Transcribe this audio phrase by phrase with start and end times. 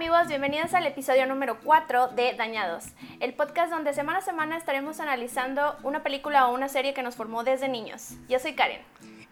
[0.00, 2.86] amigos, bienvenidos al episodio número 4 de Dañados,
[3.20, 7.16] el podcast donde semana a semana estaremos analizando una película o una serie que nos
[7.16, 8.14] formó desde niños.
[8.26, 8.80] Yo soy Karen.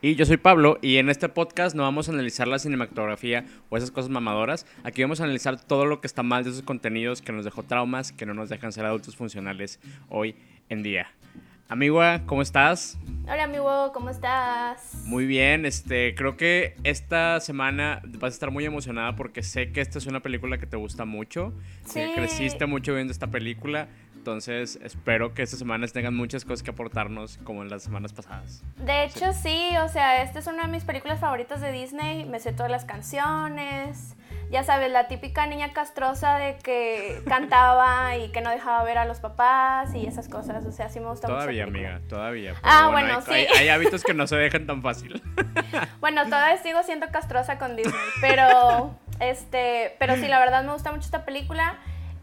[0.03, 3.79] Y yo soy Pablo y en este podcast no vamos a analizar la cinematografía o
[3.79, 4.67] esas cosas mamadoras.
[4.85, 7.63] Aquí vamos a analizar todo lo que está mal de esos contenidos que nos dejó
[7.63, 9.81] traumas, que no nos dejan ser adultos funcionales
[10.11, 10.37] hoy
[10.69, 11.11] en día.
[11.71, 12.97] Amigua, ¿cómo estás?
[13.31, 15.03] Hola amigo, ¿cómo estás?
[15.05, 19.83] Muy bien, este, creo que esta semana vas a estar muy emocionada porque sé que
[19.83, 21.53] esta es una película que te gusta mucho,
[21.85, 22.01] Sí.
[22.01, 26.71] que creciste mucho viendo esta película, entonces espero que estas semanas tengan muchas cosas que
[26.71, 28.65] aportarnos como en las semanas pasadas.
[28.79, 32.41] De hecho sí, o sea, esta es una de mis películas favoritas de Disney, me
[32.41, 34.17] sé todas las canciones,
[34.51, 39.05] ya sabes, la típica niña castrosa de que cantaba y que no dejaba ver a
[39.05, 41.73] los papás y esas cosas, o sea, sí me gusta Todavía, mucho.
[41.75, 41.95] película.
[41.97, 42.55] amiga, todavía.
[42.63, 43.31] Ah, bueno, hay, sí.
[43.33, 45.23] hay- hay hábitos que no se dejan tan fácil.
[46.01, 50.91] Bueno, todavía sigo siendo castrosa con Disney, pero este, pero sí, la verdad me gusta
[50.93, 51.75] mucho esta película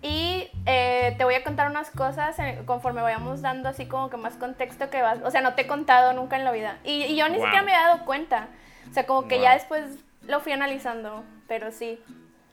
[0.02, 4.18] y eh, te voy a contar unas cosas eh, conforme vayamos dando así como que
[4.18, 7.04] más contexto que vas, o sea, no te he contado nunca en la vida y,
[7.04, 7.44] y yo ni Wow.
[7.46, 8.48] siquiera me había dado cuenta,
[8.90, 9.44] o sea, como que Wow.
[9.44, 9.84] ya después
[10.28, 12.00] lo fui analizando, pero sí.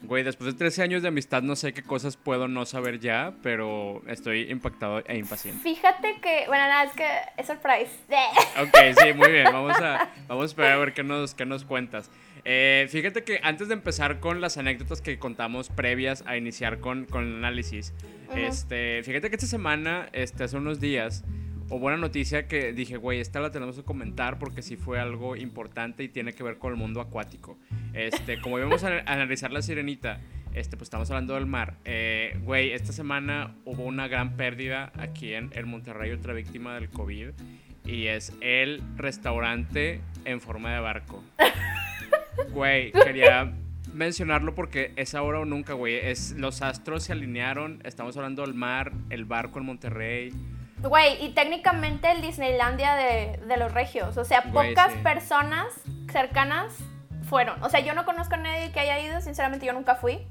[0.05, 3.35] Güey, después de 13 años de amistad no sé qué cosas puedo no saber ya,
[3.41, 5.63] pero estoy impactado e impaciente.
[5.63, 7.07] Fíjate que, bueno, nada, es que
[7.37, 7.91] es surprise.
[8.61, 9.45] Ok, sí, muy bien.
[9.45, 12.11] Vamos a, vamos a esperar a ver qué nos, qué nos cuentas.
[12.45, 17.05] Eh, fíjate que antes de empezar con las anécdotas que contamos previas a iniciar con,
[17.05, 17.95] con el análisis,
[18.29, 18.39] Ujú.
[18.39, 21.23] este, fíjate que esta semana, este, hace unos días,
[21.73, 25.37] hubo una noticia que dije, güey, esta la tenemos que comentar porque sí fue algo
[25.37, 27.59] importante y tiene que ver con el mundo acuático.
[27.95, 30.21] Este, como íbamos a analizar la sirenita,
[30.55, 31.79] este, pues estamos hablando del mar.
[31.87, 36.91] Eh, Güey, esta semana hubo una gran pérdida aquí en, en Monterrey, otra víctima del
[36.91, 37.31] COVID.
[37.87, 41.25] Y es el restaurante en forma de barco.
[42.53, 43.53] Güey, quería
[43.95, 45.97] mencionarlo porque es ahora o nunca, güey.
[45.97, 47.81] Es, los astros se alinearon.
[47.85, 50.33] Estamos hablando del mar, el barco en Monterrey.
[50.83, 54.17] Güey, y técnicamente el Disneylandia de, de los regios.
[54.17, 54.99] O sea, Güey, pocas sí.
[54.99, 55.67] personas
[56.11, 56.73] cercanas
[57.29, 57.63] fueron.
[57.63, 60.27] O sea, yo no conozco a nadie que haya ido, sinceramente yo nunca fui.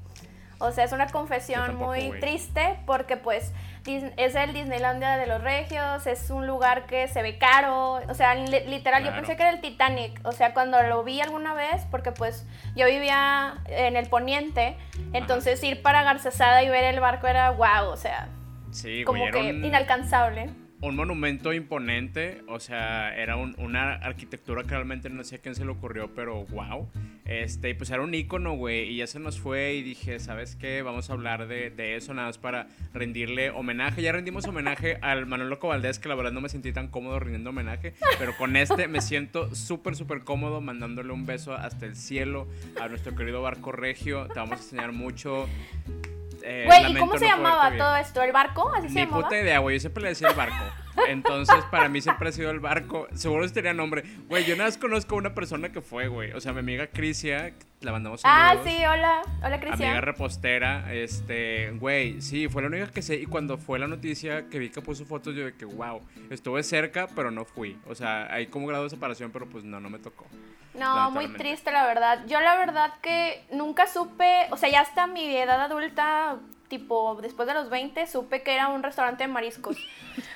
[0.58, 2.20] O sea, es una confesión tampoco, muy güey.
[2.20, 3.52] triste porque pues
[3.84, 7.94] es el Disneylandia de los regios, es un lugar que se ve caro.
[8.08, 10.20] O sea, li- literal, yo pensé que era el Titanic.
[10.24, 12.46] O sea, cuando lo vi alguna vez, porque pues
[12.76, 14.76] yo vivía en el poniente,
[15.12, 18.28] entonces ir para Garcesada y ver el barco era wow, o sea,
[18.72, 20.50] Sí, como güey, que un, inalcanzable.
[20.80, 22.42] un monumento imponente.
[22.48, 26.12] O sea, era un- una arquitectura que realmente no sé a quién se le ocurrió,
[26.14, 26.90] pero wow.
[27.24, 28.88] Este, y pues era un ícono, güey.
[28.90, 30.82] Y ya se nos fue y dije, ¿sabes qué?
[30.82, 34.02] Vamos a hablar de, de eso nada más para rendirle homenaje.
[34.02, 37.50] Ya rendimos homenaje al Manolo Valdés, que la verdad no me sentí tan cómodo rindiendo
[37.50, 37.94] homenaje.
[38.18, 42.48] Pero con este me siento súper, súper cómodo mandándole un beso hasta el cielo
[42.80, 44.26] a nuestro querido barco regio.
[44.26, 45.46] Te vamos a enseñar mucho.
[46.44, 48.22] Eh, Güey, ¿y cómo se no llamaba todo esto?
[48.22, 48.70] ¿El barco?
[48.74, 49.22] ¿Así se llamaba?
[49.22, 49.76] puta idea, güey.
[49.76, 50.64] Yo siempre le decía el barco.
[51.08, 53.06] Entonces, para mí siempre ha sido el barco.
[53.14, 54.02] Seguro si tenía nombre.
[54.28, 56.32] Güey, yo nada más conozco a una persona que fue, güey.
[56.32, 58.66] O sea, mi amiga Crisia, la mandamos Ah, saludos.
[58.68, 59.22] sí, hola.
[59.38, 60.02] Hola, Amiga Cristian.
[60.02, 63.16] repostera, este, güey, sí, fue la única que sé.
[63.16, 66.62] Y cuando fue la noticia que vi que puso fotos, yo de que, wow, estuve
[66.62, 67.78] cerca, pero no fui.
[67.86, 70.26] O sea, hay como grado de separación, pero pues no, no me tocó.
[70.74, 72.20] No, muy triste, la verdad.
[72.26, 74.46] Yo, la verdad, que nunca supe.
[74.50, 76.36] O sea, ya hasta mi edad adulta,
[76.68, 79.76] tipo después de los 20, supe que era un restaurante de mariscos.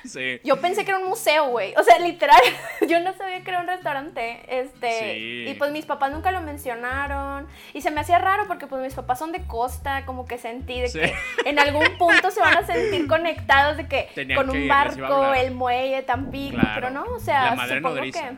[0.05, 0.39] Sí.
[0.43, 1.75] Yo pensé que era un museo, güey.
[1.77, 2.39] O sea, literal,
[2.89, 4.41] yo no sabía que era un restaurante.
[4.47, 4.89] Este.
[5.13, 5.45] Sí.
[5.49, 7.47] Y pues mis papás nunca lo mencionaron.
[7.75, 10.79] Y se me hacía raro porque pues mis papás son de costa, como que sentí
[10.81, 10.99] de Sí.
[10.99, 11.13] que
[11.49, 15.51] en algún punto se van a sentir conectados de que Tenían con un barco, el
[15.53, 16.71] muelle, Tampico, Claro.
[16.73, 18.29] pero no, o sea, La madre supongo nodriza.
[18.29, 18.37] que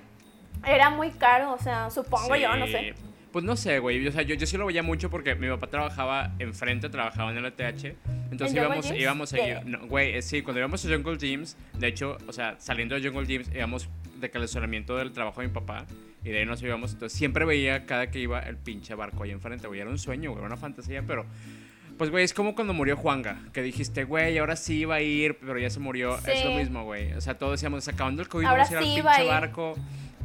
[0.67, 2.93] era muy caro, o sea, supongo yo, no sé.
[2.95, 3.03] Sí.
[3.31, 4.07] Pues no sé, güey.
[4.07, 7.37] O sea, yo, yo sí lo veía mucho porque mi papá trabajaba enfrente, trabajaba en
[7.37, 7.59] el ETH.
[8.31, 9.43] Entonces ¿En Jungle íbamos, íbamos a Sí.
[9.43, 9.65] ir.
[9.65, 13.07] No, güey, eh, sí, cuando íbamos a Jungle Gyms, de hecho, o sea, saliendo de
[13.07, 13.87] Jungle Gyms, íbamos
[14.19, 15.85] de calentamiento del trabajo de mi papá.
[16.23, 16.91] Y de ahí nos íbamos.
[16.93, 19.79] Entonces siempre veía cada que iba el pinche barco ahí enfrente, güey.
[19.79, 21.25] Era un sueño, güey, una fantasía, pero.
[21.99, 25.37] Pues, güey, es como cuando murió Juanga, que dijiste, güey, ahora sí iba a ir,
[25.37, 26.15] pero ya se murió.
[26.25, 26.55] Es lo Sí.
[26.57, 27.11] mismo, güey.
[27.13, 29.75] O sea, todos decíamos, acabando el COVID, Ahora vamos a ir sí al pinche barco.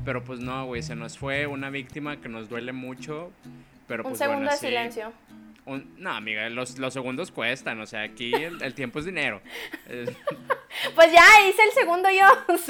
[0.04, 3.32] Pero pues no, güey, se nos fue una víctima que nos duele mucho.
[3.88, 4.66] Pero Un pues segundo bueno, de sí.
[4.66, 5.12] silencio.
[5.66, 9.42] Un- no, amiga, los, los segundos cuestan, o sea, aquí el, el tiempo es dinero.
[10.94, 12.26] Pues ya hice el segundo yo.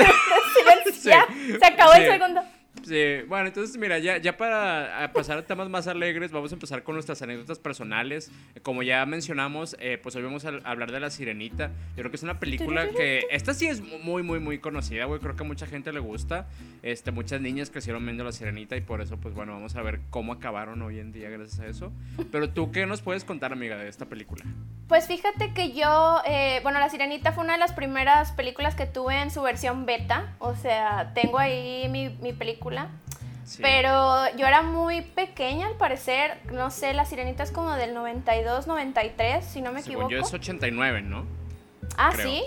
[0.95, 1.27] Sí, ya,
[1.59, 2.11] se acabó el sí.
[2.11, 2.43] segundo.
[2.83, 6.83] Sí, bueno, entonces mira, ya, ya para pasar a temas más alegres, vamos a empezar
[6.83, 8.31] con nuestras anécdotas personales.
[8.63, 11.69] Como ya mencionamos, eh, pues hoy vamos a hablar de La Sirenita.
[11.69, 15.21] Yo creo que es una película que, esta sí es muy, muy, muy conocida, güey.
[15.21, 16.47] Creo que a mucha gente le gusta.
[16.83, 20.01] Este, muchas niñas crecieron viendo La Sirenita y por eso, pues bueno, vamos a ver
[20.11, 21.93] cómo acabaron hoy en día gracias a eso.
[22.31, 24.45] Pero tú, ¿qué nos puedes contar, amiga, de esta película?
[24.89, 28.85] Pues fíjate que yo, eh, bueno, La Sirenita fue una de las primeras películas que
[28.85, 30.35] tuve en su versión beta.
[30.39, 32.64] O sea, tengo ahí mi, mi película.
[33.61, 38.67] Pero yo era muy pequeña al parecer, no sé, La Sirenita es como del 92,
[38.67, 40.09] 93, si no me equivoco.
[40.09, 41.27] Yo es 89, ¿no?
[41.97, 42.43] Ah, sí.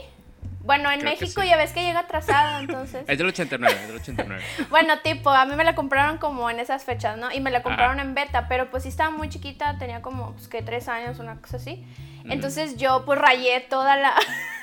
[0.68, 3.06] Bueno, en México ya ves que llega atrasada, entonces.
[3.08, 4.44] es del 89, es del 89.
[4.70, 7.32] bueno, tipo, a mí me la compraron como en esas fechas, ¿no?
[7.32, 10.50] Y me la compraron en beta, pero pues sí estaba muy chiquita, tenía como, pues
[10.50, 11.86] que tres años, una cosa así.
[12.26, 14.14] Entonces yo pues rayé toda la...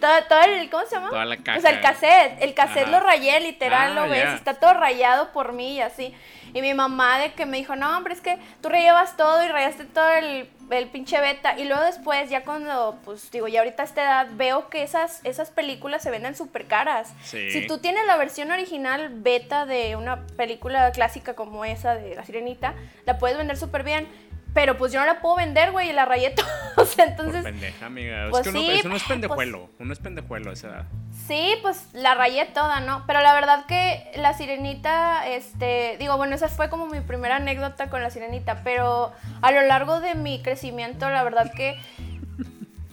[0.00, 1.10] todo, todo, el, ¿cómo se llama?
[1.10, 1.58] Toda la caja.
[1.58, 5.32] O sea, el cassette, el cassette lo rayé, literal, ah, lo ves, está todo rayado
[5.32, 6.14] por mí y así.
[6.52, 9.48] Y mi mamá de que me dijo, no, hombre, es que tú rayabas todo y
[9.48, 11.58] rayaste todo el, el pinche beta.
[11.58, 15.24] Y luego después, ya cuando, pues digo, ya ahorita a esta edad, veo que esas,
[15.24, 17.12] esas películas se venden súper caras.
[17.22, 22.24] Si tú tienes la versión original beta de una película clásica como esa de La
[22.24, 22.74] Sirenita,
[23.06, 24.08] la puedes vender súper bien
[24.52, 26.46] pero pues yo no la puedo vender, güey, y la rayé todo.
[26.76, 27.42] o sea, entonces.
[27.42, 28.26] Por pendeja, amiga.
[28.30, 29.58] Pues es que uno, eso no es pendejuelo.
[29.66, 30.84] Pues, uno es pendejuelo a esa edad.
[31.26, 33.04] Sí, pues la rayé toda, ¿no?
[33.06, 35.96] Pero la verdad que la sirenita, este.
[35.98, 38.62] Digo, bueno, esa fue como mi primera anécdota con la sirenita.
[38.64, 41.78] Pero a lo largo de mi crecimiento, la verdad que.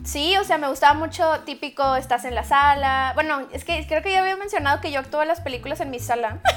[0.04, 3.12] Sí, o sea, me gustaba mucho, típico, estás en la sala.
[3.16, 6.00] Bueno, es que creo que ya había mencionado que yo en las películas en mi
[6.00, 6.40] sala.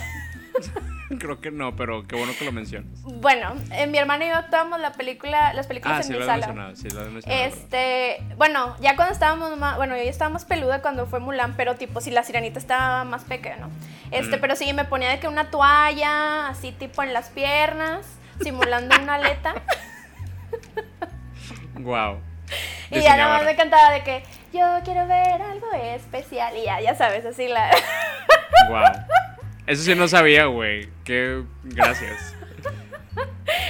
[1.19, 3.03] Creo que no, pero qué bueno que lo mencionas.
[3.03, 6.12] Bueno, en eh, mi hermana y yo actuamos la película, las películas ah, en sí,
[6.12, 6.47] mi lo sala.
[6.47, 7.45] Mencionado, sí, lo he mencionado.
[7.45, 11.75] Este, bueno, ya cuando estábamos más, bueno, yo estaba más peluda cuando fue Mulan, pero
[11.75, 13.71] tipo si la sirenita estaba más pequeña, ¿no?
[14.11, 18.06] Este, pero sí me ponía de que una toalla, así tipo en las piernas,
[18.41, 19.55] simulando una aleta.
[21.83, 22.21] Wow.
[22.91, 24.23] Y ya nada más me cantaba de que
[24.53, 27.71] yo quiero ver algo especial y ya, ya sabes, así la.
[28.69, 28.83] Wow.
[29.70, 30.88] Eso sí no sabía, güey.
[31.05, 32.34] Qué gracias.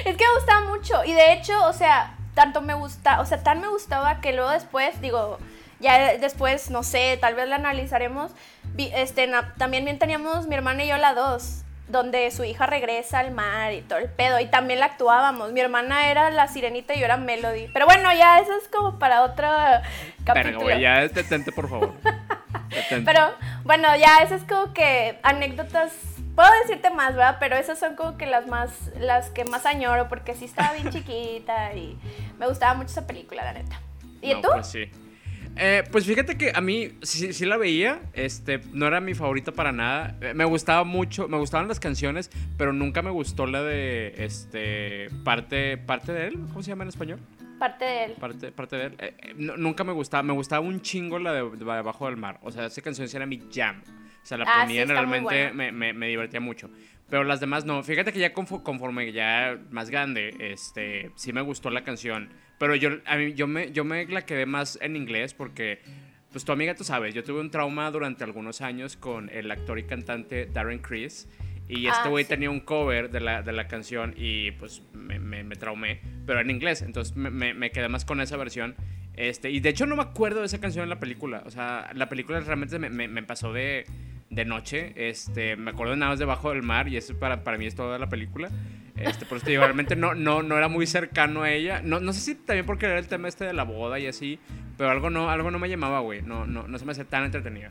[0.07, 1.05] es que me gustaba mucho.
[1.05, 4.49] Y de hecho, o sea, tanto me gusta, o sea, tan me gustaba que luego
[4.49, 5.39] después, digo,
[5.79, 8.33] ya después, no sé, tal vez la analizaremos.
[8.79, 13.31] Este, también bien teníamos mi hermana y yo la dos, donde su hija regresa al
[13.31, 14.41] mar y todo el pedo.
[14.41, 15.53] Y también la actuábamos.
[15.53, 17.69] Mi hermana era la sirenita y yo era Melody.
[17.75, 19.47] Pero bueno, ya eso es como para otro
[20.25, 20.61] capítulo.
[20.61, 21.93] Pero, güey, ya detente, por favor.
[23.05, 23.21] Pero
[23.65, 25.93] bueno, ya esas es como que anécdotas.
[26.35, 27.37] Puedo decirte más, ¿verdad?
[27.41, 30.91] Pero esas son como que las más, las que más añoro porque sí estaba bien
[30.91, 31.99] chiquita y
[32.39, 33.81] me gustaba mucho esa película, la neta.
[34.23, 34.49] ¿Y tú?
[34.53, 34.91] Pues sí.
[35.57, 39.53] Eh, pues fíjate que a mí sí, sí, la veía, este, no era mi favorita
[39.53, 40.17] para nada.
[40.21, 45.09] Eh, me gustaba mucho, me gustaban las canciones, pero nunca me gustó la de, este,
[45.25, 47.21] parte, parte de él, ¿cómo se llama en español?
[47.61, 48.13] Parte de él.
[48.19, 48.95] Parte, parte de él.
[48.99, 50.23] Eh, eh, nunca me gustaba.
[50.23, 52.41] Me gustaba un chingo la de, Debajo del Mar.
[52.43, 53.83] O sea, esa canción era mi jam.
[54.23, 56.71] O sea, la ah, ponía realmente me, me, me, divertía mucho.
[57.11, 57.83] Pero las demás no.
[57.83, 62.31] Fíjate que ya conforme ya más grande, este, sí me gustó la canción.
[62.59, 65.83] Pero yo, a mí, yo, me, yo me la quedé más en inglés porque,
[66.33, 69.79] pues tu amiga tú sabes, yo tuve un trauma durante algunos años con el actor
[69.79, 71.29] y cantante Darren Criss.
[71.71, 75.21] Y este ah, güey tenía un cover de la, de la canción y pues me,
[75.21, 78.75] me, me, traumé, pero en inglés, entonces me, me, quedé más con esa versión.
[79.15, 81.89] Este, y de hecho no me acuerdo de esa canción en la película, o sea,
[81.95, 83.87] la película realmente me, pasó de,
[84.31, 87.57] de, noche, este, me acuerdo de nada más debajo del mar y eso para, para
[87.57, 88.51] mí es toda la película.
[88.97, 91.83] Este, por eso te digo, realmente no, no, no era muy cercano a ella.
[91.83, 94.41] No, no sé si también porque era el tema este de la boda y así,
[94.77, 96.21] pero algo no, algo no me llamaba, güey.
[96.21, 97.69] No, no, no se me hacía tan entretenida.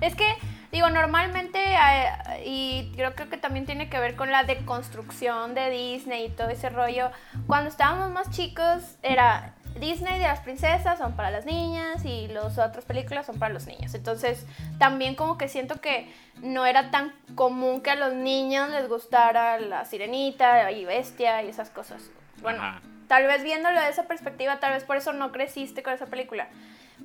[0.00, 0.26] Es que,
[0.72, 5.70] digo, normalmente, eh, y creo, creo que también tiene que ver con la deconstrucción de
[5.70, 7.10] Disney y todo ese rollo.
[7.46, 12.58] Cuando estábamos más chicos, era Disney de las princesas son para las niñas y las
[12.58, 13.94] otras películas son para los niños.
[13.94, 14.44] Entonces,
[14.78, 16.12] también como que siento que
[16.42, 21.48] no era tan común que a los niños les gustara la sirenita y bestia y
[21.48, 22.10] esas cosas.
[22.40, 22.62] Bueno,
[23.08, 26.48] tal vez viéndolo de esa perspectiva, tal vez por eso no creciste con esa película.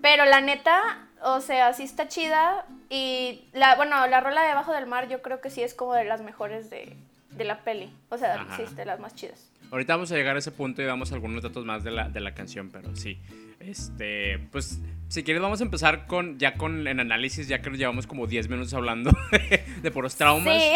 [0.01, 2.65] Pero la neta, o sea, sí está chida.
[2.89, 5.93] Y la, bueno, la rola de Abajo del Mar yo creo que sí es como
[5.93, 6.95] de las mejores de,
[7.31, 7.93] de la peli.
[8.09, 9.49] O sea, sí es de las más chidas.
[9.71, 12.19] Ahorita vamos a llegar a ese punto y damos algunos datos más de la, de
[12.19, 13.19] la canción, pero sí.
[13.65, 17.79] Este, pues, si quieres vamos a empezar con, ya con el análisis, ya que nos
[17.79, 19.11] llevamos como 10 minutos hablando
[19.81, 20.61] de, poros traumas.
[20.61, 20.71] Sí.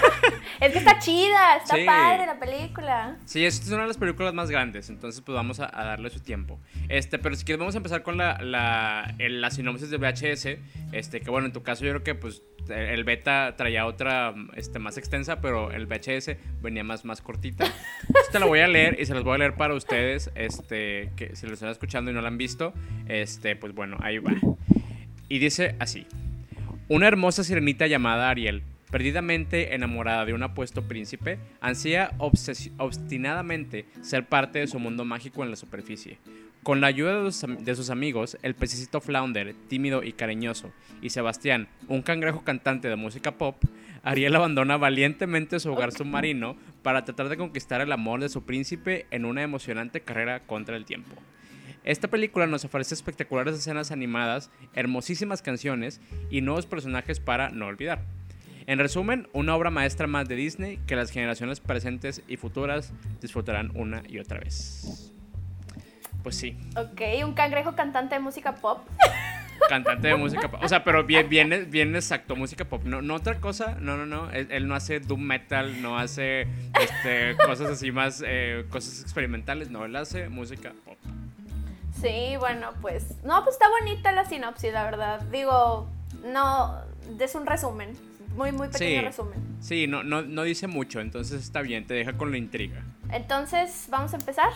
[0.60, 3.16] es que está chida, está padre la película.
[3.24, 6.60] Sí, es una de las películas más grandes, entonces pues vamos a, darle su tiempo.
[6.88, 10.58] Este, pero si quieres vamos a empezar con la, la, la sinopsis de VHS,
[10.92, 14.34] este, que bueno, en tu caso yo creo que pues este, el beta traía otra
[14.54, 17.64] este, más extensa, pero el VHS venía más, más cortita.
[18.20, 21.34] Esta la voy a leer y se las voy a leer para ustedes, este, que
[21.34, 22.72] si lo están escuchando y no la han visto,
[23.06, 24.34] este, pues bueno, ahí va.
[25.28, 26.06] Y dice así.
[26.88, 32.12] Una hermosa sirenita llamada Ariel, perdidamente enamorada de un apuesto príncipe, ansía
[32.78, 36.18] obstinadamente ser parte de su mundo mágico en la superficie.
[36.62, 42.02] Con la ayuda de sus, amigos, el pececito Flounder, tímido y cariñoso, y Sebastián, un
[42.02, 43.62] cangrejo cantante de música pop,
[44.02, 49.06] Ariel abandona valientemente su hogar submarino para tratar de conquistar el amor de su príncipe
[49.10, 51.14] en una emocionante carrera contra el tiempo.
[51.88, 58.02] Esta película nos ofrece espectaculares escenas animadas, hermosísimas canciones y nuevos personajes para no olvidar.
[58.66, 62.92] En resumen, una obra maestra más de Disney que las generaciones presentes y futuras
[63.22, 65.14] disfrutarán una y otra vez.
[66.22, 66.58] Pues sí.
[66.76, 68.86] Ok, un cangrejo cantante de música pop.
[69.66, 70.60] Cantante de música pop.
[70.62, 72.82] O sea, pero bien, bien, bien exacto, música pop.
[72.84, 74.30] No, no otra cosa, no, no, no.
[74.30, 76.42] Él, no hace doom metal, no hace
[76.82, 79.70] este, cosas así más, eh, cosas experimentales.
[79.70, 80.98] No, él hace música pop.
[82.00, 83.22] Sí, bueno, pues.
[83.24, 85.20] No, pues está bonita la sinopsis, la verdad.
[85.32, 85.88] Digo,
[86.24, 86.80] no.
[87.18, 87.96] Es un resumen.
[88.34, 89.40] Muy, muy pequeño resumen.
[89.60, 92.84] Sí, no, no, no dice mucho, entonces está bien, te deja con la intriga.
[93.10, 94.50] Entonces, ¿vamos a empezar?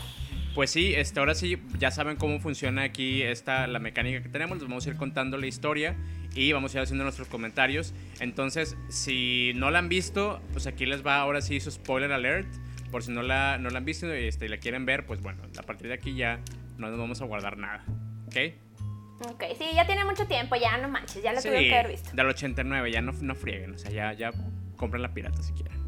[0.55, 4.59] Pues sí, este, ahora sí, ya saben cómo funciona aquí esta, la mecánica que tenemos.
[4.59, 5.97] Les vamos a ir contando la historia
[6.35, 7.95] y vamos a ir haciendo nuestros comentarios.
[8.21, 12.49] Entonces, si no la han visto, pues aquí les va ahora sí su spoiler alert.
[12.91, 15.43] Por si no la, no la han visto este, y la quieren ver, pues bueno,
[15.59, 16.41] a partir de aquí ya
[16.83, 17.85] no nos vamos a guardar nada.
[18.27, 18.37] ¿Ok?
[19.31, 22.11] Ok, sí, ya tiene mucho tiempo, ya no manches, ya la tuve que haber visto.
[22.15, 24.33] Del 89, ya no, no frieguen, o sea, ya, ya
[24.77, 25.79] compren la pirata si quieren.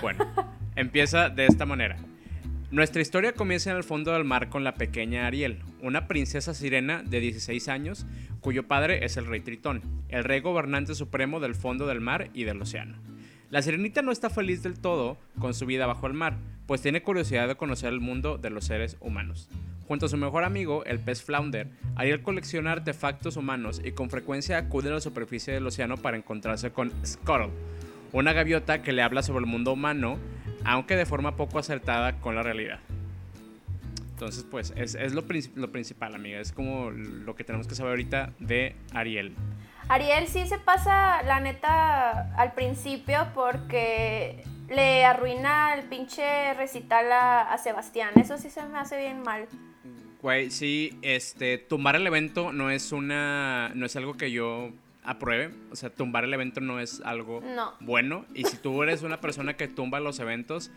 [0.00, 0.26] Bueno,
[0.76, 1.96] empieza de esta manera.
[2.70, 7.02] Nuestra historia comienza en el fondo del mar con la pequeña Ariel, una princesa sirena
[7.02, 8.06] de 16 años,
[8.40, 12.44] cuyo padre es el rey Tritón, el rey gobernante supremo del fondo del mar y
[12.44, 12.96] del océano.
[13.50, 17.02] La sirenita no está feliz del todo con su vida bajo el mar, pues tiene
[17.02, 19.50] curiosidad de conocer el mundo de los seres humanos.
[19.92, 24.56] Junto a su mejor amigo, el pez flounder, Ariel colecciona artefactos humanos y con frecuencia
[24.56, 27.50] acude a la superficie del océano para encontrarse con Scuttle,
[28.10, 30.16] una gaviota que le habla sobre el mundo humano
[30.64, 32.80] aunque de forma poco acertada con la realidad.
[34.12, 35.24] Entonces, pues, es, lo,
[35.56, 36.40] lo, principal, amiga.
[36.40, 39.34] Es como lo que tenemos que saber ahorita de Ariel.
[39.88, 47.52] Ariel sí se pasa, la neta, al principio porque le arruina el pinche recital a,
[47.52, 48.12] a Sebastián.
[48.16, 49.46] Eso sí se me hace bien mal.
[50.22, 54.70] Güey, sí, este, tumbar el evento no es una, no es algo que yo
[55.04, 55.52] apruebe.
[55.72, 57.42] O sea, tumbar el evento no es algo
[57.80, 58.24] bueno.
[58.32, 60.70] Y si tú eres una persona que tumba los eventos,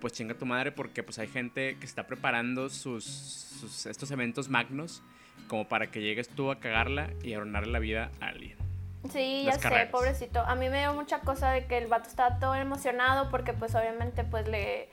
[0.00, 5.02] pues chinga tu madre porque pues hay gente que está preparando sus, estos eventos magnos
[5.48, 8.56] como para que llegues tú a cagarla y arruinarle la vida a alguien.
[9.10, 10.40] Sí, ya sé, pobrecito.
[10.40, 13.74] A mí me dio mucha cosa de que el vato estaba todo emocionado porque pues
[13.74, 14.90] obviamente pues le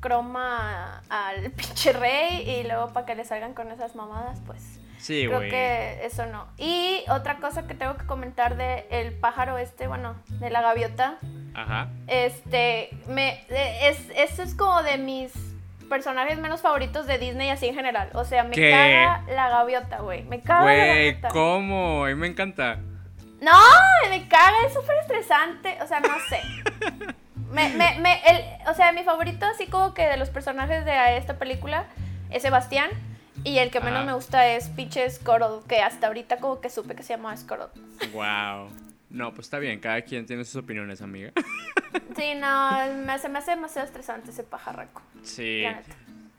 [0.00, 5.26] croma al pinche rey y luego para que le salgan con esas mamadas pues Sí,
[5.26, 6.46] Creo que eso no.
[6.58, 11.16] Y otra cosa que tengo que comentar de el pájaro este, bueno, de la gaviota.
[11.54, 11.88] Ajá.
[12.06, 15.32] Este, me, es, eso es como de mis
[15.88, 18.10] personajes menos favoritos de Disney así en general.
[18.12, 20.22] O sea, me caga la gaviota, güey.
[20.24, 21.28] Me caga la gaviota.
[21.28, 22.04] ¿cómo?
[22.04, 22.78] A mí me encanta.
[23.40, 23.58] No,
[24.10, 25.78] me caga, es súper estresante.
[25.82, 26.42] O sea, no sé.
[27.52, 31.16] me, me, me, el, o sea, mi favorito así como que de los personajes de
[31.16, 31.86] esta película
[32.30, 32.90] es Sebastián.
[33.42, 36.94] Y el que menos me gusta es pinche Squirtle, que hasta ahorita como que supe
[36.94, 37.68] que se llamaba Squirtle.
[38.12, 38.68] Wow.
[39.08, 41.32] No, pues está bien, cada quien tiene sus opiniones, amiga.
[42.16, 42.70] Sí, no,
[43.04, 45.00] me hace, me hace demasiado estresante ese pajarraco.
[45.22, 45.64] Sí.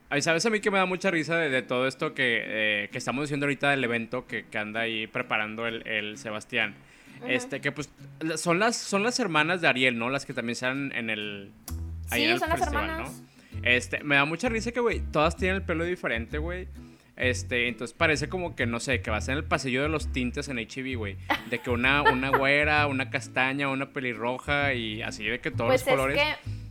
[0.10, 2.98] Ay, ¿Sabes a mí que me da mucha risa de, todo esto que, eh, que,
[2.98, 6.76] estamos diciendo ahorita del evento que, que anda ahí preparando el, el Sebastián?
[7.28, 7.90] Este, que pues
[8.36, 10.10] son las, son las hermanas de Ariel, ¿no?
[10.10, 11.52] Las que también salen en el...
[12.12, 13.22] sí, son las hermanas.
[13.64, 16.68] Este, me da mucha risa que, güey, todas tienen el pelo diferente, güey.
[17.16, 20.48] Este, entonces parece como que, no sé, que vas en el pasillo de los tintes
[20.48, 21.18] en HB, güey.
[21.50, 25.86] De que una, una güera, una castaña, una pelirroja y así de que todos pues
[25.86, 26.18] los colores.
[26.18, 26.62] Es que...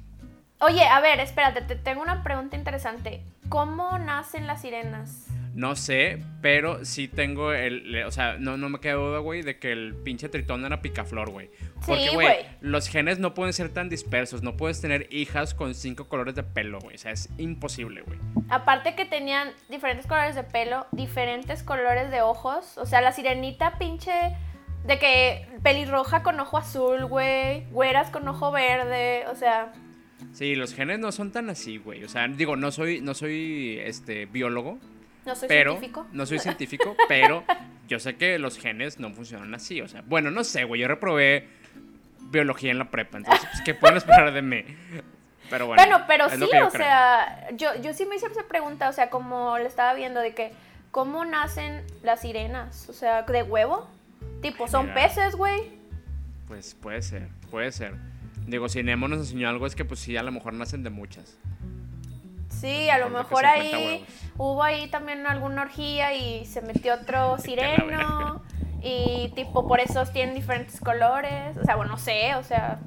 [0.62, 3.22] Oye, a ver, espérate, te tengo una pregunta interesante.
[3.48, 5.28] ¿Cómo nacen las sirenas?
[5.60, 8.02] No sé, pero sí tengo el.
[8.06, 11.28] O sea, no, no me queda duda, güey, de que el pinche tritón era picaflor,
[11.28, 11.50] güey.
[11.86, 14.42] Porque, güey, los genes no pueden ser tan dispersos.
[14.42, 16.94] No puedes tener hijas con cinco colores de pelo, güey.
[16.94, 18.18] O sea, es imposible, güey.
[18.48, 22.78] Aparte que tenían diferentes colores de pelo, diferentes colores de ojos.
[22.78, 24.12] O sea, la sirenita pinche.
[24.86, 27.66] De que pelirroja con ojo azul, güey.
[27.66, 29.26] Güeras con ojo verde.
[29.30, 29.74] O sea.
[30.32, 32.02] Sí, los genes no son tan así, güey.
[32.02, 34.78] O sea, digo, no soy, no soy este biólogo.
[35.26, 36.06] No soy pero, científico.
[36.12, 37.44] No soy científico, pero
[37.88, 39.80] yo sé que los genes no funcionan así.
[39.80, 40.80] O sea, bueno, no sé, güey.
[40.80, 41.48] Yo reprobé
[42.20, 44.64] biología en la prepa, entonces, pues, ¿qué pueden esperar de mí?
[45.50, 45.82] Pero bueno.
[45.82, 46.70] Bueno, pero sí, o creo.
[46.70, 50.32] sea, yo, yo sí me hice esa pregunta, o sea, como le estaba viendo de
[50.32, 50.52] que,
[50.92, 52.88] ¿cómo nacen las sirenas?
[52.88, 53.88] O sea, ¿de huevo?
[54.42, 54.94] Tipo, son Mira.
[54.94, 55.72] peces, güey.
[56.46, 57.94] Pues puede ser, puede ser.
[58.46, 60.90] Digo, si Nemo nos enseñó algo es que pues sí, a lo mejor nacen de
[60.90, 61.38] muchas.
[62.60, 64.08] Sí, a lo mejor 50 ahí huevos.
[64.36, 68.42] hubo ahí también alguna orgía y se metió otro sireno
[68.82, 72.78] y tipo por eso tienen diferentes colores, o sea, bueno, no sé, o sea,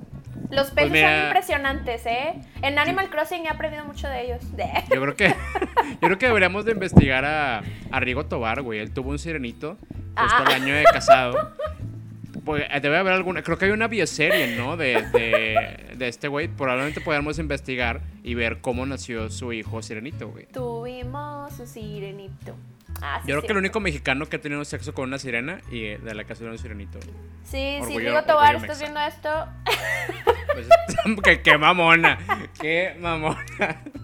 [0.50, 2.34] los peces Pues mira- son impresionantes, ¿eh?
[2.62, 4.42] En Animal Crossing he aprendido mucho de ellos.
[4.94, 5.28] Yo creo que
[5.94, 7.62] yo creo que deberíamos de investigar a,
[7.92, 8.80] a Rigo Tobar, güey.
[8.80, 10.44] Él tuvo un sirenito justo Ah.
[10.46, 11.52] al año de casado.
[12.46, 14.76] Pues, eh, debe haber alguna, creo que hay una bioserie, ¿no?
[14.76, 16.48] De, de, de este güey.
[16.48, 20.48] Probablemente podamos investigar y ver cómo nació su hijo sirenito, güey.
[20.48, 22.56] Tuvimos un sirenito.
[23.02, 25.62] Ah, sí, Yo creo que el único mexicano que ha tenido sexo con una sirena
[25.72, 27.00] y eh, de la que ha sido un sirenito.
[27.44, 29.30] Sí, sí, Rigo Tobar, estás viendo esto.
[30.54, 30.68] Pues,
[31.24, 32.18] qué, qué mamona,
[32.60, 33.38] qué mamona.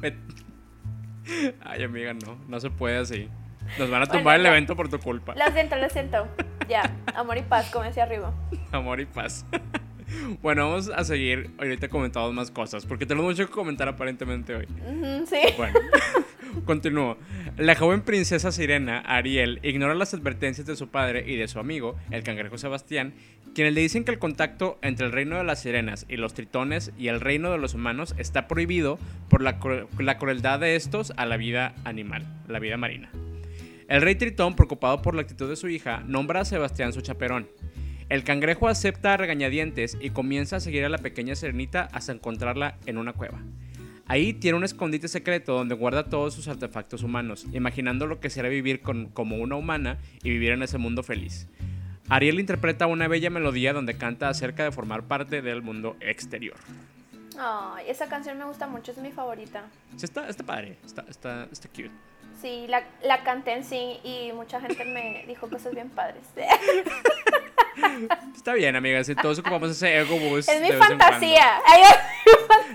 [1.61, 3.29] Ay, amiga, no, no se puede así.
[3.77, 4.49] Nos van a Bueno, tumbar el ya.
[4.49, 5.35] evento por tu culpa.
[5.35, 6.27] Lo siento, lo siento.
[6.67, 8.33] Ya, amor y paz, como decía arriba.
[8.71, 9.45] Amor y paz.
[10.41, 11.51] Bueno, vamos a seguir.
[11.59, 14.65] Ahorita comentamos más cosas, porque tenemos mucho que comentar aparentemente hoy.
[15.27, 15.37] Sí.
[15.55, 15.79] Bueno,
[16.65, 17.15] continúo.
[17.57, 21.95] La joven princesa sirena, Ariel, ignora las advertencias de su padre y de su amigo,
[22.09, 23.13] el cangrejo Sebastián,
[23.53, 26.91] quienes le dicen que el contacto entre el reino de las sirenas y los tritones
[26.97, 28.97] y el reino de los humanos está prohibido
[29.29, 29.59] por la,
[29.99, 33.11] la crueldad de estos a la vida animal, la vida marina.
[33.89, 37.49] El rey Tritón, preocupado por la actitud de su hija, nombra a Sebastián su chaperón.
[38.07, 42.77] El cangrejo acepta a regañadientes y comienza a seguir a la pequeña sirenita hasta encontrarla
[42.85, 43.39] en una cueva.
[44.05, 48.49] Ahí tiene un escondite secreto donde guarda todos sus artefactos humanos, imaginando lo que será
[48.49, 51.47] vivir con- como una humana y vivir en ese mundo feliz.
[52.09, 56.57] Ariel interpreta una bella melodía donde canta acerca de formar parte del mundo exterior.
[57.39, 59.67] Ay, esa canción me gusta mucho, es mi favorita.
[59.95, 61.91] Sí, está, está padre, está, está, está cute.
[62.41, 66.23] Sí, la, la canté en sí y mucha gente me dijo cosas bien padres.
[68.35, 70.49] Está bien, amiga, si todos ocupamos ese ego boost.
[70.49, 71.59] Es mi fantasía.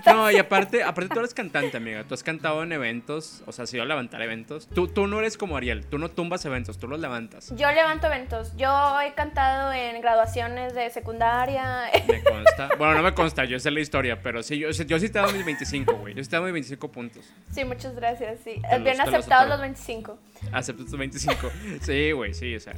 [0.05, 2.03] No, y aparte, aparte tú eres cantante, amiga.
[2.03, 4.67] Tú has cantado en eventos, o sea, has ido a levantar eventos.
[4.67, 7.53] Tú, tú no eres como Ariel, tú no tumbas eventos, tú los levantas.
[7.55, 8.55] Yo levanto eventos.
[8.57, 11.89] Yo he cantado en graduaciones de secundaria.
[12.07, 12.69] Me consta.
[12.77, 15.21] Bueno, no me consta, yo sé la historia, pero sí, yo, yo sí te he
[15.21, 16.13] dado mis 25, güey.
[16.13, 17.25] Yo sí te he dado mis 25 puntos.
[17.51, 18.39] Sí, muchas gracias.
[18.43, 18.61] Sí.
[18.71, 19.49] los- Bien los aceptados otorgo.
[19.49, 20.17] los 25.
[20.51, 21.49] Acepto tus 25.
[21.81, 22.73] Sí, güey, sí, o sea.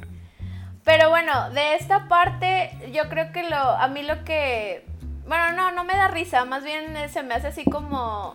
[0.84, 4.86] Pero bueno, de esta parte, yo creo que lo, a mí lo que,
[5.28, 8.34] bueno, no, no me da risa, más bien eh, se me hace así como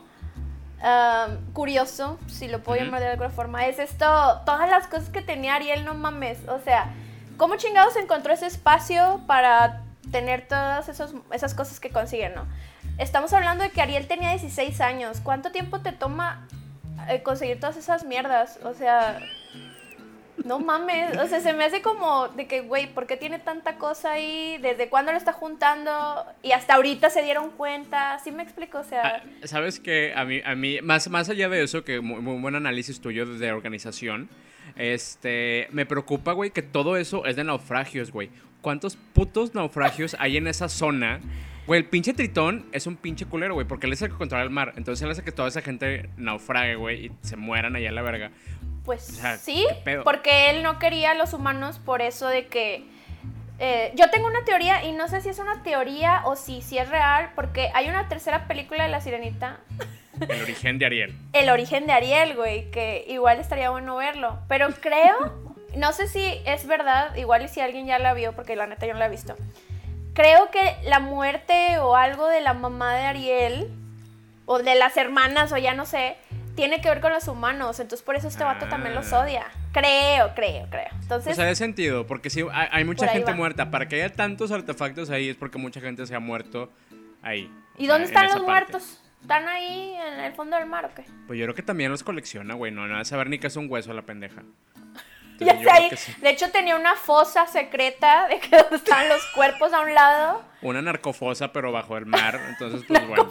[0.83, 4.05] um, curioso, si lo puedo llamar de alguna forma, es esto,
[4.45, 6.93] todas las cosas que tenía Ariel, no mames, o sea,
[7.37, 12.45] ¿cómo chingados encontró ese espacio para tener todas esos, esas cosas que consigue, no?
[12.99, 16.47] Estamos hablando de que Ariel tenía 16 años, ¿cuánto tiempo te toma
[17.09, 18.59] eh, conseguir todas esas mierdas?
[18.63, 19.19] O sea...
[20.43, 23.77] No mames, o sea, se me hace como de que, güey, ¿por qué tiene tanta
[23.77, 24.57] cosa ahí?
[24.61, 26.25] ¿Desde cuándo lo está juntando?
[26.41, 28.19] Y hasta ahorita se dieron cuenta.
[28.23, 28.79] ¿Sí me explico?
[28.79, 32.01] O sea, Ah, Sabes que a mí, a mí más, más allá de eso, que
[32.01, 34.29] muy, buen análisis tuyo desde organización,
[34.75, 38.29] este, me preocupa, güey, que todo eso es de naufragios, güey.
[38.61, 41.19] ¿Cuántos putos naufragios hay en esa zona?
[41.65, 44.43] Güey, el pinche tritón es un pinche culero, güey, porque él es el que controla
[44.43, 44.73] el mar.
[44.75, 48.01] Entonces él hace que toda esa gente naufrague, güey, y se mueran allá en la
[48.01, 48.31] verga.
[48.83, 49.65] pues o sea, sí,
[50.03, 52.83] porque él no quería a los humanos por eso de que...
[53.59, 56.77] eh, yo tengo una teoría y no sé si es una teoría o si, si
[56.77, 59.61] es real, porque hay una tercera película de La Sirenita,
[60.27, 61.15] El origen de Ariel.
[61.33, 64.39] El origen de Ariel, güey, que igual estaría bueno verlo.
[64.49, 68.55] Pero creo, no sé si es verdad, igual y si alguien ya la vio, porque
[68.57, 69.35] la neta yo no la he visto.
[70.13, 73.69] Creo que la muerte o algo de la mamá de Ariel,
[74.45, 76.17] o de las hermanas, o ya no sé,
[76.55, 77.79] tiene que ver con los humanos.
[77.79, 79.21] Entonces por eso este vato también los Ah.
[79.21, 79.45] odia.
[79.71, 80.85] Creo, creo, creo.
[81.01, 83.37] Entonces, O sea, de sentido, porque sí, hay, hay mucha gente va.
[83.37, 83.71] muerta.
[83.71, 86.71] Para que haya tantos artefactos ahí es porque mucha gente se ha muerto
[87.23, 87.51] ahí.
[87.79, 88.45] ¿y sea, dónde están los parte.
[88.73, 88.99] muertos?
[89.21, 91.05] ¿Están ahí en el fondo del mar o qué?
[91.25, 92.71] Pues yo creo que también los colecciona, güey.
[92.71, 94.43] No, no de saber ni que es un hueso la pendeja.
[95.45, 95.89] Ya sé, ahí.
[95.95, 96.13] sí.
[96.21, 100.41] De hecho tenía una fosa secreta de que donde estaban los cuerpos a un lado.
[100.61, 102.39] Una narcofosa, pero bajo el mar.
[102.49, 103.29] Entonces, pues bueno.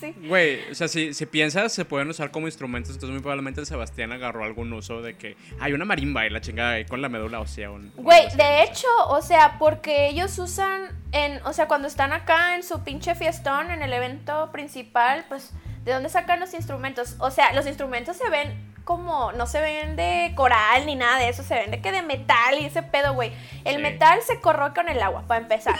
[0.00, 0.14] Sí.
[0.16, 2.92] Güey, o sea, si, si piensas, se pueden usar como instrumentos.
[2.94, 6.70] Entonces, muy probablemente Sebastián agarró algún uso de que hay una marimba y la chingada
[6.72, 7.70] ahí con la médula ósea.
[7.70, 12.14] un- o Güey, de hecho, o sea, porque ellos usan en, o sea, cuando están
[12.14, 15.52] acá en su pinche fiestón, en el evento principal, pues,
[15.84, 17.16] ¿de dónde sacan los instrumentos?
[17.18, 21.28] O sea, los instrumentos se ven como, no se ven de coral ni nada de
[21.28, 23.32] eso, se ven de que de metal y ese pedo, güey.
[23.64, 23.82] El Sí.
[23.82, 25.76] metal se corroe con el agua, para empezar.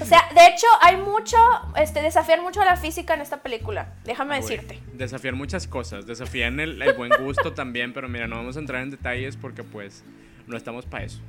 [0.00, 1.36] O sea, de hecho, hay mucho,
[1.76, 3.94] este, desafían mucho a la física en esta película.
[4.04, 4.80] Déjame Güey, decirte.
[4.92, 8.82] Desafían muchas cosas, desafían el, el buen gusto también, pero mira, no vamos a entrar
[8.82, 10.04] en detalles porque pues
[10.46, 11.20] no estamos para eso.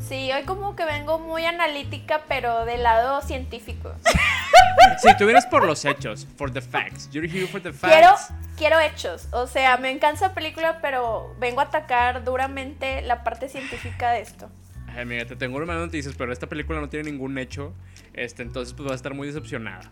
[0.00, 3.92] Sí, hoy como que vengo muy analítica, pero del lado científico.
[4.98, 8.32] Si tú vienes por los hechos, for the facts, you're here for the Quiero, facts.
[8.56, 9.28] quiero hechos.
[9.32, 14.20] O sea, me encanta esa película, pero vengo a atacar duramente la parte científica de
[14.20, 14.50] esto.
[14.96, 17.74] Ay, mira, te tengo malas noticias, pero esta película no tiene ningún hecho,
[18.12, 19.90] este, entonces pues vas a estar muy decepcionada.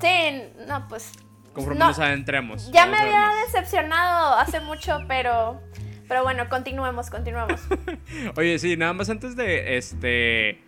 [0.00, 1.12] Sí, no, pues.
[1.52, 2.70] Conforme no, nos adentremos.
[2.72, 5.60] ya me había decepcionado hace mucho, pero.
[6.08, 7.60] Pero bueno, continuemos, continuemos.
[8.36, 10.62] Oye, sí, nada más antes de este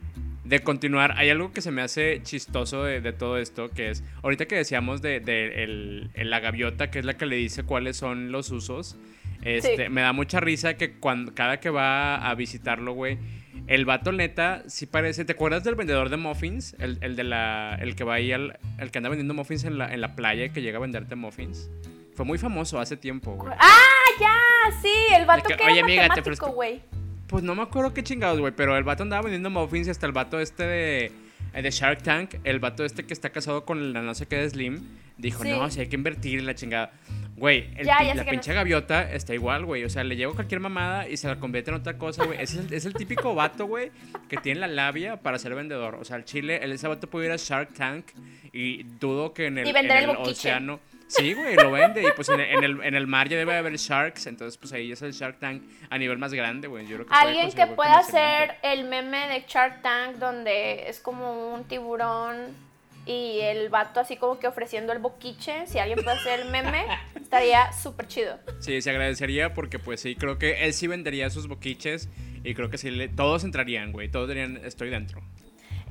[0.45, 4.05] de continuar, hay algo que se me hace chistoso de, de todo esto, que es,
[4.23, 7.63] ahorita que decíamos de, de el- el- la gaviota, que es la que le dice
[7.63, 8.97] cuáles son los usos,
[9.43, 9.91] este, Sí.
[9.91, 13.19] me da mucha risa que cuando, cada que va a visitarlo, güey,
[13.67, 16.77] el vato neta sí parece, ¿te acuerdas del vendedor de muffins?
[16.79, 19.79] El, el de la, el que va ahí, al, el que anda vendiendo muffins en
[19.79, 21.71] la, en la playa y que llega a venderte muffins.
[22.15, 23.53] Fue muy famoso hace tiempo, güey.
[23.59, 23.81] ¡Ah,
[24.21, 24.37] ya!
[24.83, 26.81] Sí, el vato que, que, "Oye, era amiga, te matemático, güey.
[27.27, 30.07] Pues no me acuerdo qué chingados, güey, pero el vato andaba vendiendo muffins y hasta
[30.07, 31.13] el vato este de,
[31.55, 34.37] eh, de Shark Tank, el vato este que está casado con la no sé qué
[34.37, 34.81] de Slim,
[35.17, 35.51] dijo, Sí.
[35.51, 36.93] no, si hay que invertir en la chingada.
[37.37, 38.57] Güey, la pinche no.
[38.57, 39.83] gaviota está igual, güey.
[39.83, 42.41] O sea, le llevo cualquier mamada y se la convierte en otra cosa, güey.
[42.41, 43.91] Es, el, es el típico vato, güey,
[44.29, 45.97] que tiene la labia para ser vendedor.
[45.97, 48.05] O sea, el chile, el- ese vato puede ir a Shark Tank
[48.53, 50.79] y dudo que en el, en océano...
[51.17, 52.03] Sí, güey, lo vende.
[52.03, 54.27] Y pues en el, en, el, en el mar ya debe haber sharks.
[54.27, 56.87] Entonces, pues ahí es el Shark Tank a nivel más grande, güey.
[56.87, 61.01] Yo creo que puede Alguien que pueda hacer el meme de Shark Tank donde es
[61.01, 62.65] como un tiburón
[63.07, 65.67] y el vato así como que ofreciendo el boquiche.
[65.67, 68.39] Si alguien puede hacer el meme, estaría súper chido.
[68.61, 72.09] Sí, se agradecería porque pues sí, creo que él sí vendería sus boquiches
[72.43, 75.23] y creo que sí, le- todos entrarían, güey, todos dirían, estoy dentro.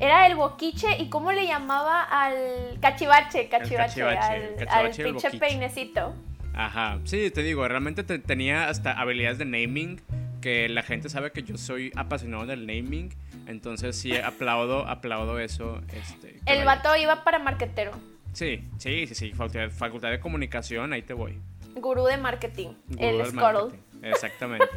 [0.03, 4.83] Era el boquiche y cómo le llamaba al cachivache, cachivache, cachivache, al, el cachivache al
[4.83, 5.39] y el pinche boquiche.
[5.39, 6.13] peinecito.
[6.53, 10.01] Ajá, sí, te digo, realmente te- tenía hasta habilidades de naming,
[10.41, 13.13] que la gente sabe que yo soy apasionado del naming,
[13.47, 15.79] entonces sí, aplaudo, aplaudo eso.
[15.93, 16.65] Este, El vaya.
[16.65, 17.91] vato iba para marquetero,
[18.33, 21.39] Sí, sí, sí, sí, facultad, facultad de comunicación, ahí te voy.
[21.75, 23.79] gurú de marketing, Gurú el Scuttle.
[24.03, 24.67] Exactamente.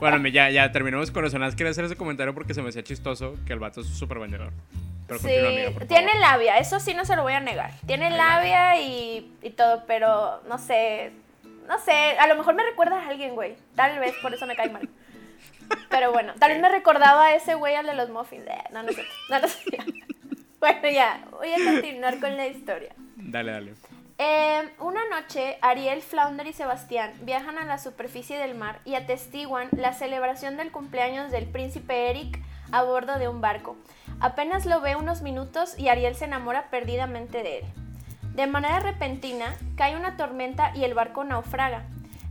[0.00, 1.38] bueno, ya, ya terminamos con eso.
[1.38, 3.86] Nada más quería hacer ese comentario porque se me hacía chistoso que el vato es
[3.86, 4.52] súper vendedor.
[5.06, 7.72] Pero Sí, amiga, tiene labia, eso sí no se lo voy a negar.
[7.86, 11.12] Tiene Hay labia y, y todo, pero no sé,
[11.68, 13.54] no sé, a lo mejor me recuerda a alguien, güey.
[13.74, 14.88] Tal vez por eso me cae mal.
[15.88, 18.46] Pero bueno, tal vez me recordaba a ese güey al de los muffins.
[18.46, 19.12] Eh, no, no cierto.
[19.30, 19.92] No, no cierto.
[20.62, 22.94] Bueno, ya, voy a continuar con la historia.
[23.16, 23.74] Dale, dale.
[24.24, 29.68] Eh, una noche, Ariel, Flounder y Sebastián viajan a la superficie del mar y atestiguan
[29.72, 33.76] la celebración del cumpleaños del príncipe Eric a bordo de un barco.
[34.20, 37.64] Apenas lo ve unos minutos y Ariel se enamora perdidamente de él.
[38.36, 41.82] De manera repentina, cae una tormenta y el barco naufraga.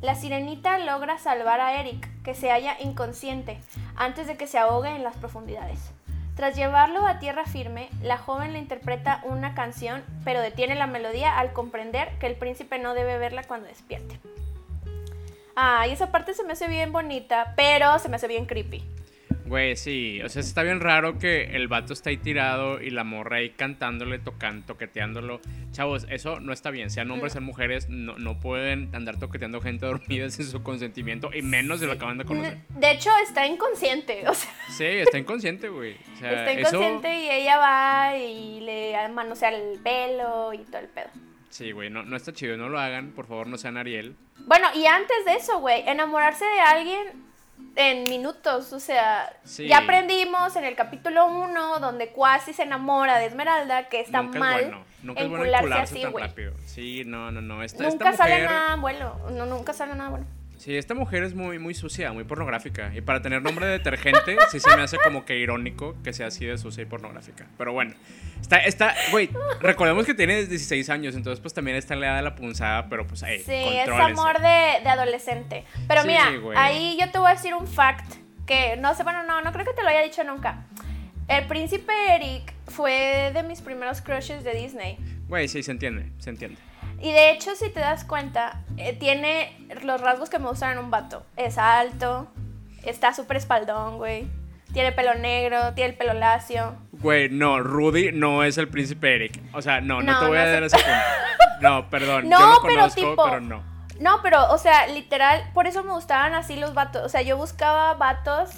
[0.02, 3.60] La sirenita logra salvar a Eric, que se halla inconsciente,
[3.98, 5.92] antes de que se ahogue en las profundidades.
[6.36, 11.38] Tras llevarlo a tierra firme, la joven le interpreta una canción, pero detiene la melodía
[11.38, 14.20] al comprender que el príncipe no debe verla cuando despierte.
[15.56, 18.84] Ah, y esa parte se me hace bien bonita, pero se me hace bien creepy.
[19.52, 20.22] Güey, sí.
[20.24, 23.50] O sea, está bien raro que el vato está ahí tirado y la morra ahí
[23.50, 25.42] cantándole, tocando, toqueteándolo.
[25.74, 26.90] Chavos, eso no está bien.
[26.90, 31.42] Sean hombres, sean mujeres, no, no pueden andar toqueteando gente dormida sin su consentimiento y
[31.42, 32.60] menos si lo acaban de conocer.
[32.70, 35.98] De hecho, está inconsciente, o sea, Sí, está inconsciente, güey.
[36.14, 40.78] O sea, está eso- inconsciente y ella va y le manosea el pelo y todo
[40.80, 41.10] el pedo.
[41.50, 42.56] Sí, güey, no, no está chido.
[42.56, 43.12] No lo hagan.
[43.12, 44.16] Por favor, no sean Ariel.
[44.46, 47.31] Bueno, y antes de eso, güey, enamorarse de alguien
[47.76, 49.68] en minutos, o sea, Sí.
[49.68, 54.40] ya aprendimos en el capítulo 1 donde Quasi se enamora de Esmeralda, que está nunca
[54.40, 54.86] mal es bueno.
[55.04, 56.24] Nunca es bueno así, tan güey.
[56.26, 56.54] rápido.
[56.66, 57.64] Sí, no, no, no.
[57.64, 60.26] Esta, Nunca esta sale nada bueno, no, nunca sale nada bueno.
[60.62, 62.92] Sí, esta mujer es muy, muy sucia, muy pornográfica.
[62.94, 66.28] Y para tener nombre de detergente, sí se me hace como que irónico que sea
[66.28, 67.48] así de sucia y pornográfica.
[67.58, 67.96] Pero bueno,
[68.40, 72.16] está, está, güey, recordemos que tiene 16 años, entonces pues también está en la edad
[72.18, 75.66] de la punzada, pero pues, hey, Sí, es amor de, de adolescente.
[75.88, 76.56] Pero Sí, mira, güey.
[76.56, 78.14] ahí yo te voy a decir un fact
[78.46, 80.68] que no sé, bueno, no, no creo que te lo haya dicho nunca.
[81.28, 85.00] El príncipe Eric fue de mis primeros crushes de Disney.
[85.28, 86.60] Güey, sí, se entiende, se entiende.
[87.02, 90.78] Y de hecho, si te das cuenta, eh, tiene los rasgos que me gustan en
[90.80, 91.24] un vato.
[91.36, 92.28] Es alto,
[92.84, 94.28] está súper espaldón, güey.
[94.74, 96.76] Tiene pelo negro, tiene el pelo lacio.
[96.94, 99.42] Güey, no, Rudy no es el príncipe Eric.
[99.54, 100.92] O sea, no, no, No, te voy no a dar ese punto.
[101.62, 103.64] No, perdón, No, yo lo pero conozco, tipo- pero no.
[104.00, 107.04] No, pero, o sea, literal, por eso me gustaban así los vatos.
[107.06, 108.50] O sea, yo buscaba vatos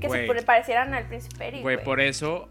[0.00, 1.60] que se pare- parecieran al príncipe Eric.
[1.62, 1.82] Güey.
[1.84, 2.48] por eso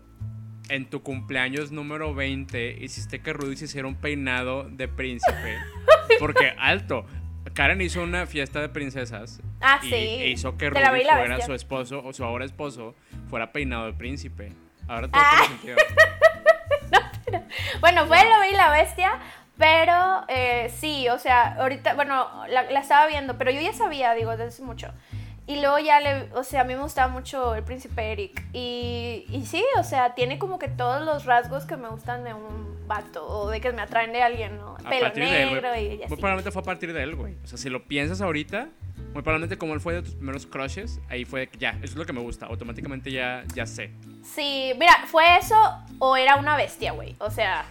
[0.70, 5.58] en tu cumpleaños número 20 hiciste que Rudy se hiciera un peinado de príncipe.
[6.20, 7.06] Porque, alto,
[7.54, 9.42] Karen hizo una fiesta de princesas.
[9.62, 9.96] Ah, y sí.
[9.96, 12.96] e hizo que Rudy fuera su esposo o su ahora esposo
[13.30, 14.52] fuera peinado de príncipe.
[14.88, 15.32] Ahora todo Ah.
[15.40, 15.78] tiene sentido.
[17.82, 19.20] Bueno, fue Lo vi la bestia,
[19.58, 24.14] pero eh, sí, o sea, ahorita, bueno, la, la estaba viendo, pero yo ya sabía,
[24.14, 24.92] digo, desde hace mucho.
[25.48, 28.44] Y luego ya le, o sea, a mí me gustaba mucho el príncipe Eric.
[28.52, 32.34] Y, y sí, o sea, tiene como que todos los rasgos que me gustan de
[32.34, 34.76] un vato o de que me atraen de alguien, ¿no?
[34.84, 36.16] A Pelo él, negro y Muy así.
[36.16, 37.36] probablemente fue a partir de él, güey.
[37.44, 38.70] O sea, si lo piensas ahorita,
[39.14, 42.06] muy probablemente como él fue de tus primeros crushes, ahí fue ya, eso es lo
[42.06, 42.48] que me gusta.
[42.48, 43.92] Automáticamente ya, ya sé.
[44.24, 45.56] Sí, mira, ¿fue eso
[46.00, 47.16] o era una bestia, güey?
[47.20, 47.66] O sea,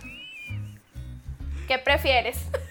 [1.66, 2.38] ¿qué prefieres?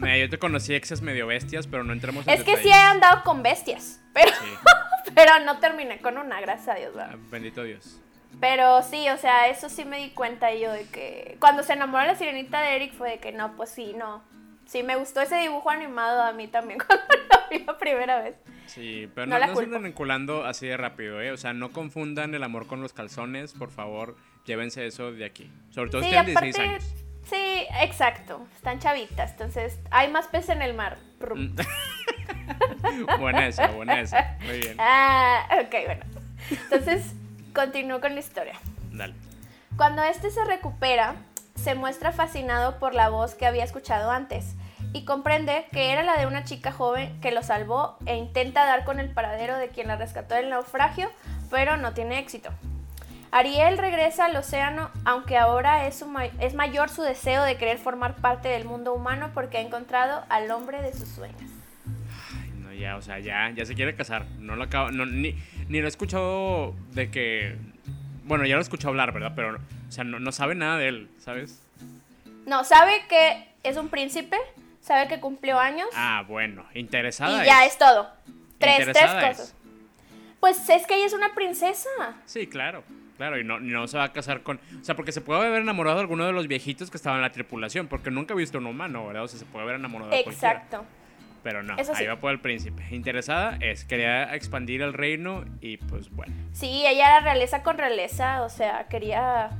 [0.00, 2.72] Mira, yo te conocí exes medio bestias, pero no entremos en es que sí he
[2.74, 4.48] andado con bestias, pero, Sí.
[5.14, 7.12] pero no terminé con una, gracias a Dios, ¿verdad?
[7.14, 8.00] Ah, Bendito Dios.
[8.40, 12.04] Pero sí, o sea, eso sí me di cuenta yo de que cuando se enamoró
[12.04, 14.22] la sirenita de Eric fue de que no, pues sí, no.
[14.66, 18.36] Sí, me gustó ese dibujo animado a mí también cuando lo vi la primera vez.
[18.66, 21.32] Sí, pero No no, la no se anden enculando así de rápido, ¿eh?
[21.32, 25.50] O sea, no confundan el amor con los calzones, por favor, llévense eso de aquí.
[25.70, 26.99] Sobre todo si Sí, tienen aparte, 16 años.
[27.30, 30.98] Sí, exacto, están chavitas, entonces hay más peces en el mar.
[31.20, 31.54] Rum.
[33.18, 34.36] buena esa, buena esa.
[34.44, 34.76] Muy bien.
[34.78, 36.04] Ah, ok, bueno.
[36.50, 37.14] Entonces,
[37.54, 38.54] continúo con la historia.
[38.90, 39.14] Dale.
[39.76, 41.14] Cuando este se recupera,
[41.54, 44.54] se muestra fascinado por la voz que había escuchado antes
[44.92, 48.84] y comprende que era la de una chica joven que lo salvó e intenta dar
[48.84, 51.10] con el paradero de quien la rescató del naufragio,
[51.50, 52.50] pero no tiene éxito.
[53.32, 57.78] Ariel regresa al océano, aunque ahora es, su ma- es mayor su deseo de querer
[57.78, 61.40] formar parte del mundo humano porque ha encontrado al hombre de sus sueños.
[62.42, 64.26] Ay, no, ya, o sea, ya, ya se quiere casar.
[64.40, 65.36] No lo acabo, no, ni,
[65.68, 67.56] ni lo he escuchado de que.
[68.24, 69.32] Bueno, ya lo he escuchado hablar, ¿verdad?
[69.36, 71.62] Pero, o sea, no, no sabe nada de él, ¿sabes?
[72.46, 74.36] No, sabe que es un príncipe,
[74.80, 77.72] sabe que cumplió años Ah, bueno, interesada y ya es.
[77.72, 78.10] es todo.
[78.58, 79.36] Tres, tres Interesada es.
[79.38, 79.54] cosas.
[80.40, 81.88] Pues es que ella es una princesa.
[82.24, 82.82] Sí, claro,
[83.20, 84.58] claro, y no, no se va a casar con...
[84.80, 87.22] O sea, porque se puede haber enamorado de alguno de los viejitos que estaban en
[87.22, 89.24] la tripulación, porque nunca he visto un humano, ¿verdad?
[89.24, 90.52] O sea, se puede haber enamorado de cualquiera.
[90.54, 90.86] Exacto.
[91.42, 91.90] Pero no, sí.
[91.94, 92.82] ahí va por el príncipe.
[92.90, 96.32] Interesada es, quería expandir el reino y pues bueno.
[96.52, 99.50] Sí, ella era realeza con realeza, o sea, quería...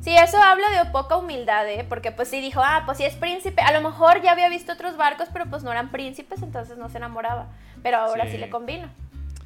[0.00, 1.86] Sí, eso habla de poca humildad, ¿eh?
[1.88, 3.62] Porque pues sí dijo, ah, pues sí es príncipe.
[3.62, 6.88] A lo mejor ya había visto otros barcos, pero pues no eran príncipes, entonces no
[6.88, 7.46] se enamoraba.
[7.84, 8.38] Pero ahora sí, Sí.
[8.38, 8.88] le convino.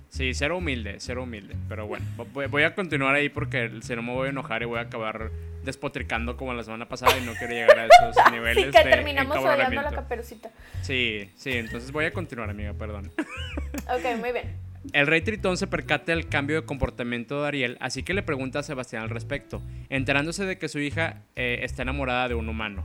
[0.08, 1.54] Sí, cero humilde, cero humilde.
[1.68, 4.78] Pero bueno, voy, a continuar ahí porque si no me voy a enojar y voy
[4.78, 5.30] a acabar
[5.64, 8.90] despotricando como la semana pasada y no quiero llegar a esos niveles Sí, que de
[8.90, 10.50] terminamos odiando a la caperucita.
[10.82, 13.10] Sí, sí, entonces voy a continuar, amiga, perdón.
[13.90, 14.56] Ok, muy bien.
[14.92, 18.60] El rey Tritón se percata del cambio de comportamiento de Ariel, así que le pregunta
[18.60, 22.84] a Sebastián al respecto, enterándose de que su hija eh, está enamorada de un humano.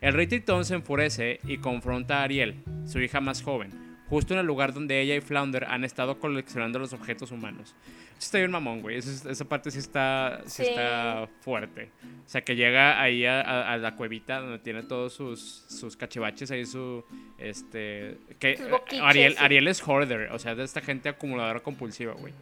[0.00, 3.70] El rey Tritón se enfurece y confronta a Ariel, su hija más joven,
[4.08, 7.74] justo en el lugar donde ella y Flounder han estado coleccionando los objetos humanos.
[8.10, 8.96] Eso está bien mamón, güey.
[8.98, 10.68] Esa, esa parte sí está, sí Sí.
[10.70, 11.90] está fuerte.
[12.24, 15.96] O sea, que llega ahí a, a- a la cuevita donde tiene todos sus, sus
[15.96, 17.04] cachivaches, ahí su...
[17.38, 18.18] Este...
[18.38, 19.38] Que, boquiches, Ariel, sí.
[19.40, 22.32] Ariel es hoarder, o sea, de esta gente acumuladora compulsiva, güey.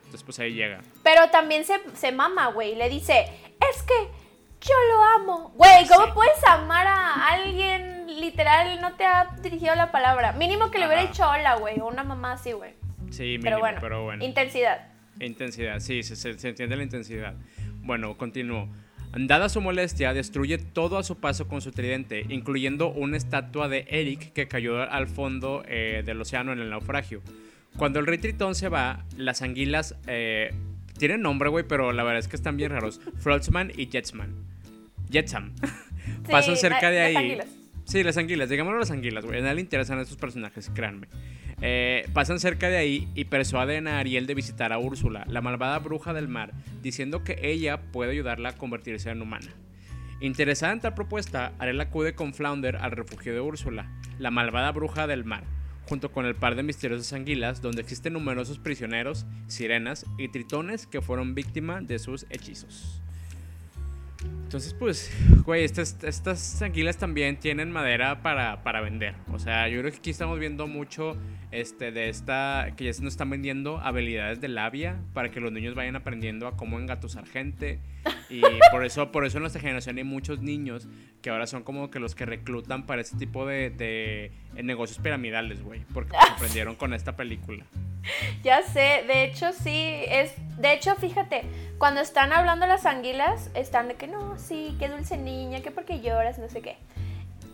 [0.00, 0.80] Entonces, pues ahí llega.
[1.02, 2.74] Pero también se, se mama, güey.
[2.76, 3.24] Le dice,
[3.72, 3.94] es que
[4.60, 5.52] yo lo amo.
[5.56, 6.12] Güey, ¿cómo Sí.
[6.14, 8.80] puedes amar a alguien literal?
[8.80, 10.32] No te ha dirigido la palabra.
[10.32, 11.78] Mínimo que le hubiera dicho hola, güey.
[11.80, 12.72] O una mamá así, güey.
[13.10, 14.24] Sí, mínimo, Pero bueno, pero bueno.
[14.24, 14.88] intensidad.
[15.20, 17.34] Intensidad, sí, se, se- se entiende la intensidad.
[17.82, 18.68] Bueno, continúo.
[19.16, 23.86] Dada su molestia, destruye todo a su paso con su tridente, incluyendo una estatua de
[23.88, 27.22] Eric que cayó al fondo eh, del océano en el naufragio.
[27.78, 30.52] Cuando el rey Tritón se va, las anguilas eh,
[30.98, 33.00] tienen nombre, güey, pero la verdad es que están bien raros.
[33.18, 34.34] Frogsman y Jetsman.
[35.10, 35.54] Jetsam.
[36.08, 37.16] Sí, Pasan cerca de ahí.
[37.16, 37.46] anguilas.
[37.88, 39.38] Sí, las anguilas, digámoslo las anguilas, güey.
[39.38, 41.08] A nadie le interesan estos personajes, créanme.
[41.62, 45.78] Eh, pasan cerca de ahí y persuaden a Ariel de visitar a Úrsula, la malvada
[45.78, 49.54] bruja del mar, diciendo que ella puede ayudarla a convertirse en humana.
[50.20, 55.06] Interesada en tal propuesta, Ariel acude con Flounder al refugio de Úrsula, la malvada bruja
[55.06, 55.44] del mar,
[55.86, 61.00] junto con el par de misteriosas anguilas, donde existen numerosos prisioneros, sirenas y tritones que
[61.00, 62.97] fueron víctima de sus hechizos.
[64.44, 65.12] Entonces, pues,
[65.44, 69.14] güey, estas, estas anguilas también tienen madera para, para vender.
[69.30, 71.16] O sea, yo creo que aquí estamos viendo mucho
[71.50, 75.50] este, de esta, que ya se nos están vendiendo habilidades de labia para que los
[75.50, 77.80] niños vayan aprendiendo a cómo engatusar gente.
[78.28, 80.86] Y por eso, por eso en nuestra generación hay muchos niños
[81.22, 84.98] que ahora son como que los que reclutan para este tipo de, de eh, negocios
[84.98, 85.80] piramidales, güey.
[85.94, 87.64] Porque pues, aprendieron con esta película.
[88.42, 91.42] Ya sé, de hecho sí, es, de hecho fíjate,
[91.78, 96.00] cuando están hablando las anguilas, están de que no, sí, qué dulce niña, que porque
[96.00, 96.76] lloras, no sé qué.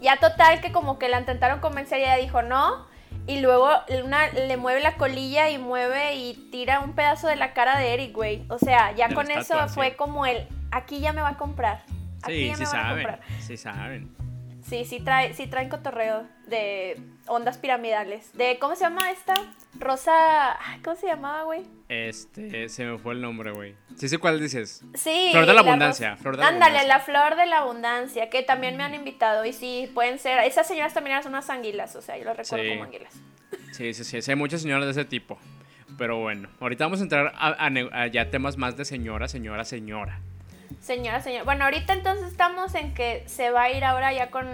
[0.01, 2.87] Ya total que como que la intentaron convencer y ella dijo no,
[3.27, 3.69] y luego
[4.05, 7.95] una le mueve la colilla y mueve y tira un pedazo de la cara de
[7.95, 8.45] Eric, güey.
[8.49, 11.83] O sea, ya De con eso fue como el, aquí ya me va a comprar.
[12.23, 13.05] Aquí Sí, ya sí me van a saben.
[13.07, 13.21] comprar.
[13.41, 14.17] Sí saben.
[14.63, 18.33] Sí, sí, trae, sí traen cotorreo de ondas piramidales.
[18.37, 19.35] De, ¿cómo se llama esta?
[19.79, 21.63] Rosa, ay, ¿cómo se llamaba, güey?
[21.89, 23.75] Este, se me fue el nombre, güey.
[23.97, 24.83] Sí sé cuál dices.
[24.95, 25.29] Sí.
[25.33, 26.97] Flor de la abundancia, flor de la Ándale, abundancia.
[26.99, 29.45] la flor de la abundancia, que también me han invitado.
[29.45, 30.39] Y sí, pueden ser.
[30.45, 32.71] Esas señoras también eran unas anguilas, o sea, yo las recuerdo Sí.
[32.71, 33.13] como anguilas.
[33.73, 35.39] Sí, sí, sí, sí, hay muchas señoras de ese tipo.
[35.99, 37.67] Pero bueno, ahorita vamos a entrar a, a
[38.03, 40.21] a ya temas más de señora, señora, señora.
[40.81, 41.45] Señora, señora.
[41.45, 44.47] Bueno, ahorita entonces estamos en que se va a ir ahora ya con,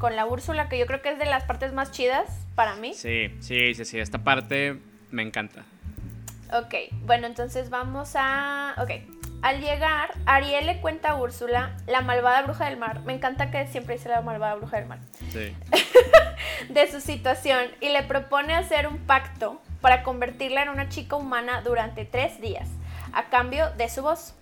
[0.00, 2.24] con la Úrsula, que yo creo que es de las partes más chidas
[2.56, 2.94] para mí.
[2.94, 4.80] Sí, sí, sí, sí, esta parte
[5.12, 5.62] me encanta.
[6.52, 8.74] Ok, bueno, entonces vamos a...
[8.78, 8.90] Ok,
[9.42, 13.66] al llegar, Ariel le cuenta a Úrsula, la malvada bruja del mar, me encanta que
[13.68, 14.98] siempre dice la malvada bruja del mar,
[15.32, 15.54] Sí.
[16.68, 21.62] de su situación y le propone hacer un pacto para convertirla en una chica humana
[21.62, 22.68] durante tres días,
[23.12, 24.34] a cambio de su voz.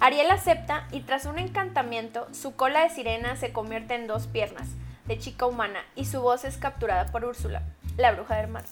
[0.00, 4.68] Ariel acepta y tras un encantamiento, su cola de sirena se convierte en dos piernas
[5.08, 7.62] de chica humana y su voz es capturada por Úrsula,
[7.96, 8.64] la bruja del mar,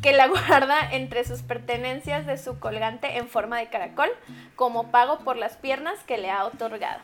[0.00, 4.08] que la guarda entre sus pertenencias de su colgante en forma de caracol
[4.56, 7.02] como pago por las piernas que le ha otorgado.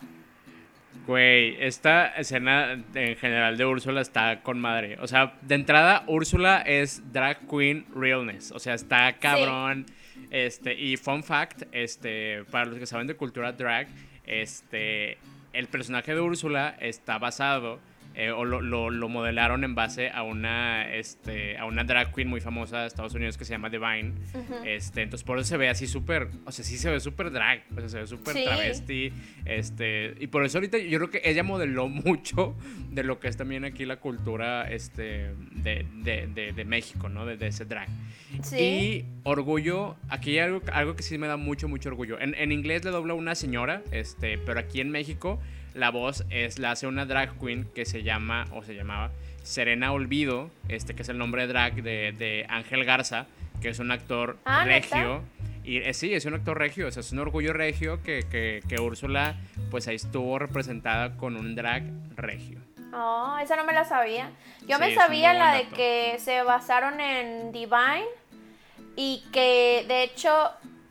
[1.06, 4.96] Güey, esta escena en general de Úrsula está con madre.
[5.00, 8.52] O sea, de entrada, Úrsula es drag queen realness.
[8.52, 9.86] O sea, está cabrón.
[10.30, 13.88] Este, y fun fact, este, para los que saben de cultura drag,
[14.26, 15.18] este,
[15.52, 17.80] el personaje de Úrsula está basado
[18.14, 22.28] eh, o lo, lo- lo modelaron en base a una, este, a una drag queen
[22.28, 24.12] muy famosa de Estados Unidos que se llama Divine.
[24.66, 27.62] este, entonces por eso se ve así súper, o sea, sí se ve súper drag,
[27.76, 28.44] o sea, se ve súper Sí.
[28.44, 29.12] travesti,
[29.44, 32.56] este, y por eso ahorita yo creo que ella modeló mucho
[32.90, 37.26] de lo que es también aquí la cultura, este, de, de, de, de México, ¿no?
[37.26, 37.88] De, de ese drag.
[38.42, 38.56] Sí.
[38.58, 42.20] Y orgullo, aquí hay algo, algo que sí me da mucho, mucho orgullo.
[42.20, 45.40] En, en inglés le dobla una señora, este, pero aquí en México
[45.74, 49.10] la voz es, la hace una drag queen que se llama, o se llamaba,
[49.42, 53.26] Serena Olvido, este, que es el nombre de drag de, de Ángel Garza,
[53.60, 55.22] que es un actor Ah, regio.
[55.64, 58.62] Y eh, sí, es un actor regio, o sea, es un orgullo regio que, que,
[58.68, 59.36] que Úrsula,
[59.70, 61.84] pues ahí estuvo representada con un drag
[62.16, 62.58] regio.
[62.92, 64.30] Oh, esa no me la sabía.
[64.66, 68.06] Yo Sí, me sabía la de que se basaron en Divine
[68.96, 70.50] y que de hecho,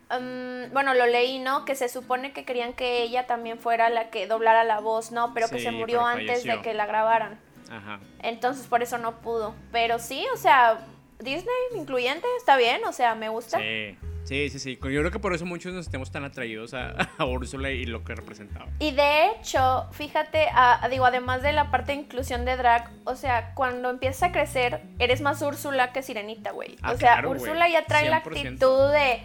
[0.09, 1.65] bueno, lo leí, ¿no?
[1.65, 5.33] Que se supone que querían que ella también fuera la que doblara la voz, ¿no?
[5.33, 7.39] Pero que se murió antes de que la grabaran.
[7.71, 7.99] Ajá.
[8.23, 9.53] Entonces por eso no pudo.
[9.71, 10.79] Pero sí, o sea,
[11.19, 13.59] Disney incluyente, está bien, o sea, me gusta.
[13.59, 14.75] Sí, sí, sí, sí.
[14.81, 18.03] Yo creo que por eso muchos nos estemos tan atraídos a, a Úrsula y lo
[18.03, 18.65] que representaba.
[18.79, 23.15] Y de hecho, fíjate, a- digo, además de la parte de inclusión de drag, o
[23.15, 26.75] sea, cuando empiezas a crecer, eres más Úrsula que Sirenita, güey.
[26.81, 27.29] Ah, o sea, claro.
[27.31, 28.25] Úrsula ya trae la 100%.
[28.25, 29.21] actitud de,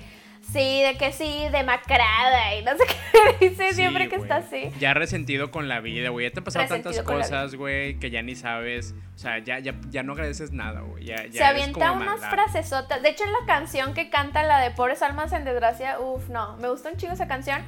[0.53, 2.85] sí, de que sí, demacrada y no sé
[3.39, 4.71] qué dice Sí, siempre que está así.
[4.79, 6.27] Ya resentido con la vida, güey.
[6.27, 8.95] Ya te han pasado tantas Resentido cosas, güey, que ya ni sabes.
[9.15, 11.05] O sea, ya, ya, ya no agradeces nada, güey.
[11.05, 12.31] Ya, ya Se avienta unas maldad.
[12.31, 13.03] frasesotas.
[13.03, 16.57] De hecho, en la canción que canta la de Pobres Almas en Desgracia, uff, no,
[16.59, 17.63] me gusta un chingo esa canción.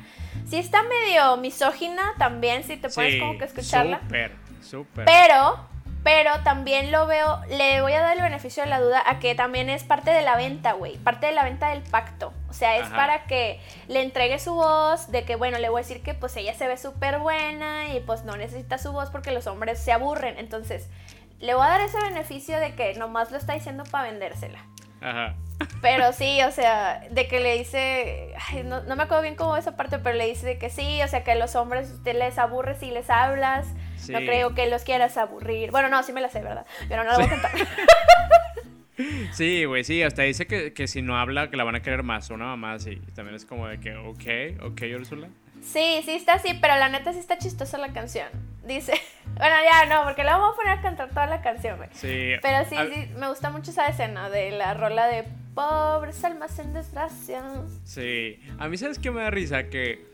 [0.47, 4.01] Sí está medio misógina también, si te Sí, como que escucharla.
[4.01, 5.05] Súper, súper.
[5.05, 5.69] Pero,
[6.07, 9.35] pero también lo veo, le voy a dar el beneficio de la duda a que
[9.35, 12.33] también es parte de la venta, güey, parte de la venta del pacto.
[12.49, 12.95] O sea, es Ajá.
[12.95, 16.37] para que le entregue su voz, de que, bueno, le voy a decir que pues
[16.37, 19.91] ella se ve súper buena y pues no necesita su voz porque los hombres se
[19.91, 20.39] aburren.
[20.39, 20.89] Entonces,
[21.41, 24.61] le voy a dar ese beneficio de que nomás lo está diciendo para vendérsela.
[25.01, 25.35] Ajá.
[25.83, 29.57] Pero sí, o sea, de que le dice, ay, no, no me acuerdo bien cómo
[29.57, 32.39] esa parte, pero le dice de que sí, o sea, que los hombres te les
[32.39, 33.67] aburre si les hablas,
[34.09, 35.71] no creo que los quieras aburrir.
[35.71, 36.67] Bueno, no, sí me la sé, ¿verdad?
[36.89, 37.51] Pero no la voy a cantar.
[39.33, 40.03] Sí, güey, sí.
[40.03, 42.31] Hasta dice que, que si no habla, que la van a querer más.
[42.31, 42.97] Una mamá así.
[43.15, 45.29] También es como de que, ok, ok, Úrsula.
[45.61, 48.29] Sí, sí está así, pero la neta sí está chistosa la canción.
[48.67, 48.95] Dice,
[49.37, 51.91] bueno, ya no, porque la vamos a poner a cantar toda la canción, güey.
[51.93, 52.37] Sí.
[52.41, 55.25] Pero sí, a- sí, me gusta mucho esa escena de la rola de
[55.55, 57.43] Pobres almas en desgracia.
[57.85, 58.39] Sí.
[58.59, 59.65] A mí, ¿sabes qué me da risa?
[59.69, 60.07] Que.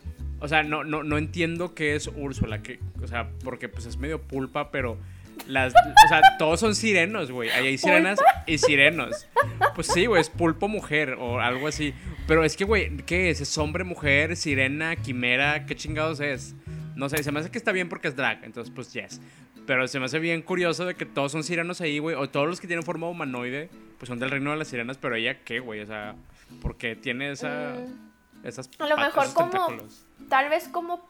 [0.42, 2.62] O sea, no, no, no entiendo qué es Úrsula.
[2.62, 4.98] Que, o sea, porque pues es medio pulpa, pero.
[5.46, 7.48] Las, o sea, todos son sirenos, güey.
[7.50, 9.28] Ahí hay sirenas y sirenos.
[9.74, 11.94] Pues sí, güey, es pulpo mujer o algo así.
[12.28, 13.40] Pero es que, güey, ¿qué es?
[13.40, 15.64] ¿Es hombre, mujer, sirena, quimera?
[15.64, 16.54] ¿Qué chingados es?
[16.94, 19.20] No sé, se me hace que está bien porque es drag, entonces pues yes.
[19.66, 22.14] Pero se me hace bien curioso de que todos son sirenos ahí, güey.
[22.14, 25.16] O todos los que tienen forma humanoide, pues son del reino de las sirenas, pero
[25.16, 26.14] ella qué, güey, o sea,
[26.60, 28.11] porque tiene esa, Mm,
[28.44, 30.06] esas a lo patas, mejor como- tentáculos?
[30.28, 31.06] Tal vez como,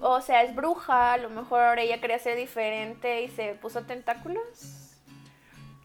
[0.00, 4.42] o sea, es bruja, a lo mejor ella quería ser diferente y se puso tentáculos.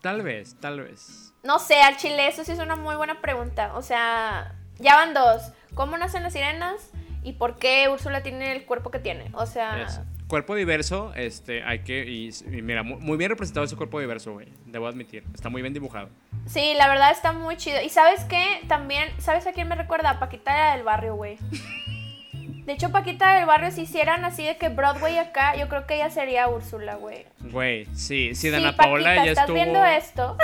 [0.02, 1.34] Tal vez, tal vez.
[1.43, 3.76] No sé, al chile, eso sí es una muy buena pregunta.
[3.76, 5.41] O sea, ya van dos.
[5.76, 6.89] ¿Cómo nacen las sirenas?
[7.24, 9.30] ¿Y por qué Úrsula tiene el cuerpo que tiene?
[9.34, 13.76] O sea, cuerpo diverso, este, hay que, y, y mira, mu- muy, bien representado ese
[13.76, 16.08] cuerpo diverso, güey, debo admitir, está muy bien dibujado.
[16.46, 17.82] sí, la verdad está muy chido.
[17.82, 18.62] ¿Y sabes qué?
[18.70, 20.12] También, ¿sabes a quién me recuerda?
[20.12, 21.38] A Paquita del barrio, güey.
[22.66, 25.96] De hecho, Paquita del barrio, si hicieran así de que Broadway acá, yo creo que
[25.96, 27.26] ella sería Úrsula, güey.
[27.40, 29.56] Güey, sí, sí, Sí, Dana Paola Paquita, ya ¿estás estuvo...
[29.56, 30.38] viendo esto?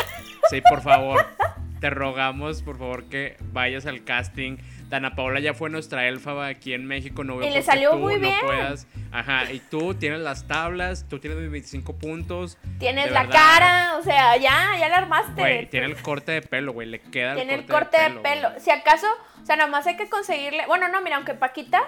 [0.49, 1.25] Sí, por favor.
[1.79, 4.57] Te rogamos, por favor, que vayas al casting.
[4.89, 7.23] Dana Paola ya fue nuestra elfa aquí en México.
[7.23, 8.35] No veo Y le salió tú muy no bien.
[8.41, 8.87] puedas.
[9.11, 12.57] Ajá, y tú tienes las tablas, tú tienes mis 25 puntos.
[12.79, 13.33] Tienes la verdad.
[13.33, 15.33] cara, o sea, ya, ya la armaste.
[15.41, 16.87] Güey, tiene el corte de pelo, güey.
[16.87, 18.49] Le queda el Tiene corte, el corte de pelo.
[18.59, 19.07] Si acaso,
[19.41, 20.65] o sea, nada más hay que conseguirle.
[20.67, 21.81] Bueno, no, mira, aunque Paquita,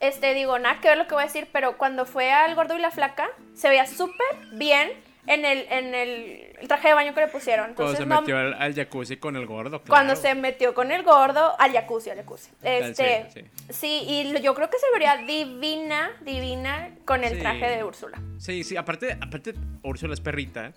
[0.00, 2.76] este, digo, nada que ver lo que voy a decir, pero cuando fue al gordo
[2.76, 4.90] y la flaca, se veía súper bien
[5.26, 7.74] en el, en el traje de baño que le pusieron.
[7.74, 9.82] Cuando Entonces, se no- metió al, al jacuzzi con el gordo.
[9.82, 10.20] cuando claro.
[10.28, 12.50] se metió con el gordo al jacuzzi, al jacuzzi.
[12.62, 17.40] Este, sí, sí, y yo creo que se vería divina, divina con el Sí.
[17.40, 18.20] traje de Úrsula.
[18.38, 20.72] Sí, sí, aparte, aparte, Úrsula es perrita.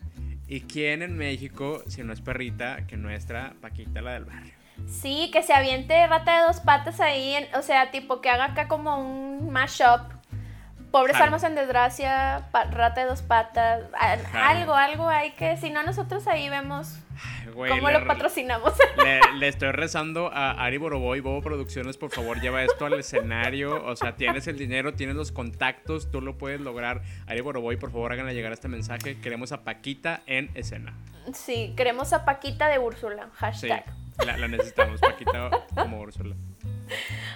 [0.50, 4.54] ¿Y quién en México, si no es perrita, que nuestra Paquita, la del barrio?
[4.88, 8.46] Sí, que se aviente rata de dos patas ahí, en- o sea, tipo que haga
[8.46, 10.00] acá como un mashup.
[11.00, 13.82] Pobres almas en desgracia, rata de dos patas,
[14.34, 17.00] algo, algo hay que, si no nosotros ahí vemos
[17.46, 18.74] Ay, güey, cómo le- lo patrocinamos.
[19.04, 23.84] Le, le estoy rezando a Ari Boroboy, Bobo Producciones, por favor, lleva esto al escenario.
[23.86, 27.02] O sea, tienes el dinero, tienes los contactos, tú lo puedes lograr.
[27.28, 29.20] Ari Boroboy, por favor, háganle llegar este mensaje.
[29.20, 30.94] Queremos a Paquita en escena.
[31.34, 33.86] sí, queremos a Paquita de Úrsula, Sí, hashtag.
[34.26, 36.36] La, la necesitamos, Paquita como Úrsula.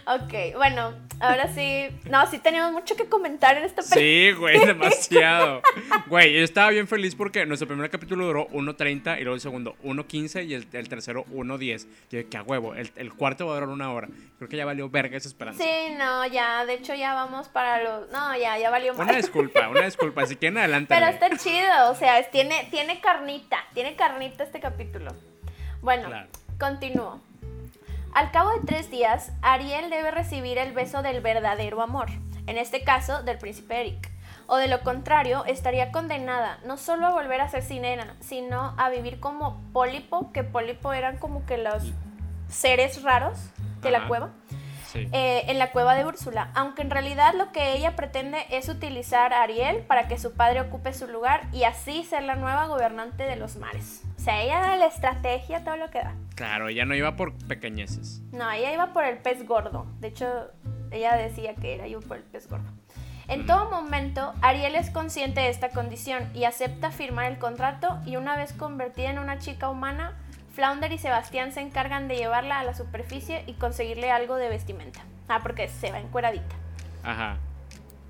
[0.08, 4.02] Ok, bueno, ahora sí, no, sí tenemos mucho que comentar en esta película.
[4.02, 5.62] Sí, güey, demasiado.
[6.08, 9.76] Güey, yo estaba bien feliz porque nuestro primer capítulo duró 1.30 y luego el segundo
[9.84, 11.80] 1.15 y el, el tercero 1.10.
[11.84, 14.08] Yo dije, que a huevo, el, el cuarto va a durar una hora.
[14.38, 15.62] Creo que ya valió verga esa esperanza.
[15.64, 19.18] Sí, no, ya, de hecho ya vamos para los, no, ya, ya valió Una más.
[19.18, 20.26] disculpa, una disculpa.
[20.26, 20.94] Si quieren, adelante.
[20.94, 25.14] Pero está chido, o sea, es- tiene, tiene carnita, tiene carnita este capítulo.
[25.82, 26.28] Bueno, Claro.
[26.62, 27.20] Continúo.
[28.14, 32.10] Al cabo de tres días, Ariel debe recibir el beso del verdadero amor,
[32.46, 34.12] en este caso del príncipe Eric.
[34.46, 38.90] O de lo contrario, estaría condenada no solo a volver a ser sirena, sino a
[38.90, 41.94] vivir como pólipo, que pólipo eran como que los
[42.48, 43.40] seres raros
[43.82, 44.30] de la cueva
[44.92, 45.08] Sí.
[45.14, 49.34] eh, en la cueva de Úrsula, aunque en realidad lo que ella pretende es utilizar
[49.34, 53.24] a Ariel para que su padre ocupe su lugar y así ser la nueva gobernante
[53.24, 54.02] de los mares.
[54.22, 56.14] O sea, ella la estrategia, todo lo que da.
[56.36, 58.22] Claro, ella no iba por pequeñeces.
[58.32, 59.88] No, ella iba por el pez gordo.
[60.00, 60.52] De hecho,
[60.92, 62.70] ella decía que era yo por el pez gordo.
[63.28, 68.16] En todo momento, Ariel es consciente de esta condición y acepta firmar el contrato y
[68.16, 70.14] una vez convertida en una chica humana,
[70.54, 75.00] Flounder y Sebastián se encargan de llevarla a la superficie y conseguirle algo de vestimenta.
[75.30, 76.56] Ah, porque se va encueradita.
[77.04, 77.38] Ajá.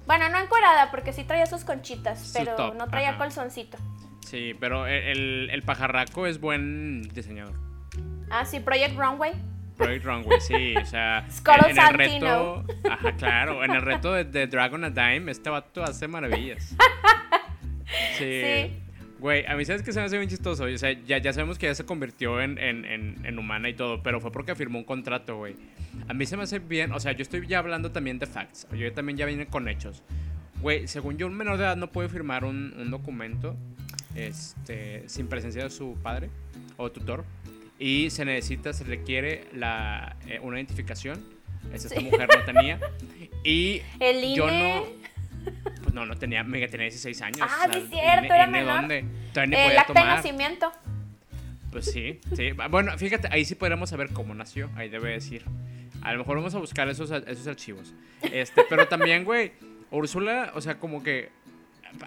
[0.07, 3.17] Bueno, no encuerada, porque sí traía sus conchitas, Su pero top, no traía ajá.
[3.19, 3.77] colzoncito.
[4.25, 7.55] Sí, pero el, el, el pajarraco es buen diseñador.
[8.29, 9.33] Ah, sí, Project Runway.
[9.77, 11.25] Project Runway, sí, o sea,
[11.67, 15.49] en, en el reto, ajá, claro, en el reto de, de Dragon a Dime, este
[15.49, 16.75] vato hace maravillas.
[18.17, 18.41] Sí.
[18.41, 18.81] Sí.
[19.19, 21.59] Güey, a mí sabes que se me hace bien chistoso, o sea, ya, ya sabemos
[21.59, 24.79] que ya se convirtió en, en, en, en humana y todo, pero fue porque firmó
[24.79, 25.55] un contrato, güey.
[26.07, 28.65] A mí se me hace bien, o sea, yo estoy ya hablando también de facts,
[28.71, 30.03] yo también ya vine con hechos.
[30.61, 33.57] Güey, según yo, un menor de edad no puede firmar un, un documento
[34.15, 36.29] este, sin presencia de su padre
[36.77, 37.23] o tutor.
[37.79, 41.23] Y se necesita, se requiere la, eh, una identificación.
[41.73, 42.05] Esa esta Sí.
[42.05, 42.79] mujer no tenía.
[43.43, 44.35] Y El INE.
[44.35, 44.85] yo no.
[45.81, 47.39] Pues no, no tenía, mega tenía 16 años.
[47.41, 48.81] Ah, sí cierto, INE era INE menor.
[48.81, 49.05] ¿Dónde?
[49.33, 50.15] Todavía ni El podía acta de tomar.
[50.17, 50.71] nacimiento.
[51.71, 52.51] Pues sí, sí.
[52.69, 54.69] Bueno, fíjate, ahí sí podríamos saber cómo nació.
[54.75, 55.43] Ahí debe decir.
[56.03, 57.93] A lo mejor vamos a buscar esos, esos archivos.
[58.21, 59.53] Este, pero también, güey,
[59.89, 61.29] Úrsula, o sea, como que.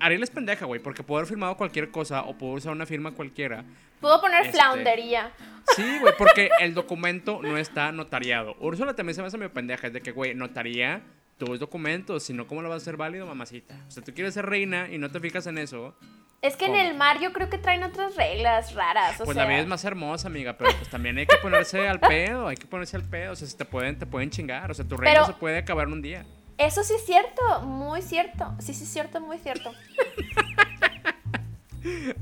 [0.01, 3.13] Ariel es pendeja, güey, porque pudo haber firmado cualquier cosa o pudo usar una firma
[3.13, 3.65] cualquiera.
[4.01, 5.31] Pudo poner Este- floundería.
[5.77, 8.55] Sí, güey, porque el documento no está notariado.
[8.61, 11.01] Úrsula también se me hace medio pendeja, es de que, güey, notaría
[11.39, 13.75] tus documentos, si no, ¿cómo lo vas a hacer válido, mamacita?
[13.89, 15.97] O sea, tú quieres ser reina y no te fijas en eso.
[16.43, 16.83] Es que en ¿Cómo?
[16.83, 19.19] el mar yo creo que traen otras reglas raras.
[19.21, 21.89] O Pues sea, la vida es más hermosa, amiga, pero pues también hay que ponerse
[21.89, 24.71] al pedo, hay que ponerse al pedo, o sea, si te pueden, te pueden chingar,
[24.71, 26.27] o sea, tu reino Pero- se puede acabar en un día.
[26.59, 28.55] Eso sí es cierto, muy cierto.
[28.61, 29.73] Sí, sí es cierto, muy cierto.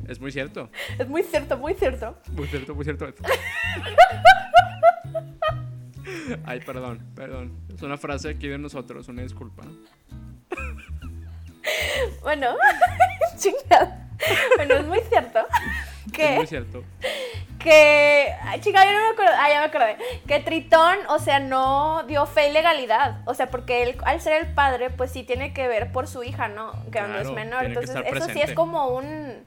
[0.09, 0.69] Es muy cierto.
[0.99, 2.19] Es muy cierto, muy cierto.
[2.33, 3.07] Muy cierto, muy cierto.
[6.45, 7.53] Ay, perdón, perdón.
[7.73, 9.63] Es una frase aquí de nosotros, una disculpa.
[12.23, 12.49] Bueno,
[13.39, 14.11] chingada.
[14.57, 15.47] Bueno, es muy cierto
[16.13, 16.31] que...
[16.31, 16.85] Es muy cierto.
[17.63, 19.97] Que ay, chica yo no me acuerdo ah ya me acordé
[20.27, 24.43] que Tritón o sea no dio fe y legalidad o sea porque él al ser
[24.45, 27.65] el padre pues sí tiene que ver por su hija no que cuando es menor
[27.65, 29.45] entonces eso sí es como un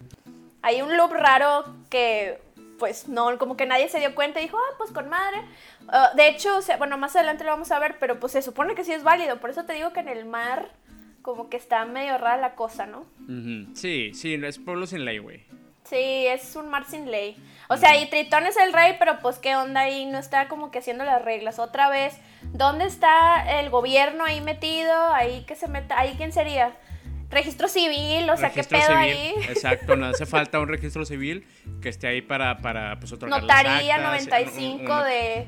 [0.62, 2.42] hay un loop raro que
[2.80, 5.42] pues no como que nadie se dio cuenta y dijo ah pues con madre
[5.88, 8.42] Ah, de hecho o sea, bueno más adelante lo vamos a ver pero pues se
[8.42, 10.70] supone que sí es válido por eso te digo que en el mar
[11.22, 13.76] como que está medio rara la cosa no Ujú.
[13.76, 15.44] Sí, sí, es pueblo sin ley, güey.
[15.90, 17.38] Sí, es un mar sin ley.
[17.70, 20.72] O sea, y Tritón es el rey, pero pues qué onda ahí, no está como
[20.72, 21.60] que haciendo las reglas.
[21.60, 25.14] Otra vez, ¿dónde está el gobierno ahí metido?
[25.14, 26.72] Ahí que se meta, ahí quién sería?
[27.30, 29.12] Registro civil, o sea, registro qué pedo civil.
[29.18, 29.34] ahí.
[29.50, 31.48] Exacto, no hace falta un registro civil
[31.82, 35.48] que esté ahí para, para pues, las Notaría actas, 95 un- un- de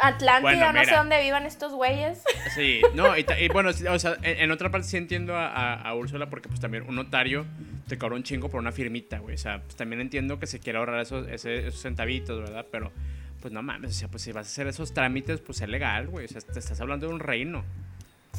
[0.00, 2.22] Atlántida, Bueno, no sé dónde vivan estos güeyes.
[2.54, 5.94] Sí, no, y, bueno, o sea, en, en otra parte sí entiendo a, a, a
[5.94, 7.46] Úrsula porque pues también un notario
[7.88, 9.34] te cobra un chingo por una firmita, güey.
[9.34, 12.66] O sea, pues también entiendo que se quiere ahorrar esos, ese- esos centavitos, ¿verdad?
[12.70, 12.92] Pero
[13.40, 16.06] pues no mames, o sea, pues si vas a hacer esos trámites, pues es legal,
[16.08, 16.26] güey.
[16.26, 17.64] O sea, te estás hablando de un reino.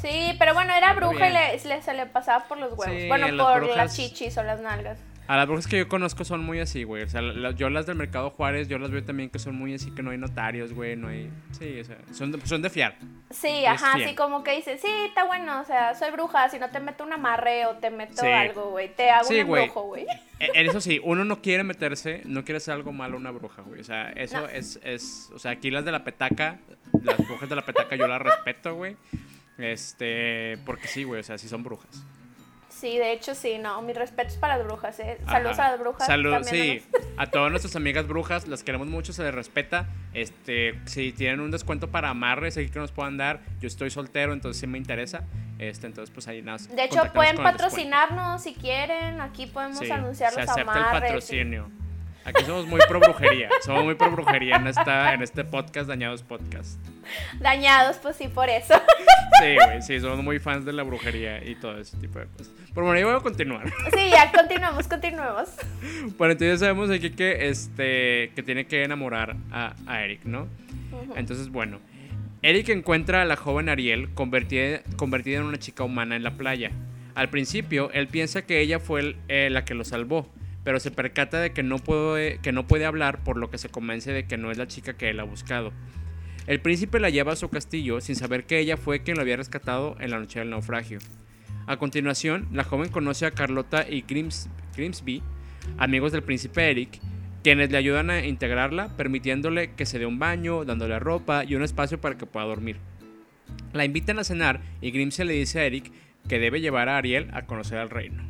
[0.02, 2.96] Sí, pero bueno, era bruja y le, le- se le pasaba por los huevos.
[3.02, 5.00] Sí, bueno, por brujas- las chichis o las nalgas.
[5.32, 7.04] A las brujas que yo conozco son muy así, güey.
[7.04, 9.74] O sea, la- yo las del Mercado Juárez, yo las veo también que son muy
[9.74, 11.32] así, que no hay notarios, güey, no hay...
[11.58, 12.98] Sí, o sea, son de, son de fiar.
[13.30, 14.08] Sí, Es ajá, fiel.
[14.08, 17.06] así como que dice, sí, está bueno, o sea, soy bruja, si no te meto
[17.06, 18.28] un amarre o te meto Sí.
[18.28, 20.04] algo, güey, te hago Sí, un embrujo, güey.
[20.40, 23.32] Eh, En eso sí, uno no quiere meterse, no quiere hacer algo malo a una
[23.32, 23.80] bruja, güey.
[23.80, 24.50] O sea, eso No.
[24.50, 26.60] es, es, o sea, aquí las de la petaca,
[27.04, 28.98] las brujas de la petaca yo las respeto, güey.
[29.58, 32.04] Este, porque sí, güey, o sea, sí son brujas.
[32.82, 35.20] Sí, de hecho sí, no, mis respetos para las brujas, eh.
[35.28, 35.68] Saludos Ajá.
[35.68, 36.08] a las brujas.
[36.08, 36.86] Salud, también sí.
[37.16, 39.88] A todas nuestras amigas brujas, las queremos mucho, se les respeta.
[40.16, 44.34] Este, si tienen un descuento para amarres aquí que nos puedan dar, yo estoy soltero,
[44.34, 45.26] entonces sí me interesa.
[45.60, 46.58] Este, entonces pues ahí nada.
[46.76, 51.02] De hecho, pueden patrocinarnos si quieren, aquí podemos Sí, anunciar se los acepta el amarres.
[51.02, 51.70] patrocinio.
[52.26, 53.50] Aquí somos muy pro brujería.
[53.64, 56.80] Somos muy pro brujería en, esta, en este podcast, Dañados Podcast.
[57.40, 58.76] Dañados, pues sí, por eso.
[59.42, 62.54] Sí, güey, sí, somos muy fans de la brujería y todo ese tipo de cosas.
[62.74, 63.68] Pero bueno, yo voy a continuar.
[63.94, 65.50] sí, ya, continuemos, continuemos.
[66.18, 70.48] Bueno, entonces sabemos aquí que, este, que tiene que enamorar a, a Eric, ¿no?
[71.16, 71.80] Entonces, bueno,
[72.42, 76.72] Eric encuentra a la joven Ariel convertida, convertida en una chica humana en la playa.
[77.14, 80.30] Al principio, él piensa que ella fue el- eh, la que lo salvó,
[80.64, 83.68] pero se percata de que no, puede, que no puede hablar, por lo que se
[83.70, 85.74] convence de que no es la chica que él ha buscado.
[86.48, 89.38] El príncipe la lleva a su castillo sin saber que ella fue quien lo había
[89.38, 91.00] rescatado en la noche del naufragio.
[91.72, 95.24] A continuación, la joven conoce a Carlota y Grims- Grimsby,
[95.78, 97.00] amigos del príncipe Eric,
[97.46, 101.64] quienes le ayudan a integrarla, permitiéndole que se dé un baño, dándole ropa y un
[101.64, 102.76] espacio para que pueda dormir.
[103.72, 105.94] La invitan a cenar y Grimsby le dice a Eric
[106.28, 108.22] que debe llevar a Ariel a conocer al reino.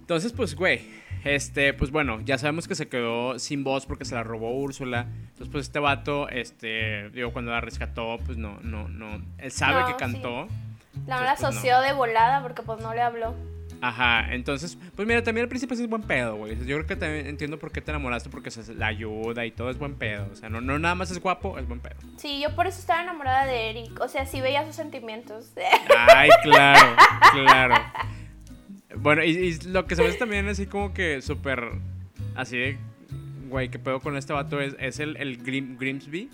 [0.00, 0.80] Entonces, pues, güey,
[1.22, 5.06] este, pues bueno, ya sabemos que se quedó sin voz porque se la robó Úrsula.
[5.28, 9.22] Entonces, pues este vato, este, digo, cuando la rescató, pues no, no, no.
[9.38, 9.98] Él sabe No, que sí.
[10.00, 10.48] cantó.
[10.48, 10.69] La
[11.06, 11.48] la Entonces, pues, no.
[11.48, 13.34] asoció de volada porque pues no le habló.
[13.82, 16.54] Ajá, entonces, pues mira, también el príncipe sí es buen pedo, güey.
[16.66, 19.70] Yo creo que también entiendo por qué te enamoraste, porque se la ayuda y todo
[19.70, 20.28] es buen pedo.
[20.30, 21.96] O sea, no, no nada más es guapo, es buen pedo.
[22.18, 23.98] Sí, yo por eso estaba enamorada de Eric.
[24.00, 25.54] O sea, sí veía sus sentimientos.
[26.08, 26.94] Ay, claro,
[27.32, 27.74] claro.
[28.96, 31.70] Bueno, y, y lo que se ve también así como que súper,
[32.34, 32.78] así de,
[33.48, 36.28] güey, qué pedo con este vato es, es el, el Grim- Grimsby.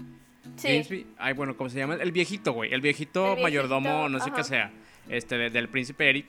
[0.57, 0.69] Sí.
[0.69, 1.95] Grimsby, ay, bueno, ¿cómo se llama?
[1.97, 4.37] El viejito, güey, el viejito, El viejito, mayordomo, no sé ajá.
[4.37, 4.71] qué sea,
[5.09, 6.27] este, de- del príncipe Eric.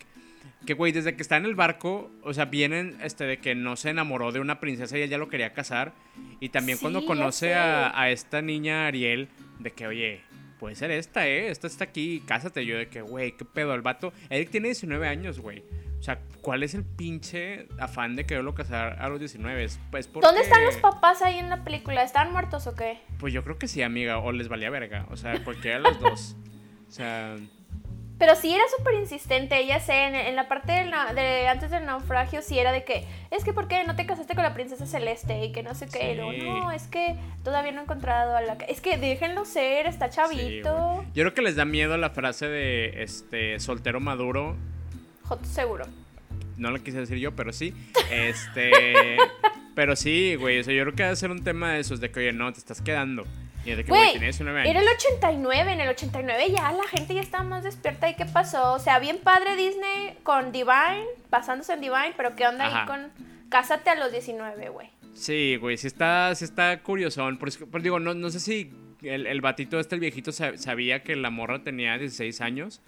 [0.66, 3.76] Que, güey, desde que está en el barco, o sea, vienen, este, de que no
[3.76, 5.94] se enamoró de una princesa y él ya lo quería casar.
[6.40, 10.22] Y también Sí, cuando conoce a, a esta niña Ariel, de que, oye,
[10.60, 11.50] puede ser esta, ¿eh?
[11.50, 12.66] Esta está aquí, cásate.
[12.66, 14.12] Yo de que, güey, qué pedo, el vato.
[14.30, 15.64] Eric tiene 19 años, güey.
[16.00, 19.64] O sea, ¿cuál es el pinche afán de quererlo casar a los 19?
[19.64, 20.28] Es, pues porque...
[20.28, 22.04] ¿Dónde están los papás ahí en la película?
[22.04, 23.00] ¿Están muertos o qué?
[23.20, 25.06] Pues yo creo que sí, amiga, o les valía verga.
[25.10, 26.36] O sea, cualquiera de los dos.
[26.88, 27.36] O sea,
[28.20, 31.86] Pero sí era súper insistente, ya sé, en, en la parte del de, antes del
[31.86, 34.86] naufragio sí era de que, es que ¿por qué no te casaste con la princesa
[34.88, 35.44] celeste?
[35.46, 36.44] Y que no sé qué, Sí.
[36.48, 38.54] no, es que todavía no he encontrado a la...
[38.70, 40.76] Es que déjenlo ser, está sí, chavito.
[40.96, 41.08] güey.
[41.14, 44.56] yo creo que les da miedo la frase de este soltero maduro.
[45.28, 45.86] Joto seguro.
[46.58, 47.74] No lo quise decir yo, pero sí.
[48.12, 49.18] Este.
[49.76, 50.60] pero sí, güey.
[50.60, 52.52] O sea, yo creo que debe ser un tema de esos, de que, oye, no,
[52.52, 53.26] te estás quedando.
[53.66, 54.70] Y desde que, Güey, güey, tenía 19 años.
[54.72, 58.10] Era el 89, en el 89 ya la gente ya estaba más despierta.
[58.10, 58.74] ¿Y qué pasó?
[58.74, 62.82] O sea, bien padre Disney con Divine, basándose en Divine, pero ¿qué onda Ajá.
[62.82, 63.12] ahí con
[63.50, 64.90] Cásate a los 19, güey?
[65.14, 67.38] Sí, güey, sí está, sí está curiosón.
[67.38, 68.72] Por eso- pero digo, no, no sé si
[69.02, 72.82] el, el batito este, el viejito, sa- sabía que la morra tenía 16 años.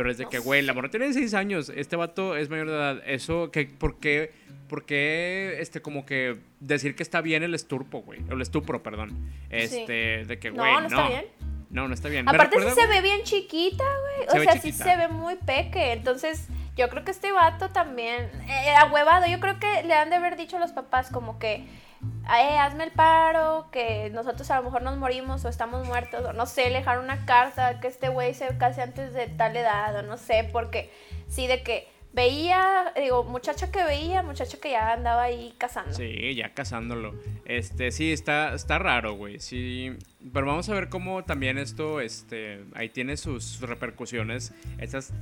[0.00, 2.74] Pero desde No que, güey, la morra tiene 16 años, este vato es mayor de
[2.74, 3.02] edad.
[3.04, 4.32] Eso, que, ¿por qué,
[4.66, 8.20] por qué, este, como que decir que está bien el esturpo, güey?
[8.30, 9.30] El estupro, perdón.
[9.50, 10.86] Este, de que, güey, no no.
[10.86, 11.24] está bien.
[11.68, 12.26] No, no está bien.
[12.26, 14.30] Aparte sí se ve bien chiquita, güey.
[14.30, 15.92] Se O sea, sí se ve muy peque.
[15.92, 16.48] Entonces,
[16.78, 20.38] yo creo que este vato también, eh, ahuevado, yo creo que le han de haber
[20.38, 21.66] dicho a los papás como que,
[22.02, 26.32] eh, hazme el paro, que nosotros a lo mejor nos morimos o estamos muertos, o
[26.32, 29.96] no sé, le dejaron una carta, que este güey se case antes de tal edad,
[29.96, 30.90] o no sé, porque
[31.28, 35.92] sí, de que veía, digo, muchacha que veía, muchacha que ya andaba ahí cazando.
[35.92, 37.14] Sí, ya cazándolo.
[37.44, 39.38] Este, sí, está, está raro, güey.
[39.40, 39.96] Sí.
[40.32, 44.52] Pero vamos a ver cómo también esto, este, ahí tiene sus repercusiones.
[44.78, 45.12] Estas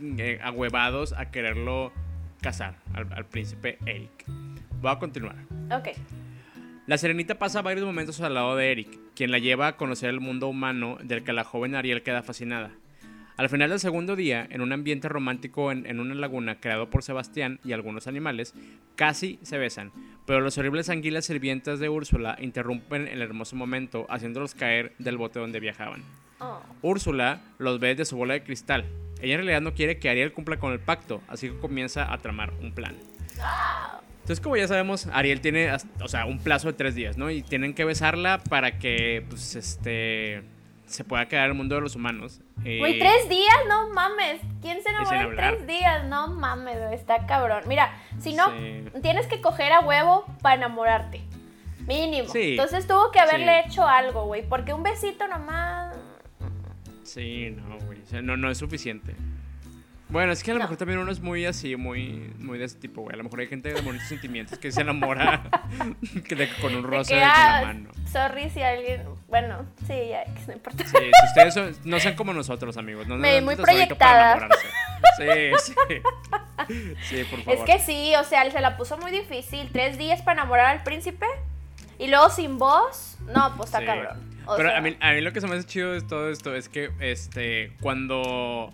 [0.00, 1.92] eh, ahuevados a quererlo
[2.40, 4.24] casar al, al príncipe Eric.
[4.80, 5.36] Voy a continuar.
[5.70, 5.88] Ok.
[6.86, 10.20] La Serenita pasa varios momentos al lado de Eric, quien la lleva a conocer el
[10.20, 12.70] mundo humano del que la joven Ariel queda fascinada.
[13.36, 17.04] Al final del segundo día, en un ambiente romántico en, en una laguna creado por
[17.04, 18.54] Sebastián y algunos animales,
[18.96, 19.92] casi se besan,
[20.26, 25.38] pero los horribles anguilas sirvientas de Úrsula interrumpen el hermoso momento, haciéndolos caer del bote
[25.38, 26.02] donde viajaban.
[26.40, 26.60] Oh.
[26.82, 28.86] Úrsula los ve desde su bola de cristal.
[29.20, 32.18] Ella en realidad no quiere que Ariel cumpla con el pacto, así que comienza a
[32.18, 32.96] tramar un plan.
[34.20, 35.70] Entonces, como ya sabemos, Ariel tiene,
[36.02, 37.30] o sea, un plazo de tres días, ¿no?
[37.30, 40.42] Y tienen que besarla para que, pues, este,
[40.86, 42.40] se pueda quedar en el mundo de los humanos.
[42.64, 44.40] Eh, Güey, tres días, no mames.
[44.60, 46.04] ¿Quién se enamora en tres días?
[46.06, 47.62] No mames, está cabrón.
[47.68, 48.84] Mira, si no, Sí.
[49.00, 51.22] tienes que coger a huevo para enamorarte.
[51.86, 52.28] Mínimo.
[52.28, 52.50] Sí.
[52.50, 53.68] Entonces tuvo que haberle Sí.
[53.70, 54.46] hecho algo, güey.
[54.46, 55.96] Porque un besito nomás.
[57.02, 57.87] Sí, no, güey.
[58.08, 59.14] O sea, no, no es suficiente.
[60.08, 60.64] Bueno, es que a lo No.
[60.64, 63.12] mejor también uno es muy así, muy, muy de ese tipo, güey.
[63.12, 65.42] A lo mejor hay gente de bonitos sentimientos que se enamora
[66.26, 67.90] que de- con un roce que, de ah, la mano.
[68.10, 69.02] Sorry si alguien.
[69.28, 70.82] Bueno, sí, ya, que no importa.
[70.86, 73.06] Sí, si ustedes son- no sean como nosotros, amigos.
[73.06, 74.48] No, Me- no muy proyectada.
[75.18, 75.24] Sí,
[75.62, 75.74] sí.
[77.02, 77.64] Sí, por Es favor.
[77.66, 79.68] que sí, o sea, se la puso muy difícil.
[79.72, 81.26] Tres días para enamorar al príncipe.
[81.98, 83.18] Y luego sin voz.
[83.34, 83.84] No, pues está Sí.
[83.84, 84.27] cabrón.
[84.48, 86.30] O Pero sea, a, mí, a mí lo que se me hace chido de todo
[86.30, 88.72] esto es que este cuando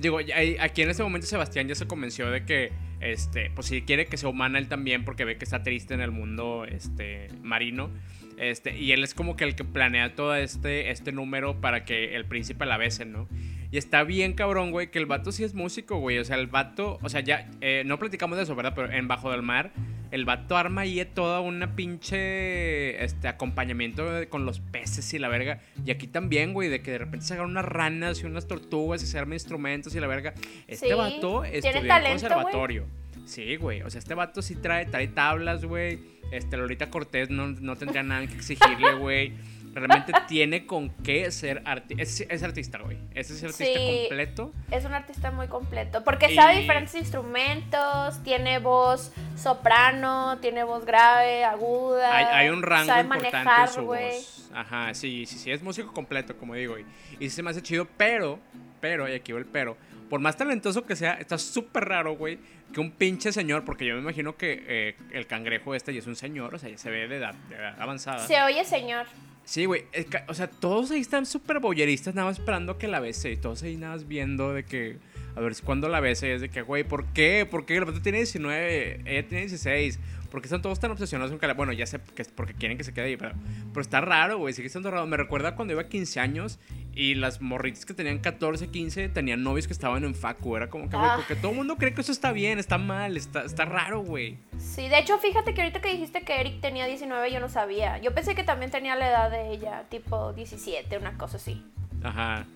[0.00, 4.06] digo aquí en este momento Sebastián ya se convenció de que este pues si quiere
[4.06, 7.90] que sea humana él también porque ve que está triste en el mundo este marino.
[8.36, 12.16] Este y él es como que el que planea todo este este número para que
[12.16, 13.28] el príncipe la bese no
[13.72, 16.18] y está bien cabrón, güey, que el vato sí es músico, güey.
[16.18, 18.74] O sea, el vato, o sea, ya, eh, no platicamos de eso, ¿verdad?
[18.76, 19.72] Pero en Bajo del Mar,
[20.10, 25.60] el vato arma ahí toda una pinche, este, acompañamiento con los peces y la verga.
[25.86, 29.02] Y aquí también, güey, de que de repente se hagan unas ranas y unas tortugas
[29.02, 30.34] y se arman instrumentos y la verga.
[30.68, 32.86] Este Sí, vato estudió en talento, conservatorio.
[33.24, 33.80] Sí, güey.
[33.80, 35.98] O sea, este vato sí trae, trae tablas, güey.
[36.30, 39.32] Este, Lolita Cortés no, no tendría nada que exigirle, güey.
[39.74, 42.02] Realmente tiene con qué ser artista.
[42.02, 42.98] Es, es artista, güey.
[43.14, 44.00] Ese es artista Sí.
[44.08, 44.52] completo.
[44.70, 46.04] Es un artista muy completo.
[46.04, 52.16] Porque sabe diferentes instrumentos, tiene voz soprano, tiene voz grave, aguda.
[52.16, 54.10] Hay, hay un rango sabe importante en manejar, su güey.
[54.12, 54.50] voz.
[54.54, 56.78] Ajá, sí, sí, sí, es músico completo, como digo.
[56.78, 56.84] Y,
[57.18, 58.38] y se me hace chido, pero,
[58.80, 59.76] pero, y aquí va el pero.
[60.10, 62.38] Por más talentoso que sea, está súper raro, güey,
[62.74, 66.06] que un pinche señor, porque yo me imagino que eh, el cangrejo este ya es
[66.06, 68.26] un señor, o sea, ya se ve de edad, de edad avanzada.
[68.26, 69.06] Se oye, señor.
[69.44, 69.84] Sí, güey.
[69.92, 73.32] es que, O sea, todos ahí están súper boyeristas, nada más esperando que la bese.
[73.32, 74.98] Y todos ahí nada más viendo de que.
[75.34, 76.28] A ver si cuando la bese.
[76.28, 77.46] Y es de que, güey, ¿por qué?
[77.50, 77.76] ¿Por qué?
[77.76, 79.98] El vato tiene 19, ella tiene 16.
[80.32, 81.52] ¿Por qué están todos tan obsesionados con la.
[81.52, 83.34] Bueno, ya sé que es porque quieren que se quede ahí, pero.
[83.68, 84.54] Pero está raro, güey.
[84.54, 85.06] Sigue estando raro.
[85.06, 86.58] Me recuerda cuando iba a 15 años
[86.94, 90.56] y las morritas que tenían 14, 15 tenían novios que estaban en facu.
[90.56, 91.16] Era como que, güey, Ah.
[91.16, 94.38] porque todo el mundo cree que eso está bien, está mal, está, está raro, güey.
[94.56, 97.98] Sí, de hecho, fíjate que ahorita que dijiste que Eric tenía 19, yo no sabía.
[97.98, 101.62] Yo pensé que también tenía la edad de ella, tipo 17, una cosa así.
[102.02, 102.46] Ajá.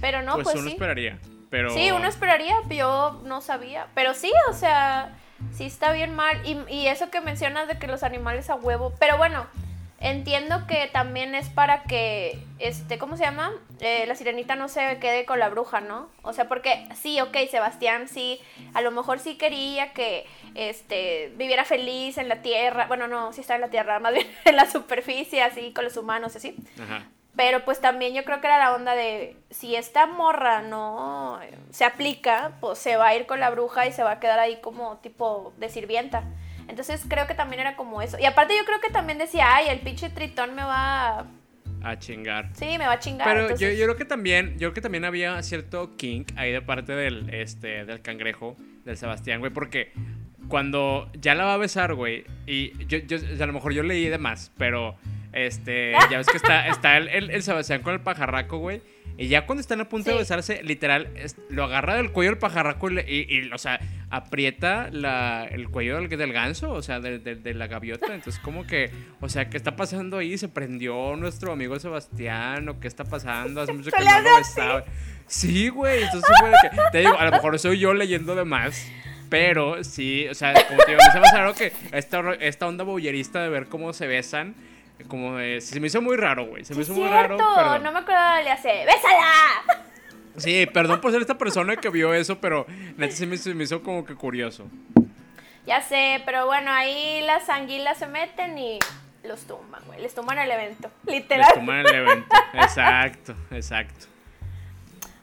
[0.00, 0.74] Pero no, pues, pues, uno sí.
[0.74, 1.18] esperaría.
[1.50, 1.70] Pero.
[1.70, 3.88] Sí, uno esperaría, yo no sabía.
[3.96, 5.16] Pero sí, o sea,
[5.52, 6.40] sí está bien mal.
[6.44, 8.92] Y, eso que mencionas de que los animales a huevo.
[8.98, 9.46] Pero bueno,
[10.00, 13.52] entiendo que también es para que, este, ¿cómo se llama?
[13.80, 16.08] Eh, la sirenita no se quede con la bruja, ¿no?
[16.22, 18.40] O sea, porque sí, ok, Sebastián sí,
[18.74, 22.86] a lo mejor sí quería que, este, viviera feliz en la tierra.
[22.86, 25.96] Bueno, no, sí está en la tierra, más bien en la superficie, así, con los
[25.96, 26.56] humanos, así.
[26.80, 27.06] Ajá.
[27.36, 31.84] Pero pues también yo creo que era la onda de si esta morra no se
[31.84, 34.58] aplica, pues se va a ir con la bruja y se va a quedar ahí
[34.60, 36.24] como tipo de sirvienta.
[36.68, 38.18] Entonces creo que también era como eso.
[38.18, 41.26] Y aparte yo creo que también decía, ay, el pinche tritón me va
[41.82, 42.50] a, chingar.
[42.54, 43.26] Sí, me va a chingar.
[43.26, 46.92] Pero yo, creo que también, yo creo que también había cierto kink ahí de parte
[46.92, 49.92] del, este, del cangrejo, del Sebastián, güey, porque
[50.48, 53.72] cuando ya la va a besar, güey, y yo, yo, o sea, a lo mejor
[53.72, 54.96] yo leí de más, pero
[55.34, 58.80] este, ya ves que está, está el, el- el Sebastián con el pajarraco, güey.
[59.16, 62.38] Y ya cuando están a punto de besarse, literal, es- lo agarra del cuello el
[62.38, 63.78] pajarraco y, y- y, o sea,
[64.10, 68.12] aprieta la, el cuello del, del ganso, o sea, de, de- de la gaviota.
[68.14, 70.36] Entonces, como que, o sea, ¿qué está pasando ahí?
[70.38, 72.68] ¿Se prendió nuestro amigo Sebastián?
[72.68, 73.60] ¿O qué está pasando?
[73.60, 74.84] Hace mucho que no lo besaba.
[75.26, 76.02] Sí, güey.
[76.02, 76.30] Entonces,
[76.62, 78.84] que, te digo, a lo mejor soy yo leyendo de más.
[79.30, 83.42] Pero sí, o sea, como te digo, me se me que esta, esta onda bollerista
[83.42, 84.54] de ver cómo se besan,
[85.08, 86.64] como de, se me hizo muy raro, güey.
[86.64, 87.36] Se me hizo muy raro.
[87.36, 87.82] Perdón.
[87.82, 89.82] no me acuerdo, le hace, ¡bésala!
[90.36, 93.64] Sí, perdón por ser esta persona que vio eso, pero neta sí me, se me
[93.64, 94.66] hizo como que curioso.
[95.66, 98.78] Ya sé, pero bueno, ahí las anguilas se meten y
[99.22, 100.02] los tumban, güey.
[100.02, 101.46] Les tumban el evento, literal.
[101.48, 102.36] Les toman el evento.
[102.54, 104.06] Exacto, exacto.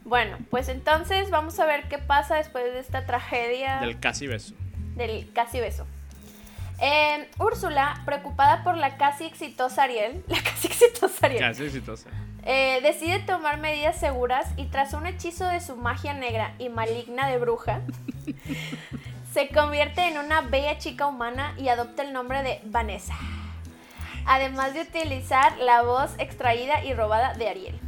[0.04, 4.54] Bueno, pues entonces vamos a ver qué pasa después de esta tragedia Del casi beso.
[4.96, 5.86] del casi beso.
[6.80, 12.08] Eh, Úrsula, preocupada por la casi exitosa Ariel, la casi exitosa Ariel, Casi exitosa.
[12.44, 17.28] eh, decide tomar medidas seguras y tras un hechizo de su magia negra y maligna
[17.28, 17.80] de bruja,
[19.32, 23.14] se convierte en una bella chica humana y adopta el nombre de Vanessa.
[24.26, 27.80] Además de utilizar la voz extraída y robada de Ariel.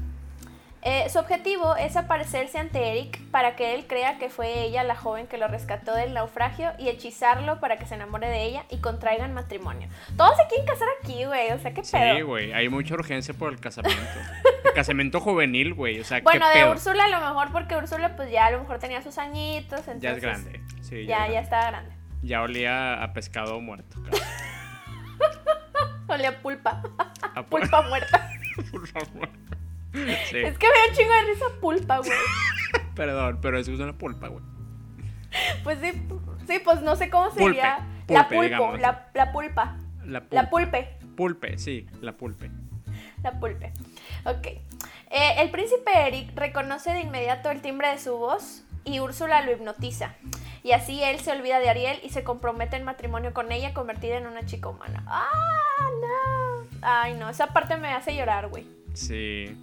[0.87, 4.95] Eh, su objetivo es aparecerse ante Eric para que él crea que fue ella la
[4.95, 8.79] joven que lo rescató del naufragio y hechizarlo para que se enamore de ella y
[8.79, 9.89] contraigan matrimonio.
[10.19, 11.53] Todos se quieren casar aquí, güey.
[11.53, 12.17] O sea, qué pedo.
[12.17, 12.53] Sí, güey.
[12.53, 14.03] Hay mucha urgencia por el casamiento.
[14.65, 16.01] El casamiento juvenil, güey.
[16.01, 16.73] O sea, Bueno, qué de pedo.
[16.73, 19.79] Úrsula a lo mejor porque Úrsula pues ya a lo mejor tenía sus añitos.
[19.81, 20.61] Entonces, Ya es grande.
[20.83, 21.95] Sí, Ya, ya estaba grande.
[22.23, 23.99] Ya olía a pescado muerto.
[26.09, 26.83] Olía a pulpa.
[27.35, 28.31] A pu- pulpa muerta.
[28.71, 29.29] Por favor.
[30.31, 32.11] Sí, Es que me da un chingo de risa pulpa, güey.
[32.95, 34.43] perdón, pero eso es una pulpa, güey.
[35.63, 35.93] Pues sí,
[36.47, 37.87] sí, pues no sé cómo Pulpe, sería.
[38.07, 39.77] pulpe, la pulpo, la, la pulpa.
[40.05, 40.51] La, La pulpa.
[40.51, 40.89] pulpe.
[41.17, 42.51] Pulpe, sí, la pulpe.
[43.23, 43.73] La pulpe.
[44.25, 44.47] Ok.
[44.47, 49.53] Eh, el príncipe Eric reconoce de inmediato el timbre de su voz y Úrsula lo
[49.53, 50.15] hipnotiza.
[50.63, 54.17] Y así él se olvida de Ariel y se compromete en matrimonio con ella, convertida
[54.17, 55.05] en una chica humana.
[55.07, 55.29] ¡Ah,
[56.01, 56.79] no!
[56.83, 58.67] Ay, no, esa parte me hace llorar, güey.
[58.95, 59.57] Sí.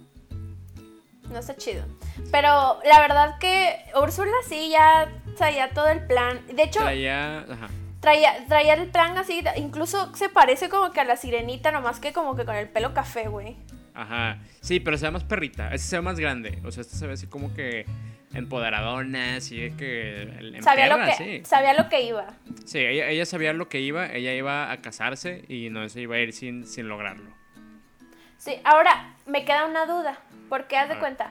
[1.32, 1.84] No está chido.
[2.30, 6.40] Pero la verdad que Úrsula sí ya traía todo el plan.
[6.54, 7.40] De hecho, Traía.
[7.40, 7.68] Ajá.
[8.00, 12.12] traía, traía el plan así, incluso se parece como que a la sirenita, nomás que
[12.12, 13.56] como que con el pelo café, güey.
[13.94, 14.38] Ajá.
[14.60, 15.66] Sí, pero se ve más perrita.
[15.74, 16.58] Este se ve más grande.
[16.64, 17.84] O sea, este se ve así como que
[18.34, 20.22] empoderadona, así que.
[20.22, 21.42] En Sabía lo, que, sí.
[21.44, 22.26] sabía lo que iba.
[22.64, 24.06] Sí, ella, ella sabía lo que iba.
[24.12, 27.30] Ella iba a casarse y no se iba a ir sin, sin lograrlo.
[28.42, 30.18] Sí, ahora me queda una duda,
[30.48, 31.30] porque haz de cuenta,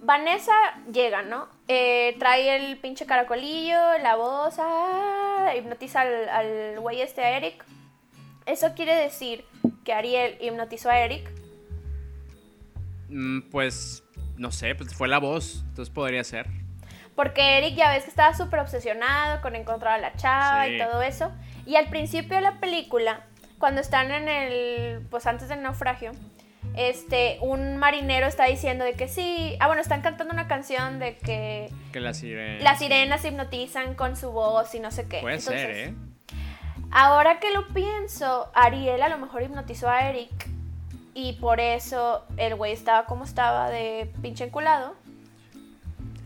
[0.00, 0.54] Vanessa
[0.90, 1.48] llega, ¿no?
[1.68, 7.62] Eh, trae el pinche caracolillo, la voz, ah, hipnotiza al, al güey este a Eric.
[8.46, 9.44] Eso quiere decir
[9.84, 11.30] que Ariel hipnotizó a Eric.
[13.10, 14.02] Mm, Pues.
[14.38, 15.62] No sé, pues fue la voz.
[15.68, 16.46] Entonces podría ser.
[17.14, 21.02] Porque Eric ya ves que estaba súper obsesionado con encontrar a la chava y todo
[21.02, 21.30] eso.
[21.66, 23.26] Y al principio de la película,
[23.58, 26.12] cuando están en el, pues antes del naufragio,
[26.76, 31.16] este, un marinero está diciendo de que sí, ah bueno, están cantando una canción de
[31.16, 32.62] que Que la sirena.
[32.62, 35.20] las sirenas hipnotizan con su voz y no sé qué.
[35.20, 35.94] Puede Entonces, ser, ¿eh?
[36.90, 40.48] Ahora que lo pienso, Ariel a lo mejor hipnotizó a Eric
[41.14, 44.94] y por eso el güey estaba como estaba de pinche enculado.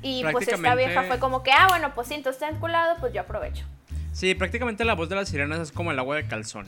[0.03, 3.13] Y pues esta vieja fue como que, ah, bueno, pues sí, entonces está enculado, pues
[3.13, 3.65] yo aprovecho.
[4.13, 6.67] Sí, prácticamente la voz de las sirenas es como el agua de calzón.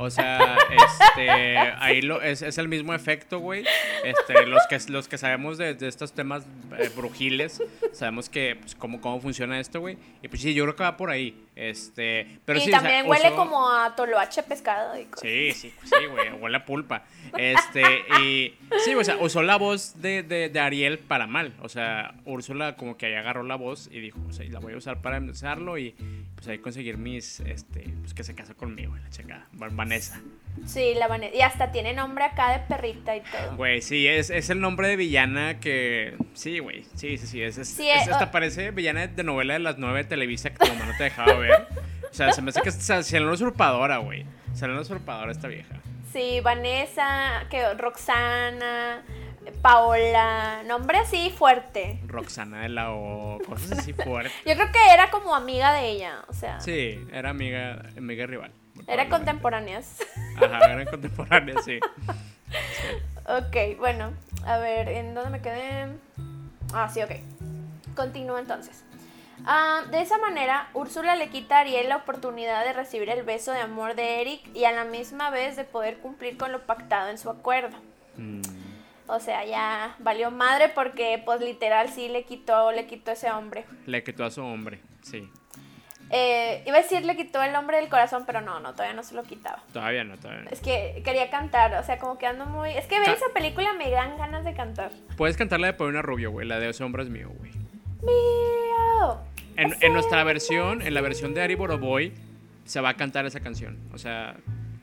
[0.00, 3.64] O sea, este, ahí lo, es, es el mismo efecto, güey.
[4.04, 6.44] Este, los que, los que sabemos de, de estos temas
[6.78, 7.60] eh, brujiles,
[7.92, 9.98] sabemos que, pues, cómo, cómo funciona esto, güey.
[10.22, 11.44] Y pues sí, yo creo que va por ahí.
[11.60, 15.22] Este, pero y sí, o sea, también huele como a toloache pescado y cosas.
[15.22, 17.02] Sí, sí, sí, güey, huele a pulpa.
[17.36, 17.82] Este,
[18.22, 18.54] y
[18.84, 21.52] sí, o sea, usó la voz de, de, de Ariel para mal.
[21.60, 24.74] O sea, Úrsula como que ahí agarró la voz y dijo, o sea, la voy
[24.74, 25.96] a usar para empezarlo y
[26.36, 30.20] pues ahí conseguir mis, este, pues que se casa conmigo, la chica, Vanessa.
[30.66, 31.34] Sí, la Vanessa.
[31.36, 33.56] Y hasta tiene nombre acá de perrita y todo.
[33.56, 37.58] Güey, sí, es, es el nombre de villana que, sí, güey, sí, sí, sí, es,
[37.58, 38.30] es, Sí, es- eh, hasta oh.
[38.30, 41.34] parece villana de novela de las nueve de Televisa que tu mamá no te dejaba
[41.34, 41.47] ver.
[42.10, 44.24] O sea, se me hace que salió una usurpadora, güey.
[44.54, 45.74] Salió una usurpadora esta vieja.
[46.12, 49.02] Sí, Vanessa, que Roxana,
[49.62, 52.00] Paola, nombre así fuerte.
[52.06, 54.32] Roxana de la O, cosas así fuertes.
[54.46, 58.50] Yo creo que era como amiga de ella, o sea, Sí, era amiga, amiga rival.
[58.50, 59.10] era probablemente.
[59.10, 59.96] contemporáneas.
[60.36, 61.78] Ajá, eran contemporáneas, sí.
[63.26, 64.12] Ok, bueno,
[64.46, 65.88] a ver, ¿en dónde me quedé?
[66.72, 67.12] Ah, sí, ok.
[67.94, 68.84] Continúo entonces.
[69.46, 73.52] Ah, de esa manera, Úrsula le quita a Ariel la oportunidad de recibir el beso
[73.52, 77.08] de amor de Eric y a la misma vez de poder cumplir con lo pactado
[77.10, 77.76] en su acuerdo.
[78.16, 78.42] Mm,
[79.06, 83.64] O sea, ya valió madre porque, pues, literal, sí le quitó, le quitó ese hombre.
[83.86, 85.30] le quitó a su hombre, sí.
[86.10, 89.02] Eh, iba a decir le quitó el hombre del corazón, pero no, no, todavía no
[89.02, 89.62] se lo quitaba.
[89.74, 90.50] Todavía no, todavía no.
[90.50, 92.70] Es que quería cantar, o sea, como que ando muy...
[92.70, 94.90] Es que ver esa película me dan ganas de cantar.
[95.18, 96.46] Puedes cantar la de Paulina Rubio, güey.
[96.46, 97.52] La de ese hombre es mío, güey.
[98.02, 99.20] Mío.
[99.58, 102.14] En, en nuestra versión, en la versión de Ari Boroboy,
[102.64, 103.76] se va a cantar esa canción.
[103.92, 104.36] O sea,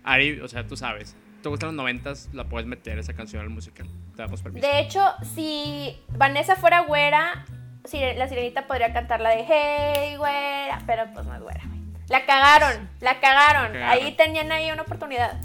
[0.03, 1.15] Ari, o sea, tú sabes.
[1.41, 3.88] Te gustan los noventas, la puedes meter esa canción al musical.
[4.15, 4.67] Te damos permiso.
[4.67, 5.01] De hecho,
[5.36, 7.45] si Vanessa fuera güera,
[7.91, 11.61] la sirenita podría cantar la de Hey, güera, pero pues no es güera.
[12.09, 13.73] La cagaron, la cagaron.
[13.73, 13.84] cagaron.
[13.84, 15.39] Ahí tenían ahí una oportunidad.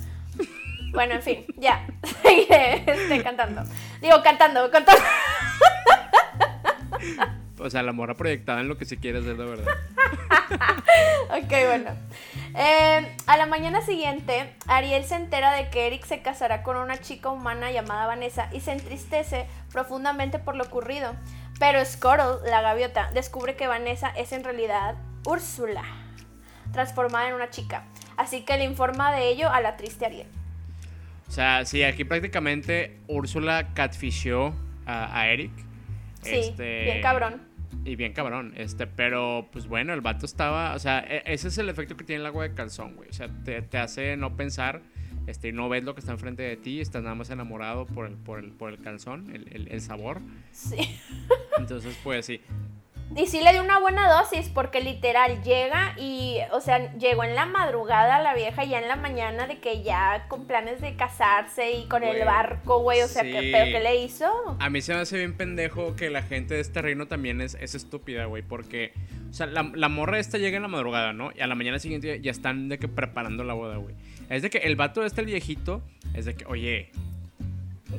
[0.92, 1.86] Bueno, en fin, ya.
[2.22, 3.62] Seguiré este, cantando.
[4.00, 5.02] Digo, cantando, cantando.
[7.60, 9.72] O sea, la morra proyectada en lo que se quiere hacer de verdad.
[11.30, 11.90] Ok, bueno.
[12.56, 16.98] Eh, a la mañana siguiente, Ariel se entera de que Eric se casará con una
[16.98, 21.14] chica humana llamada Vanessa y se entristece profundamente por lo ocurrido.
[21.60, 25.84] Pero Scuttle, la gaviota, descubre que Vanessa es en realidad Úrsula,
[26.72, 27.84] transformada en una chica.
[28.16, 30.26] Así que le informa de ello a la triste Ariel.
[31.28, 34.52] O sea, sí, aquí prácticamente Úrsula catfishó
[34.84, 35.52] a, a Eric.
[36.22, 37.49] Sí, Este, bien cabrón.
[37.84, 41.58] Y bien cabrón, este, pero pues bueno, el vato estaba, o sea, e- ese es
[41.58, 43.08] el efecto que tiene el agua de calzón, güey.
[43.08, 44.82] O sea, te, te hace no pensar,
[45.26, 48.06] este, y no ves lo que está enfrente de ti, estás nada más enamorado por
[48.06, 50.20] el, por el, por el calzón, el, el- el sabor.
[50.52, 50.76] Sí.
[51.58, 52.40] Entonces, pues sí.
[53.16, 57.34] Y sí le dio una buena dosis porque literal llega y, o sea, llegó en
[57.34, 61.72] la madrugada la vieja ya en la mañana de que ya con planes de casarse
[61.72, 63.32] y con Güey, el barco, güey, o sea, sí.
[63.32, 64.56] ¿qué, pero ¿qué le hizo?
[64.60, 67.56] A mí se me hace bien pendejo que la gente de este reino también es,
[67.60, 68.92] es estúpida, güey, porque,
[69.28, 71.32] o sea, la, la morra esta llega en la madrugada, ¿no?
[71.34, 73.96] Y a la mañana siguiente ya están de que preparando la boda, güey.
[74.28, 75.82] Es de que el vato este, el viejito,
[76.14, 76.92] es de que, oye,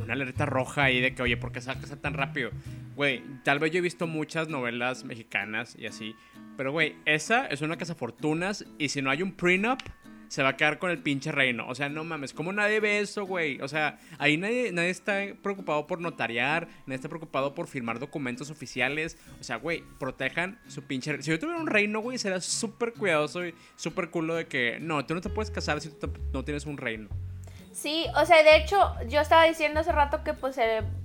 [0.01, 2.51] una alerta roja ahí de que, oye, ¿por qué casar tan rápido?
[2.95, 6.15] Güey, tal vez yo he visto muchas novelas mexicanas y así,
[6.57, 9.79] pero, güey, esa es una casa fortunas y si no hay un prenup,
[10.27, 11.67] se va a quedar con el pinche reino.
[11.67, 13.59] O sea, no mames, ¿cómo nadie ve eso, güey?
[13.61, 18.49] O sea, ahí nadie, nadie está preocupado por notariar, nadie está preocupado por firmar documentos
[18.49, 19.17] oficiales.
[19.41, 21.11] O sea, güey, protejan su pinche...
[21.13, 24.77] re- Si yo tuviera un reino, güey, sería súper cuidadoso y súper culo de que,
[24.79, 27.09] no, tú no te puedes casar si tú no tienes un reino.
[27.73, 30.57] Sí, o sea, de hecho, yo estaba diciendo hace rato que pues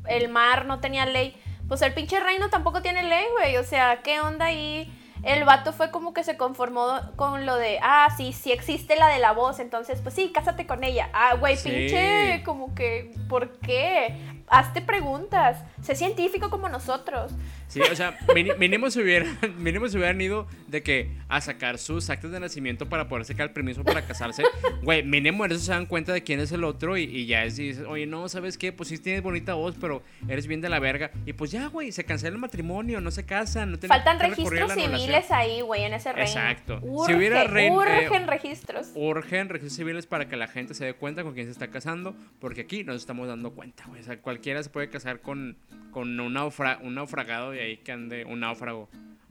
[0.09, 1.34] el mar no tenía ley.
[1.69, 3.57] Pues el pinche reino tampoco tiene ley, güey.
[3.57, 4.93] O sea, ¿qué onda ahí?
[5.23, 9.09] El vato fue como que se conformó con lo de, ah, sí, sí existe la
[9.09, 11.09] de la voz, entonces, pues sí, cásate con ella.
[11.12, 11.69] Ah, güey, Sí.
[11.71, 14.17] pinche, como que, ¿por qué?
[14.49, 15.59] Hazte preguntas.
[15.83, 17.33] Sé científico como nosotros.
[17.69, 18.17] Sí, o sea,
[18.59, 22.89] mínimo se hubieran, mínimo se hubieran ido de que a sacar sus actas de nacimiento
[22.89, 24.45] para poder sacar el permiso para casarse.
[24.83, 27.45] Güey, mínimo en eso se dan cuenta de quién es el otro y, y ya
[27.45, 28.73] es, dices, oye, no, ¿sabes qué?
[28.73, 31.11] Pues sí tienes bonita voz, pero eres bien de la verga.
[31.27, 35.31] Y pues ya, güey, se cancela el matrimonio, no se casan, no Faltan registros civiles
[35.33, 36.29] ahí, güey, en ese reino.
[36.31, 36.81] Exacto.
[36.81, 38.91] Si Urge, hubiera rein- eh, urgen registros.
[38.95, 42.14] Urgen registros civiles para que la gente se dé cuenta con quién se está casando,
[42.41, 44.01] porque aquí nos estamos dando cuenta, güey.
[44.01, 45.57] O sea, cualquiera se puede casar con,
[45.91, 48.89] con un, naufra- un naufragado y ahí que ande un náufrago,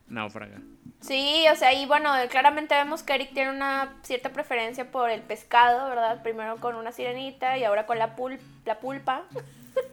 [0.08, 0.60] náufraga.
[1.02, 5.22] Sí, o sea, y bueno, claramente vemos que Eric tiene una cierta preferencia por el
[5.22, 6.24] pescado, ¿verdad?
[6.24, 9.24] Primero con una sirenita y ahora con la, pul la pulpa.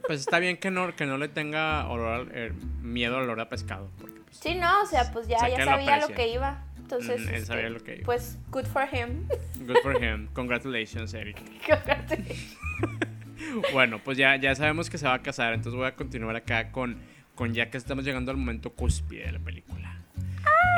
[0.06, 2.52] Pues está bien que no, que no le tenga olor al- eh,
[2.82, 3.90] miedo al olor a pescado.
[4.00, 6.62] Porque, pues, Sí, no, o sea, pues ya, lo sabía lo que iba.
[6.78, 8.04] Entonces, Mm, él este, sabía lo que iba.
[8.04, 9.26] pues, good for him.
[9.66, 10.28] good for him.
[10.34, 11.36] Congratulations, Eric.
[13.72, 16.70] Bueno, pues ya, ya sabemos que se va a casar, entonces voy a continuar acá
[16.70, 16.96] con,
[17.34, 19.98] con ya que estamos llegando al momento cúspide de la película.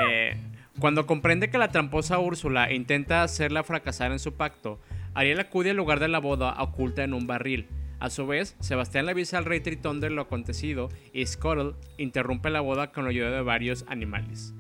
[0.08, 0.36] Eh,
[0.78, 4.80] cuando comprende que la tramposa Úrsula intenta hacerla fracasar en su pacto,
[5.14, 7.68] Ariel acude al lugar de la boda oculta en un barril.
[8.00, 12.50] A su vez, Sebastián le avisa al rey Tritón de lo acontecido y Scuttle interrumpe
[12.50, 14.52] la boda con la ayuda de varios animales.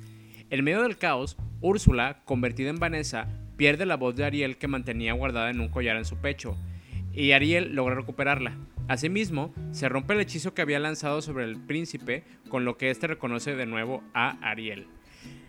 [0.50, 3.26] En medio del caos, Úrsula, convertida en Vanessa,
[3.56, 6.56] pierde la voz de Ariel que mantenía guardada en un collar en su pecho,
[7.12, 8.56] y Ariel logra recuperarla.
[8.88, 13.06] Asimismo, se rompe el hechizo que había lanzado sobre el príncipe, con lo que éste
[13.06, 14.86] reconoce de nuevo a Ariel.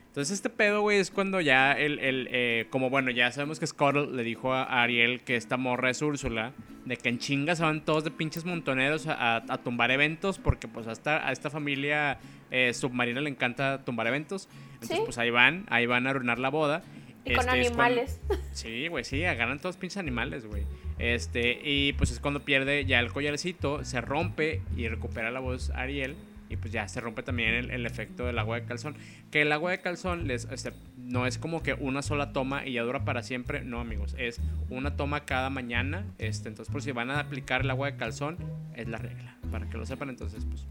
[0.07, 3.67] Entonces este pedo, güey, es cuando ya el, el, eh, como bueno, ya sabemos que
[3.67, 6.53] Scuttle le dijo a Ariel que esta morra es Úrsula,
[6.85, 10.39] de que en chingas se van todos de pinches montoneros a, a- a tumbar eventos,
[10.39, 12.17] porque pues hasta a esta familia
[12.49, 14.47] eh, submarina le encanta tumbar eventos.
[14.75, 15.01] Entonces Sí.
[15.03, 16.81] pues ahí van, ahí van a arruinar la boda.
[17.25, 18.21] Y con Este, cuando- animales.
[18.53, 20.63] Sí, güey, sí, agarran todos pinches animales, güey.
[20.97, 25.69] Este, y pues es cuando pierde ya el collarcito, se rompe y recupera la voz
[25.71, 26.15] Ariel.
[26.47, 28.95] Y pues ya se rompe también el, efecto del agua de calzón.
[29.31, 30.47] Que el agua de calzón les,
[30.95, 33.63] no es como que una sola toma y ya dura para siempre.
[33.63, 34.15] No, amigos.
[34.19, 34.39] Es
[34.69, 36.05] una toma cada mañana.
[36.19, 38.37] Este, entonces, por si van a aplicar el agua de calzón,
[38.75, 39.34] es la regla.
[39.51, 40.65] Para que lo sepan, entonces, pues,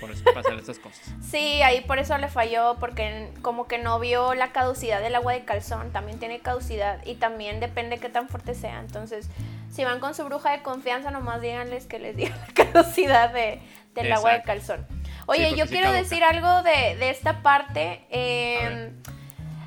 [0.00, 1.00] por eso pasan estas cosas.
[1.22, 5.32] Sí, ahí por eso le falló, porque como que no vio la caducidad del agua
[5.32, 5.92] de calzón.
[5.92, 8.80] También tiene caducidad y también depende qué tan fuerte sea.
[8.80, 9.28] Entonces,
[9.70, 13.60] si van con su bruja de confianza, nomás díganles que les diga la caducidad de,
[13.94, 14.86] del agua de calzón.
[15.26, 18.04] Oye, yo quiero decir algo de, de esta parte.
[18.10, 18.90] Eh,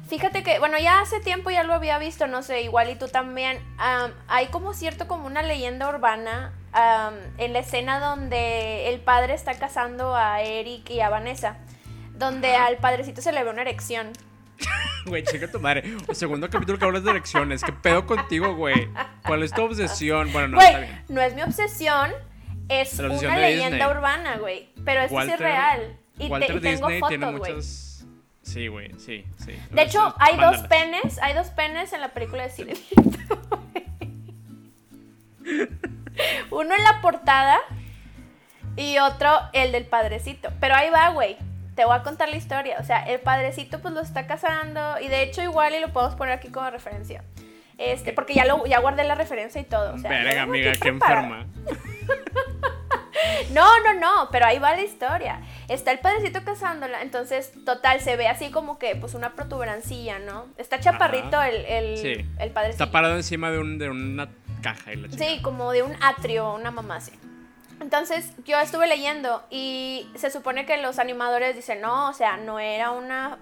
[0.10, 3.08] fíjate que, bueno, ya hace tiempo ya lo había visto, no sé, igual y tú
[3.08, 3.58] también.
[3.78, 9.34] Um, hay como cierto, como una leyenda urbana um, en la escena donde el padre
[9.34, 11.58] está casando a Eric y a Vanessa,
[12.16, 14.12] donde al padrecito se le ve una erección.
[15.06, 15.84] Güey, checa tu madre.
[16.08, 17.62] El segundo capítulo que hablas de elecciones.
[17.62, 18.88] ¿Qué pedo contigo, güey?
[19.28, 20.32] ¿Cuál es tu obsesión?
[20.32, 21.04] Bueno, no, Güey, está bien.
[21.10, 22.12] no es mi obsesión,
[22.70, 23.92] es La obsesión una leyenda Disney.
[23.98, 24.70] urbana, güey.
[24.86, 25.98] Pero esto sí Walter- es real.
[26.18, 27.54] Y, te- y tengo Disney tiene fotos, güey.
[27.54, 28.06] muchas.
[28.44, 29.52] Sí, güey, sí, sí.
[29.72, 32.96] De hecho, hay dos penes, hay dos penes en la película de Sirenita.
[36.52, 37.58] Uno en la portada
[38.76, 40.50] y otro el del padrecito.
[40.60, 41.38] Pero ahí va, güey.
[41.76, 42.78] Te voy a contar la historia.
[42.80, 46.16] O sea, el padrecito pues lo está casando y de hecho igual y lo podemos
[46.16, 47.24] poner aquí como referencia.
[47.80, 49.96] Este, porque ya lo ya guardé la referencia y todo.
[49.96, 51.48] O sea, Verga, amiga, qué enferma.
[53.52, 55.40] No, no, no, pero ahí va la historia.
[55.70, 60.48] Está el padrecito casándola, entonces, total, se ve así como que, pues, una protuberancilla, ¿no?
[60.58, 62.26] Está chaparrito el, el, Sí.
[62.40, 62.84] el padrecito.
[62.84, 64.28] Está parado encima de, un, de una
[64.64, 67.12] caja y la Sí, como de un atrio, una mamá así.
[67.80, 72.58] Entonces, yo estuve leyendo y se supone que los animadores dicen, no, o sea, no
[72.60, 73.38] era una,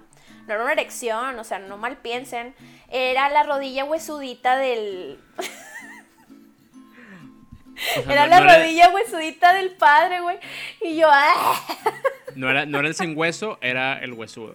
[0.46, 2.54] no era una erección, o sea, no mal piensen,
[2.90, 5.18] era la rodilla huesudita del...
[5.38, 5.42] O
[8.02, 10.38] sea, era no- la no era- rodilla huesudita del padre, güey.
[10.80, 11.54] Y yo, ¡ah!
[12.34, 14.54] No era, no era el sin hueso, era el huesudo.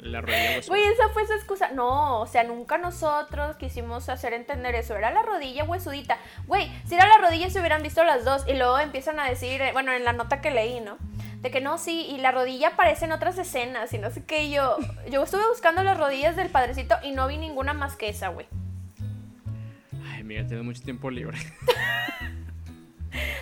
[0.00, 0.76] La rodilla huesuda.
[0.76, 1.70] Güey, esa fue su excusa.
[1.70, 4.96] No, o sea, nunca nosotros quisimos hacer entender eso.
[4.96, 6.18] Era la rodilla huesudita.
[6.46, 8.44] Güey, si era la rodilla se hubieran visto las dos.
[8.46, 10.98] Y luego empiezan a decir, eh, bueno, en la nota que leí, ¿no?
[11.40, 14.50] De que no, sí, y la rodilla aparece en otras escenas y no sé qué.
[14.50, 14.76] Yo,
[15.10, 18.46] yo estuve buscando las rodillas del padrecito y no vi ninguna más que esa, güey.
[20.12, 21.38] Ay, amiga, tienes mucho tiempo libre.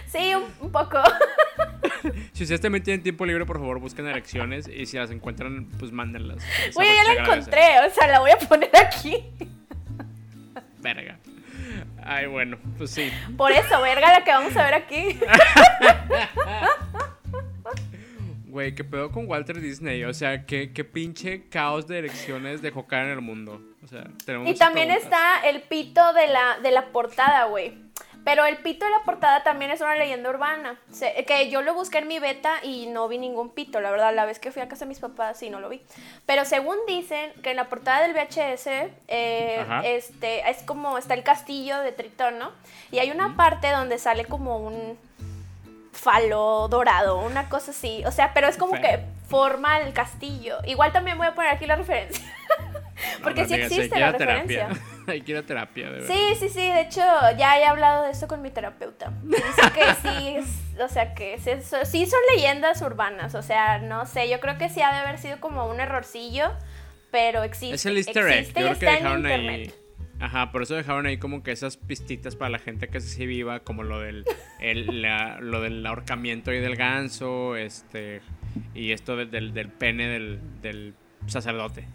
[0.06, 0.98] Sí, un, un poco.
[2.32, 5.90] Si ustedes también tienen tiempo libre, por favor, busquen elecciones y si las encuentran, pues
[5.90, 6.42] mándenlas.
[6.74, 9.24] Güey, ya la encontré, o sea, la voy a poner aquí.
[10.78, 11.18] Verga.
[12.04, 13.10] Ay, bueno, pues sí.
[13.36, 15.18] Por eso, verga, la que vamos a ver aquí.
[18.46, 20.04] Güey, ¿qué pedo con Walter Disney?
[20.04, 23.60] O sea, ¿qué, qué pinche caos de elecciones dejó caer en el mundo?
[23.84, 25.04] O sea, tenemos Y también preguntas.
[25.12, 27.76] está el pito de la, de la portada, güey.
[28.28, 30.78] Pero el pito de la portada también es una leyenda urbana.
[30.92, 34.14] Se- que yo lo busqué en mi beta y no vi ningún pito, la verdad.
[34.14, 35.80] La vez que fui a casa de mis papás sí no lo vi.
[36.26, 38.66] Pero según dicen que en la portada del VHS,
[39.08, 42.52] eh, este, es como está el castillo de Tritón, ¿no?
[42.90, 44.98] Y hay una parte donde sale como un
[45.92, 48.04] falo dorado, una cosa así.
[48.06, 50.58] O sea, pero es como que forma el castillo.
[50.66, 52.24] Igual también voy a poner aquí la referencia.
[53.18, 54.68] No, Porque sí amiga, hay existe la referencia.
[55.06, 56.08] hay que ir a terapia, de verdad.
[56.14, 57.00] Sí, sí, sí, de hecho
[57.38, 59.12] ya he hablado de esto con mi terapeuta.
[59.22, 59.42] Dice
[59.74, 64.06] que sí, es- o sea que sí, so- sí son leyendas urbanas, o sea, no
[64.06, 66.52] sé, yo creo que sí ha de haber sido como un errorcillo,
[67.10, 67.74] pero existe.
[67.76, 68.46] Es el easter egg.
[68.48, 69.72] Yo creo que dejaron ahí.
[70.20, 73.60] Ajá, por eso dejaron ahí como que esas pistitas para la gente que se viva,
[73.60, 74.24] como lo del,
[74.58, 78.20] el, la- lo del ahorcamiento y del ganso, este,
[78.74, 80.94] y esto del, del, del pene del, del
[81.26, 81.86] sacerdote.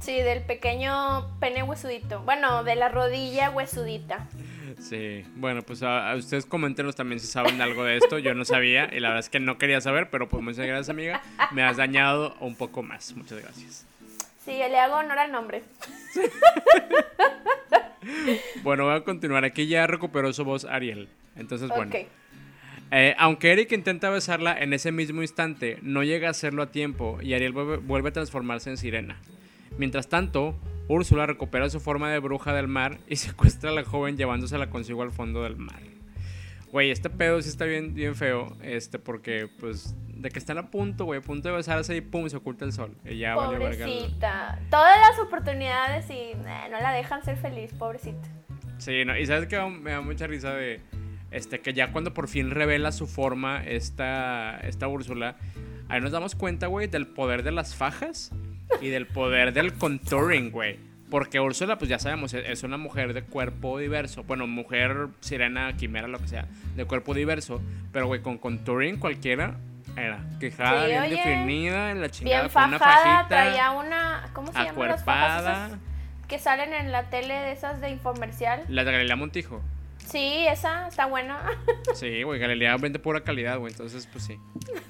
[0.00, 2.20] Sí, del pequeño pene huesudito.
[2.22, 4.26] Bueno, de la rodilla huesudita.
[4.80, 8.18] Sí, bueno, pues a, a ustedes coméntenos también si saben algo de esto.
[8.18, 10.88] Yo no sabía y la verdad es que no quería saber, pero pues muchas gracias,
[10.88, 11.20] amiga.
[11.52, 13.14] Me has dañado un poco más.
[13.14, 13.86] Muchas gracias.
[14.44, 15.62] Sí, le hago honor al nombre.
[18.62, 19.44] Bueno, voy a continuar.
[19.44, 21.08] Aquí ya recuperó su voz Ariel.
[21.36, 21.92] Entonces, bueno.
[21.94, 22.06] Ok.
[22.92, 27.18] Eh, aunque Eric intenta besarla en ese mismo instante, no llega a hacerlo a tiempo
[27.22, 29.20] y Ariel vuelve, vuelve a transformarse en sirena.
[29.80, 34.18] Mientras tanto, Úrsula recupera su forma de bruja del mar y secuestra a la joven
[34.18, 35.80] llevándosela consigo al fondo del mar.
[36.70, 40.70] Güey, este pedo sí está bien, bien feo, este, porque, pues, de que están a
[40.70, 42.94] punto, güey, a punto de besarse y pum, se oculta el sol.
[43.06, 44.60] Y ya Pobrecita.
[44.68, 48.28] Todas las oportunidades y eh, no la dejan ser feliz, pobrecita.
[48.76, 50.82] Sí, no, y sabes que me da mucha risa de
[51.30, 55.36] este que ya cuando por fin revela su forma esta esta Úrsula,
[55.90, 58.30] ahí nos damos cuenta, güey, del poder de las fajas
[58.80, 60.78] y del poder del contouring, güey.
[61.10, 64.22] Porque Úrsula, pues ya sabemos, e-, es una mujer de cuerpo diverso.
[64.22, 67.60] Bueno, mujer, sirena, quimera, lo que sea, de cuerpo diverso.
[67.92, 69.56] Pero, güey, con contouring cualquiera
[69.96, 70.20] era.
[70.38, 73.28] Quejada, Sí, bien oye, definida, la chingada Bien con una fajada, fajita.
[73.28, 74.30] traía una.
[74.32, 75.66] ¿Cómo se llaman las fajas acuerpada.
[75.66, 75.78] esas
[76.28, 78.62] que salen en la tele de esas de infomercial?
[78.68, 79.60] La de Galilea Montijo.
[80.10, 81.40] Sí, esa está buena.
[81.94, 83.72] Sí, güey, Galilea vende pura calidad, güey.
[83.72, 84.38] Entonces, pues sí.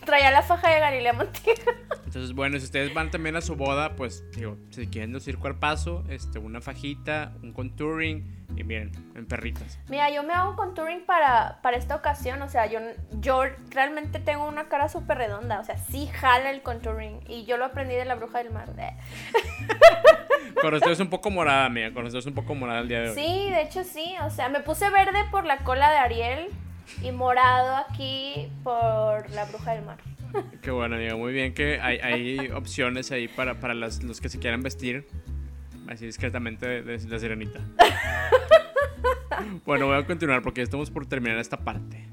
[0.05, 1.71] traía la faja de Galilea Montijo.
[2.05, 6.05] Entonces, bueno, si ustedes van también a su boda, pues, digo, si quieren lucir cuerpazo,
[6.09, 9.79] este, una fajita, un contouring, y miren, en perritas.
[9.89, 12.43] Mira, yo me hago contouring para, para esta ocasión.
[12.43, 12.81] O sea, yo,
[13.21, 15.61] yo realmente tengo una cara súper redonda.
[15.61, 17.21] O sea, sí jala el contouring.
[17.29, 18.71] Y yo lo aprendí de la bruja del mar.
[20.61, 23.15] Con ustedes un poco morada, mía, con ustedes un poco morada el día de hoy.
[23.15, 24.15] Sí, de hecho sí.
[24.25, 26.47] O sea, me puse verde por la cola de Ariel
[27.03, 29.99] y morado aquí por la bruja del mar.
[30.63, 31.19] Qué bueno, amigo.
[31.19, 35.07] Muy bien que hay, hay opciones ahí para, para las- los que se quieran vestir
[35.89, 37.59] así discretamente de, de la sirenita.
[39.67, 42.05] bueno, voy a continuar porque estamos por terminar esta parte.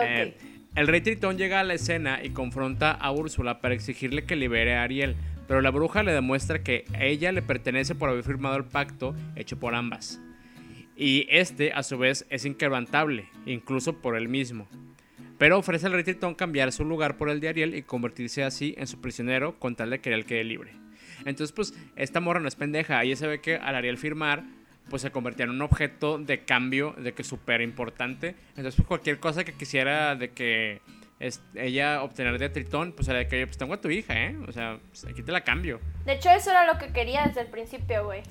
[0.00, 0.36] Eh,
[0.76, 4.76] el rey Tritón llega a la escena y confronta a Úrsula para exigirle que libere
[4.76, 5.16] a Ariel,
[5.50, 9.58] pero la bruja le demuestra que ella le pertenece por haber firmado el pacto hecho
[9.58, 10.20] por ambas.
[10.94, 14.68] Y este, a su vez, es inquebrantable, incluso por él mismo.
[15.38, 18.76] Pero ofrece al rey Tritón cambiar su lugar por el de Ariel y convertirse así
[18.78, 20.70] en su prisionero con tal de que él quede libre.
[21.24, 23.02] Entonces, pues, esta morra no es pendeja.
[23.02, 24.44] Ella se ve que al Ariel firmar,
[24.88, 28.36] pues se convertía en un objeto de cambio, de que súper importante.
[28.50, 30.80] Entonces, pues, cualquier cosa que quisiera de que
[31.20, 34.36] es- ella obtener de Tritón, pues era de que, pues tengo a tu hija, ¿eh?
[34.48, 35.78] O sea, pues, aquí te la cambio.
[36.04, 38.22] De hecho, eso era lo que quería desde el principio, güey.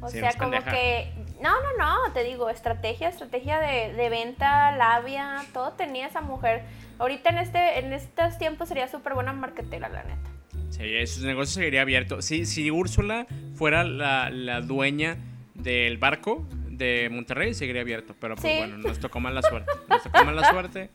[0.00, 0.70] O Sí, sea, como pendeja.
[0.70, 1.12] que...
[1.42, 1.76] No, no,
[2.06, 6.62] no, te digo, estrategia, estrategia de, de venta, labia, todo tenía esa mujer.
[7.00, 10.30] Ahorita en este en estos tiempos sería súper buena marketera, la neta.
[10.70, 12.22] Sí, su negocio seguiría abierto.
[12.22, 15.16] Sí, si Úrsula fuera la, la dueña
[15.54, 18.14] del barco de Monterrey, seguiría abierto.
[18.20, 18.58] Pero pues Sí.
[18.58, 19.72] bueno, nos tocó mala suerte.
[19.88, 20.90] Nos tocó mala suerte.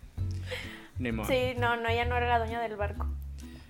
[1.00, 1.28] Ni modo.
[1.28, 3.08] Sí, no, no, ella no era la dueña del barco.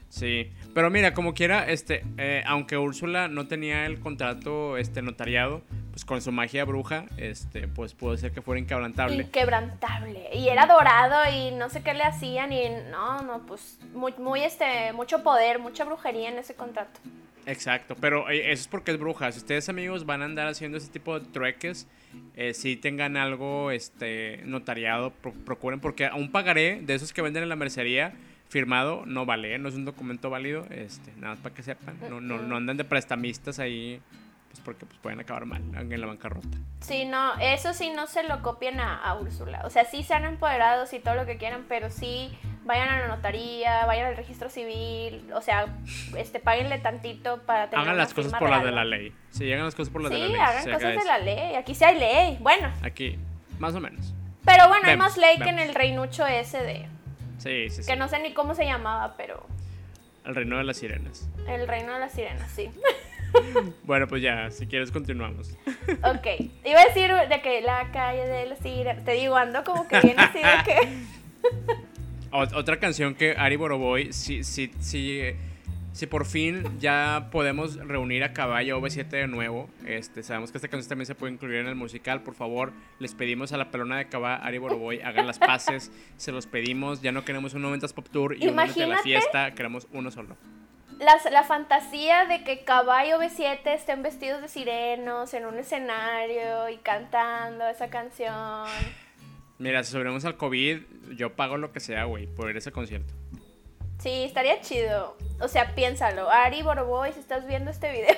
[0.10, 5.64] Sí, pero mira, como quiera, este, eh, aunque Úrsula no tenía el contrato este, notariado,
[5.94, 9.24] pues con su magia bruja, este, pues pudo ser que fuera inquebrantable.
[9.24, 10.28] Inquebrantable.
[10.34, 14.42] Y era dorado y no sé qué le hacían y no, no, pues muy, muy
[14.44, 17.00] este, mucho poder, mucha brujería en ese contrato.
[17.46, 19.32] Exacto, pero eh, eso es porque es bruja.
[19.32, 21.88] Si ustedes amigos van a andar haciendo ese tipo de trueques,
[22.36, 27.44] eh, si tengan algo este, notariado, pro- procuren, porque un pagaré de esos que venden
[27.44, 28.14] en la mercería
[28.50, 32.20] firmado no vale, no es un documento válido, este, nada más para que sepan, no,
[32.22, 34.00] no, no andan de prestamistas ahí,
[34.54, 36.58] pues porque pues, pueden acabar mal en la bancarrota.
[36.82, 39.62] Sí, no, eso sí no se lo copien a, a Úrsula.
[39.66, 42.32] O sea, sí sean empoderados y todo lo que quieran, pero sí
[42.66, 45.66] vayan a la notaría, vayan al registro civil, o sea,
[46.18, 49.14] este, páguenle tantito para tener Hagan las cosas por las de la ley.
[49.32, 50.40] Sí, hagan las cosas por las Sí, de la ley.
[50.42, 51.56] hagan se cosas de la ley.
[51.56, 52.38] Aquí sí hay ley.
[52.40, 53.18] Bueno, Aquí,
[53.60, 54.14] más o menos.
[54.46, 56.86] pero bueno, hay más ley que en el reinucho ese de...
[57.40, 57.88] Sí, sí, sí.
[57.92, 59.46] Que no sé ni cómo se llamaba, pero
[60.24, 61.28] El reino de las sirenas.
[61.48, 62.70] el reino de las sirenas, sí.
[63.84, 65.58] Bueno, pues ya, si quieres continuamos.
[66.04, 69.88] Ok, iba a decir de que la calle de las sirenas, te digo, ando como
[69.88, 70.78] que viene así de que...
[72.32, 75.22] Ot- Otra canción que Ari Boroboy, si, si, si,
[75.92, 80.68] si por fin ya podemos reunir a Caballo V7 de nuevo, este, sabemos que esta
[80.68, 83.98] canción también se puede incluir en el musical, por favor, les pedimos a la pelona
[83.98, 87.94] de Caballo, Ari Boroboy, hagan las paces, se los pedimos, ya no queremos un 90s
[87.94, 89.04] Pop Tour y un 90 de la Imagínate.
[89.04, 90.36] fiesta, queremos uno solo.
[91.00, 96.78] Las- la fantasía de que Caballo B7 estén vestidos de sirenos en un escenario y
[96.78, 98.66] cantando esa canción.
[99.58, 100.82] Mira, si sobrevivimos al COVID,
[101.16, 103.14] yo pago lo que sea, güey, por ir a ese concierto.
[104.00, 105.16] Sí, estaría chido.
[105.40, 106.30] O sea, piénsalo.
[106.30, 108.16] Ari Boroboy, si estás viendo este video,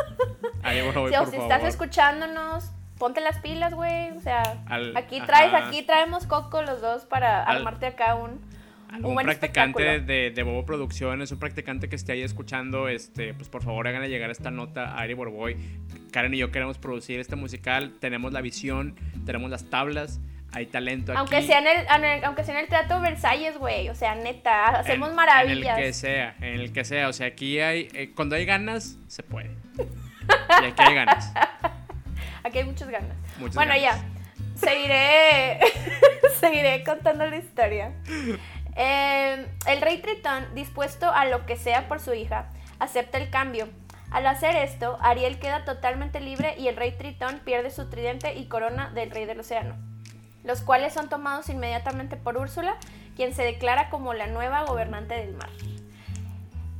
[0.62, 1.52] Ari Boroboy, si, o por si favor.
[1.52, 4.10] estás escuchándonos, ponte las pilas, güey.
[4.16, 5.68] O sea, Al- aquí traes, ajá.
[5.68, 8.40] aquí traemos coco los dos para Al- armarte acá un,
[8.90, 13.48] algún un practicante de, de Bobo Producciones, un practicante que esté ahí escuchando, este, pues
[13.48, 15.56] por favor háganle llegar esta nota a Ari Borboy.
[16.12, 20.20] Karen y yo queremos producir este musical, tenemos la visión, tenemos las tablas,
[20.52, 21.18] hay talento aquí.
[21.18, 23.88] Aunque sea, en el, en el- aunque sea en el Teatro Versalles, güey.
[23.90, 25.76] O sea, neta, hacemos En- maravillas.
[25.78, 27.08] En el que sea, en el que sea.
[27.08, 29.50] O sea, aquí hay, eh, cuando hay ganas, se puede.
[30.62, 31.32] Y aquí hay ganas.
[32.44, 33.16] Aquí hay muchas ganas.
[33.40, 34.00] Muchas bueno, ganas.
[34.00, 34.04] ya.
[34.54, 35.58] Seguiré.
[36.40, 37.92] seguiré contando la historia.
[38.76, 43.68] Eh, el rey Tritón, dispuesto a lo que sea por su hija, acepta el cambio.
[44.10, 48.46] Al hacer esto, Ariel queda totalmente libre y el rey Tritón pierde su tridente y
[48.46, 49.74] corona del rey del océano,
[50.44, 52.76] los cuales son tomados inmediatamente por Úrsula,
[53.16, 55.50] quien se declara como la nueva gobernante del mar.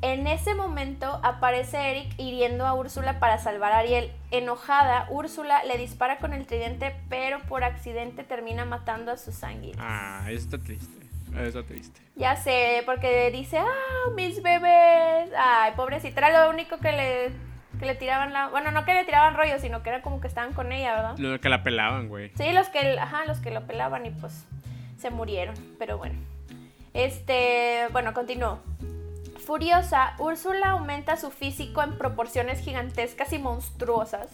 [0.02, 4.12] En ese momento aparece Eric hiriendo a Úrsula para salvar a Ariel.
[4.31, 9.78] Enojada, Úrsula le dispara con el tridente, pero por accidente termina matando a sus sanguíneos.
[9.81, 11.06] Ah, está triste.
[11.32, 12.01] Eso está triste.
[12.15, 15.31] Ya sé, porque dice, ah, mis bebés.
[15.39, 17.32] Ay, pobrecita, era lo único que le,
[17.78, 18.48] que le tiraban la...
[18.48, 21.19] Bueno, no que le tiraban rollo, sino que era como que estaban con ella, ¿verdad?
[21.19, 22.31] Lo que la pelaban, güey.
[22.36, 24.47] Sí, los que, ajá, los que lo pelaban y pues
[24.98, 26.19] se murieron, pero bueno.
[26.94, 28.61] Este, bueno, continuó.
[29.44, 34.28] Furiosa, Úrsula aumenta su físico en proporciones gigantescas y monstruosas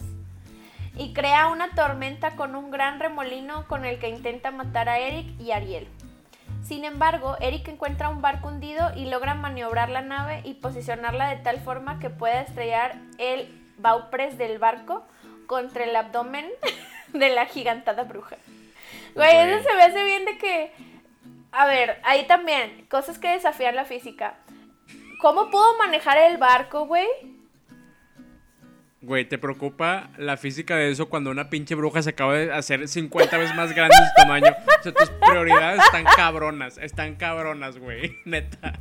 [0.95, 5.39] y crea una tormenta con un gran remolino con el que intenta matar a Eric
[5.39, 5.87] y Ariel.
[6.63, 11.37] Sin embargo, Eric encuentra un barco hundido y logra maniobrar la nave y posicionarla de
[11.37, 15.05] tal forma que pueda estrellar el baupres del barco
[15.45, 16.49] contra el abdomen
[17.13, 18.37] de la gigantada bruja.
[19.13, 19.51] Güey, Güey.
[19.51, 20.71] eso se me hace bien de que...
[21.51, 24.35] A ver, ahí también, cosas que desafían la física.
[25.21, 27.07] ¿Cómo pudo manejar el barco, güey?
[29.03, 32.87] Güey, ¿te preocupa la física de eso cuando una pinche bruja se acaba de hacer
[32.87, 34.55] 50 veces más grande su tamaño?
[34.79, 38.79] O sea, tus prioridades están cabronas, están cabronas, güey, neta.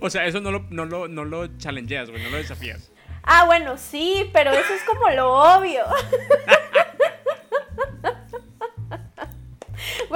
[0.00, 2.92] O sea, eso no lo, no lo, no lo challengeas, güey, no lo desafías.
[3.24, 5.82] Ah, bueno, sí, pero eso es como lo obvio.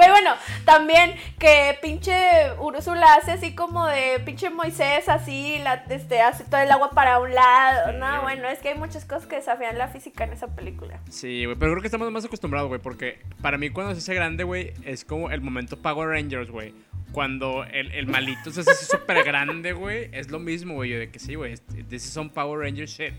[0.01, 2.13] Güey, bueno, también que pinche
[2.59, 7.19] Úrsula hace así como de pinche Moisés, así, la, este, hace todo el agua para
[7.19, 7.91] un lado.
[7.91, 10.99] Sí, No, bueno, es que hay muchas cosas que desafían la física en esa película.
[11.09, 14.15] Sí, güey, pero creo que estamos más acostumbrados, güey, porque para mí cuando se hace
[14.15, 16.73] grande, güey, es como el momento Power Rangers, güey.
[17.11, 21.19] Cuando el, el malito se hace súper grande, güey, es lo mismo, güey, de que
[21.19, 21.55] sí, güey,
[21.89, 23.13] this is some Power Ranger shit.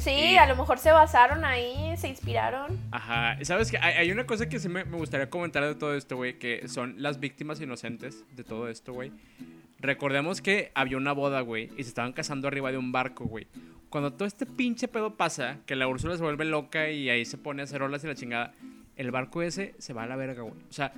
[0.00, 2.78] Sí, Y- a lo mejor se basaron ahí, se inspiraron.
[2.90, 3.78] Ajá, ¿sabes qué?
[3.78, 6.68] Hay, hay una cosa que sí me, me gustaría comentar de todo esto, güey, que
[6.68, 9.12] son las víctimas inocentes de todo esto, güey.
[9.80, 13.46] Recordemos que había una boda, güey, y se estaban casando arriba de un barco, güey.
[13.90, 17.38] Cuando todo este pinche pedo pasa, que la Úrsula se vuelve loca y ahí se
[17.38, 18.52] pone a hacer olas y la chingada,
[18.96, 20.54] el barco ese se va a la verga, güey.
[20.68, 20.92] O sea,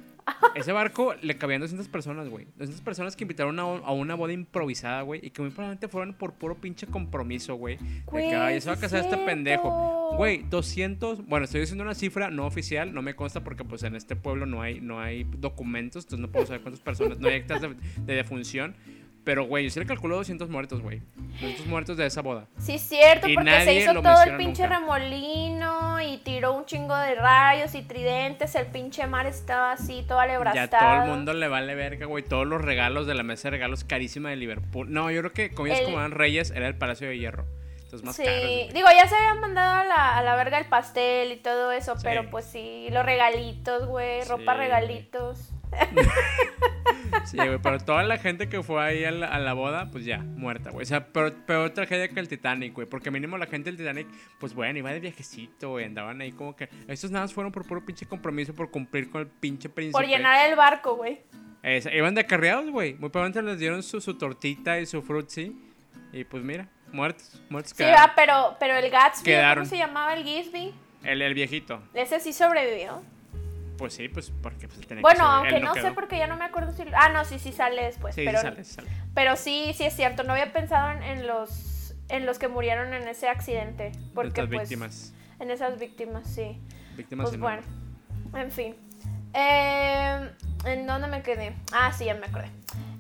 [0.55, 2.47] ese barco le cabían 200 personas, güey.
[2.57, 5.89] 200 personas que invitaron a, un- a una boda improvisada, güey, y que muy probablemente
[5.89, 7.77] fueron por puro pinche compromiso, güey.
[7.77, 10.15] De que, ay, se va a casar es este pendejo.
[10.17, 13.95] Güey, 200, bueno, estoy diciendo una cifra no oficial, no me consta porque pues en
[13.97, 17.35] este pueblo no hay, no hay documentos, entonces no puedo saber cuántas personas, no hay
[17.37, 17.75] actas de,
[18.05, 18.75] de defunción.
[19.31, 21.03] Pero, güey, yo sí le calculo 200 muertos, güey.
[21.41, 22.47] 200 muertos de esa boda.
[22.59, 24.75] Sí, es cierto, Y porque se hizo todo el pinche nunca.
[24.81, 28.57] remolino y tiró un chingo de rayos y tridentes.
[28.57, 30.67] El pinche mar estaba así, todo alebrastado.
[30.67, 32.25] Ya todo el mundo le vale verga, güey.
[32.25, 34.93] Todos los regalos de la mesa de regalos carísima de Liverpool.
[34.93, 37.45] No, yo creo que ellos El- como eran reyes, era el Palacio de Hierro.
[37.77, 38.75] Entonces más Sí, caros.
[38.75, 41.95] digo, ya se habían mandado a la, a la verga el pastel y todo eso,
[41.97, 42.03] Sí.
[42.05, 44.59] pero pues sí, los regalitos, güey, ropa Sí.
[44.59, 45.51] regalitos.
[47.25, 50.05] Sí, güey, pero toda la gente que fue ahí a la, a la boda, pues
[50.05, 50.83] ya, muerta, güey.
[50.83, 52.89] O sea, peor, peor tragedia que el Titanic, güey.
[52.89, 54.07] Porque mínimo la gente del Titanic,
[54.39, 55.85] pues bueno, iba de viajecito, güey.
[55.85, 56.69] Andaban ahí como que.
[56.89, 59.97] Estos nada más fueron por puro pinche compromiso, por cumplir con el pinche príncipe.
[59.99, 61.21] Por llenar el barco, güey.
[61.63, 62.95] Es- iban de acarreados, güey.
[62.95, 65.55] Muy probablemente les dieron su, su tortita y su frutzi.
[66.13, 69.65] Y pues mira, muertos, muertos Sí, va, pero, pero el Gatsby, Quedaron.
[69.65, 70.73] ¿cómo se llamaba el Gisby?
[71.05, 71.81] El, el viejito.
[71.95, 73.03] Ese sí sobrevivió.
[73.81, 76.45] Pues sí, pues porque pues, que Bueno, ser- aunque no sé porque ya no me
[76.45, 76.85] acuerdo si...
[76.95, 78.15] Ah, no, sí, sí sale después.
[78.15, 78.89] Sí, sí pero, sale, sí sale.
[79.15, 80.23] pero sí, sí es cierto.
[80.23, 83.93] No había pensado en, en los en los que murieron en ese accidente.
[84.15, 84.69] Porque pues...
[84.69, 85.15] víctimas.
[85.39, 86.61] En esas víctimas, sí.
[86.95, 87.63] Víctimas Pues en bueno,
[88.35, 88.77] en fin.
[89.33, 90.31] Eh,
[90.67, 91.55] ¿En dónde me quedé?
[91.73, 92.51] Ah, sí, ya me acordé.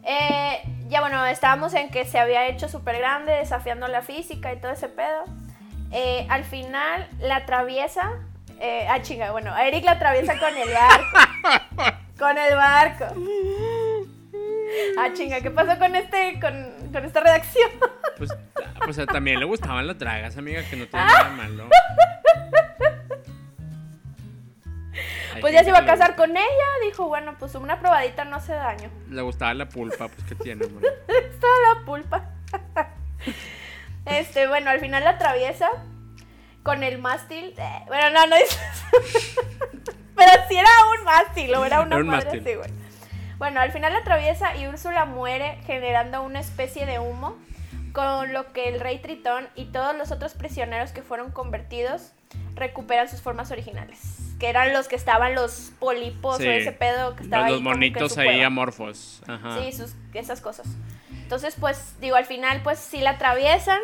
[0.02, 4.56] Eh, ya bueno, estábamos en que se había hecho súper grande, desafiando la física y
[4.58, 5.24] todo ese pedo.
[5.92, 8.20] Eh, al final la atraviesa.
[8.60, 11.96] Eh, ah, chinga, bueno, a Eric la atraviesa con el barco.
[12.18, 13.06] con el barco.
[14.98, 17.70] Ah, chinga, ¿qué pasó con este, con, con esta redacción?
[18.16, 21.68] Pues, ah, pues, también le gustaban las dragas, amiga, que no tiene nada malo.
[25.40, 28.52] Pues ya se iba a casar con ella, dijo, bueno, pues una probadita no hace
[28.52, 28.90] daño.
[29.08, 30.86] Le, le gustaba la pulpa, pues que tiene, hombre.
[31.40, 32.30] toda la pulpa.
[34.06, 35.68] Este, bueno, al final la atraviesa
[36.70, 37.52] con el mástil.
[37.58, 38.58] eh, bueno, no, no es.
[40.16, 40.68] Pero si era
[40.98, 42.40] un mástil o era una Era un madre mástil.
[42.40, 42.70] así, güey.
[43.38, 47.36] Bueno, al final atraviesa y Úrsula muere generando una especie de humo,
[47.92, 52.12] con lo que el rey Tritón y todos los otros prisioneros que fueron convertidos
[52.54, 53.98] recuperan sus formas originales,
[54.38, 56.46] que eran los que estaban los pólipos Sí.
[56.46, 58.46] o ese pedo que estaba Los, ahí los monitos ahí cueva.
[58.46, 59.22] amorfos.
[59.26, 59.58] Ajá.
[59.58, 60.66] Sí, sus, esas cosas.
[61.10, 63.80] Entonces, pues, digo, al final, pues sí la atraviesan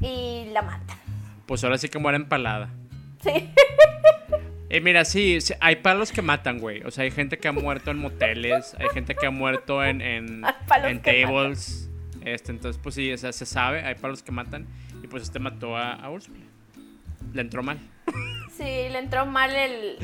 [0.00, 0.98] y la matan.
[1.46, 2.70] Pues ahora sí que muere empalada.
[3.22, 3.50] Sí.
[4.70, 6.82] Y mira, sí, sí, hay palos que matan, güey.
[6.82, 10.00] O sea, hay gente que ha muerto en moteles, hay gente que ha muerto en,
[10.00, 11.90] en, palos en tables,
[12.24, 14.66] Este, entonces, pues sí, o sea, se sabe, hay para los que matan.
[15.02, 16.38] Y pues este mató a, a Úrsula.
[17.32, 17.78] Le entró mal.
[18.56, 19.98] Sí, le entró mal el...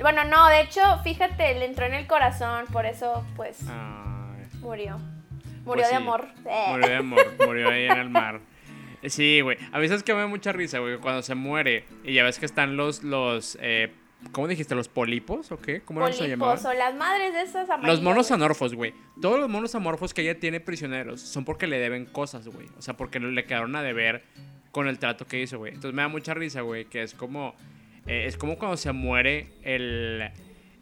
[0.00, 4.98] Bueno, no, de hecho, fíjate, le entró en el corazón, por eso, pues, Ay, murió.
[5.38, 6.26] pues Murió de sí, amor.
[6.46, 6.64] Eh.
[6.70, 8.40] Murió de amor, murió ahí en el mar.
[9.06, 9.56] Sí, güey.
[9.72, 12.46] A veces que me da mucha risa, güey, cuando se muere y ya ves que
[12.46, 13.92] están los, los, eh,
[14.32, 14.74] ¿cómo dijiste?
[14.74, 15.80] ¿Los polipos o qué?
[15.80, 16.00] ¿Cómo?
[16.00, 17.96] Polipos o las madres de esas amarillas.
[17.96, 18.92] Los monos amorfos, güey.
[19.20, 22.68] Todos los monos amorfos que ella tiene prisioneros son porque le deben cosas, güey.
[22.78, 24.22] O sea, porque le quedaron a deber
[24.70, 25.72] con el trato que hizo, güey.
[25.72, 27.54] Entonces me da mucha risa, güey, que es como...
[28.06, 30.30] eh, es como cuando se muere el...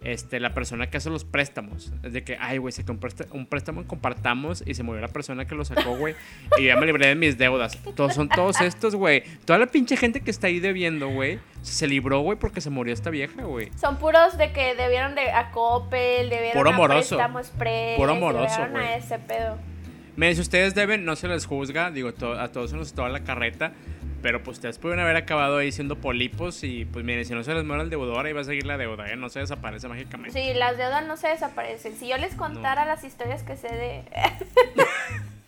[0.05, 1.93] Este, la persona que hace los préstamos.
[2.05, 5.45] Es de que, ay, güey, un, présta- un préstamo, compartamos y se murió la persona
[5.47, 6.15] que lo sacó, güey.
[6.57, 7.77] y ya me libré de mis deudas.
[7.97, 9.25] Todos son todos estos, güey.
[9.45, 11.41] Toda la pinche gente que está ahí debiendo, güey.
[11.63, 13.71] Se libró, güey, porque se murió esta vieja, güey.
[13.77, 17.17] Son puros de que debieron de a Coppel, debieron Puro a amoroso.
[17.17, 18.85] préstamo express, Puro amoroso, debieron güey.
[18.87, 19.59] a ese pedo.
[20.19, 23.09] Miren, si ustedes deben, no se les juzga, digo, to- a todos se nos toda
[23.09, 23.71] la carreta,
[24.21, 27.55] pero pues ustedes pueden haber acabado ahí siendo polipos y pues miren, si no se
[27.55, 29.15] les muere el deudor, ahí va a seguir la deuda, ¿eh?
[29.15, 30.33] No se desaparece mágicamente.
[30.37, 31.95] Sí, las deudas no se desaparecen.
[31.95, 34.03] Si yo les contara las historias que sé de...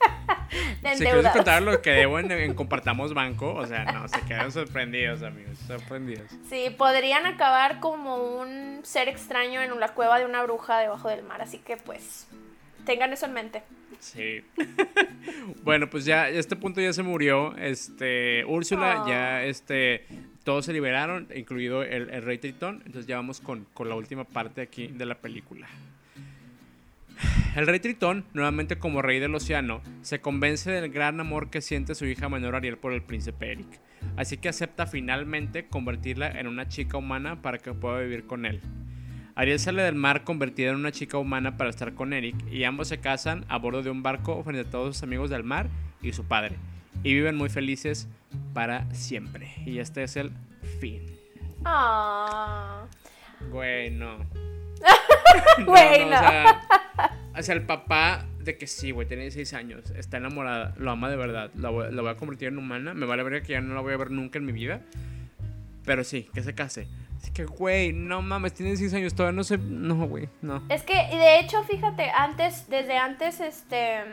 [0.83, 4.21] de si quieres contar lo que debo en, en Compartamos Banco, o sea, no, se
[4.21, 6.31] quedan sorprendidos, amigos, sorprendidos.
[6.49, 11.25] Sí, podrían acabar como un ser extraño en la cueva de una bruja debajo del
[11.25, 11.43] mar.
[11.43, 12.29] Así que pues,
[12.87, 13.63] tengan eso en mente.
[14.01, 14.41] Sí.
[15.65, 19.09] bueno, pues ya, este punto ya se murió, este, Úrsula, Oh.
[19.09, 20.05] ya, este,
[20.43, 24.25] todos se liberaron, incluido el, el rey Tritón, entonces ya vamos con, con la última
[24.25, 25.69] parte aquí de la película.
[27.55, 31.95] El rey Tritón, nuevamente como rey del océano, se convence del gran amor que siente
[31.95, 33.81] su hija menor Ariel por el príncipe Eric.
[34.17, 38.61] Así que acepta finalmente convertirla en una chica humana para que pueda vivir con él.
[39.41, 42.89] Ariel sale del mar convertida en una chica humana para estar con Eric y ambos
[42.89, 45.71] se casan a bordo de un barco frente a todos sus amigos del mar
[46.03, 46.57] y su padre.
[47.05, 48.07] Y viven muy felices
[48.53, 49.51] para siempre.
[49.65, 50.31] Y este es el
[50.79, 51.01] fin.
[51.65, 52.85] Ah,
[53.51, 54.19] Güey, no.
[55.65, 56.19] Güey, o no.
[56.19, 56.61] sea,
[57.35, 61.09] o sea, el papá de que sí, güey, tiene 16 años, está enamorada, lo ama
[61.09, 63.63] de verdad, la voy, la voy a convertir en humana, me vale ver que ya
[63.63, 64.83] no la voy a ver nunca en mi vida.
[65.87, 66.89] Pero sí, que se case.
[67.21, 69.59] Así que, güey, no mames, tiene 16 años, todavía no sé.
[69.59, 70.63] No, güey, no.
[70.71, 74.05] Es que, de hecho, fíjate, antes, desde antes, este,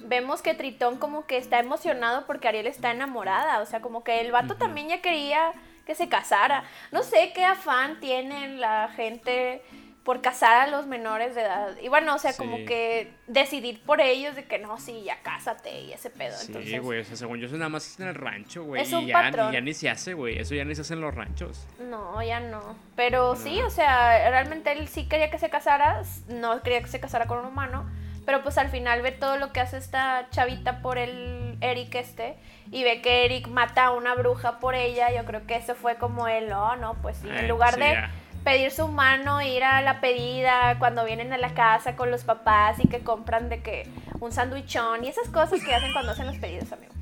[0.00, 3.60] vemos que Tritón como que está emocionado porque Ariel está enamorada.
[3.60, 5.52] O sea, como que el vato también ya quería
[5.86, 6.64] que se casara.
[6.90, 9.62] No sé qué afán tiene la gente
[10.08, 11.76] por casar a los menores de edad.
[11.82, 15.82] Y bueno, o sea, como que decidir por ellos de que no, sí, ya cásate
[15.82, 16.34] y ese pedo.
[16.34, 18.80] Sí, güey, o sea, según yo, eso nada más es en el rancho, güey.
[18.80, 19.50] Es y un ya, patrón.
[19.50, 20.38] y ya ni se hace, güey.
[20.38, 21.66] Eso ya ni se hace en los ranchos.
[21.78, 22.74] No, ya no.
[22.96, 27.00] Pero sí, o sea, realmente él sí quería que se casara, no quería que se
[27.00, 27.84] casara con un humano,
[28.24, 32.38] pero pues al final ve todo lo que hace esta chavita por el Eric este
[32.70, 35.96] y ve que Eric mata a una bruja por ella, yo creo que eso fue
[35.96, 38.10] como él, oh, no, pues sí, en lugar sí, de ya.
[38.48, 42.78] Pedir su mano, ir a la pedida cuando vienen a la casa con los papás
[42.82, 43.86] y que compran de que
[44.20, 46.92] un sandwichón y esas cosas que hacen cuando hacen los pedidos, amigo.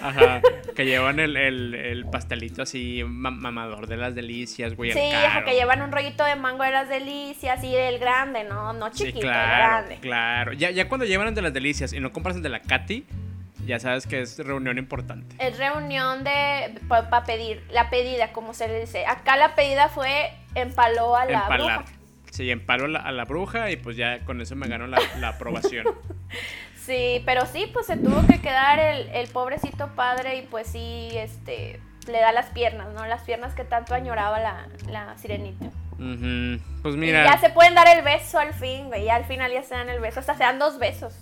[0.00, 0.40] Ajá.
[0.76, 4.92] que llevan el, el, el pastelito así ma- mamador de las delicias, güey.
[4.92, 8.72] Sí, ajá, que llevan un rollito de mango de las delicias y del grande, no,
[8.72, 9.98] no Sí, chiquito, el claro, grande.
[10.00, 10.52] claro.
[10.52, 13.06] Ya, ya cuando llevan el de las delicias y no compras el de la Katy,
[13.66, 15.34] ya sabes que es reunión importante.
[15.40, 19.04] Es reunión de para pedir, la pedida, como se le dice.
[19.06, 21.78] Acá la pedida fue empaló a la Empalar.
[21.84, 21.92] bruja.
[22.30, 25.86] Sí, empalo a la, bruja y pues ya con eso me ganó la, la aprobación.
[26.74, 31.08] Sí, pero sí, pues se tuvo que quedar el, el pobrecito padre y pues sí,
[31.14, 33.04] este, le da las piernas, ¿no?
[33.06, 35.66] Las piernas que tanto añoraba la, la sirenita.
[36.82, 39.04] Pues Y mira, ya se pueden dar el beso al fin, güey.
[39.04, 41.12] Ya al final ya se dan el beso, hasta se dan dos besos.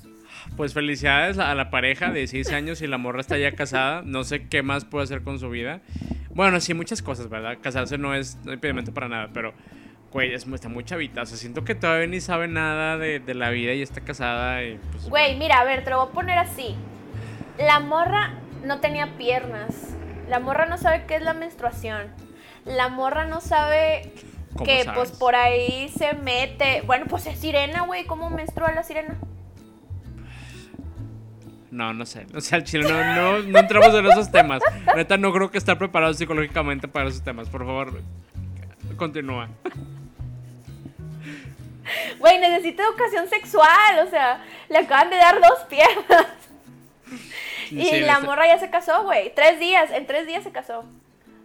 [0.54, 4.02] pues felicidades a la pareja de 16 años y la morra está ya casada.
[4.04, 5.80] No sé qué más puede hacer con su vida.
[6.34, 7.58] Bueno, sí, muchas cosas, ¿verdad?
[7.60, 9.54] Casarse no es no impedimento para nada, pero,
[10.12, 11.22] güey, es, está muy chavita.
[11.22, 14.62] O sea, siento que todavía ni sabe nada de, de la vida y está casada
[14.64, 15.08] y pues...
[15.08, 16.74] Güey, mira, a ver, te lo voy a poner así.
[17.58, 18.34] La morra
[18.64, 19.94] no tenía piernas.
[20.28, 22.08] La morra no sabe qué es la menstruación.
[22.64, 24.12] La morra no sabe
[24.54, 24.98] ¿Cómo que sabes?
[24.98, 26.82] pues por ahí se mete.
[26.82, 28.06] Bueno, pues es sirena, güey.
[28.06, 29.18] ¿Cómo menstrua la sirena?
[31.74, 32.24] No, no sé.
[32.34, 34.62] O sea, el chile no, no, no entramos en esos temas.
[34.94, 37.48] Neta, no creo que estar preparado psicológicamente para esos temas.
[37.48, 38.00] Por favor,
[38.96, 39.48] continúa.
[42.18, 44.06] Güey, necesita educación sexual.
[44.06, 46.26] O sea, le acaban de dar dos piernas.
[47.70, 49.32] Y Sí, la está- morra ya se casó, güey.
[49.34, 50.84] Tres días, en tres días se casó.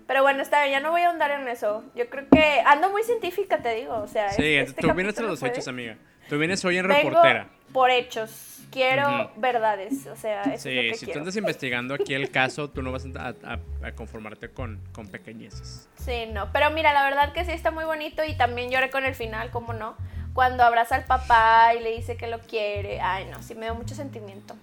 [0.05, 1.83] Pero bueno, está bien, ya no voy a ahondar en eso.
[1.95, 3.95] Yo creo que ando muy científica, te digo.
[3.95, 5.97] O sea, Sí, este- tú vienes a los hechos, amiga.
[6.29, 7.47] Tú vienes hoy en Vengo reportera.
[7.73, 8.48] por hechos.
[8.71, 11.19] Quiero verdades, o sea, eso sí, es lo que si quiero.
[11.19, 15.07] tú andas investigando aquí el caso, tú no vas a, a- a conformarte con, con
[15.07, 15.87] pequeñeces.
[15.97, 19.05] Sí, no, pero mira, la verdad que sí está muy bonito y también lloré con
[19.05, 19.95] el final, ¿cómo no?
[20.33, 23.01] Cuando abraza al papá y le dice que lo quiere.
[23.01, 24.55] Ay, no, sí me dio mucho sentimiento.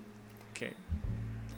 [0.55, 0.73] ¿Qué?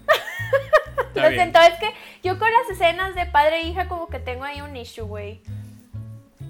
[1.14, 1.90] Lo siento, es que
[2.22, 5.40] yo con las escenas de padre e hija como que tengo ahí un issue, güey.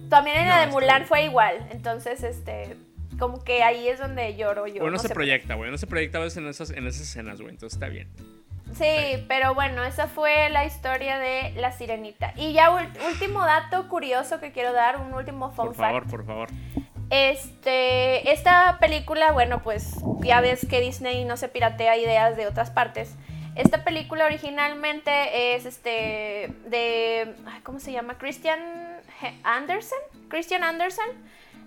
[0.08, 2.76] También en No, la de Mulan fue igual, entonces, este,
[3.18, 4.82] como que ahí es donde lloro yo.
[4.82, 5.14] Uno no se qué.
[5.14, 5.68] proyecta, güey.
[5.68, 7.52] Uno se proyecta a veces en esas, en esas escenas, güey.
[7.54, 8.08] Entonces está bien.
[8.74, 12.32] Sí, pero bueno, esa fue la historia de La Sirenita.
[12.36, 15.88] Y ya último dato curioso que quiero dar, un último fun Por fact.
[15.88, 16.48] favor, por favor.
[17.10, 22.70] Este, esta película, bueno, pues ya ves que Disney no se piratea ideas de otras
[22.70, 23.16] partes.
[23.54, 28.18] Esta película originalmente es este de ay, ¿cómo se llama?
[28.18, 28.60] Christian
[29.42, 31.06] Andersen, Christian Andersen.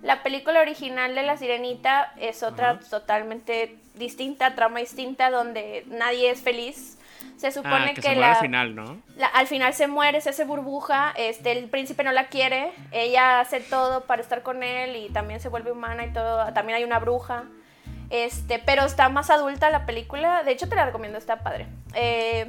[0.02, 6.42] La película original de La Sirenita es otra totalmente distinta, trama distinta donde nadie es
[6.42, 6.98] feliz.
[7.38, 9.00] Se supone Ah, que, que, se la al final, ¿no?
[9.16, 13.40] la- al final se muere, se hace burbuja, este, el príncipe no la quiere, ella
[13.40, 16.84] hace todo para estar con él y también se vuelve humana y todo, también hay
[16.84, 17.44] una bruja,
[18.10, 21.68] este, pero está más adulta la película, de hecho te la recomiendo, está padre.
[21.96, 22.48] Eh,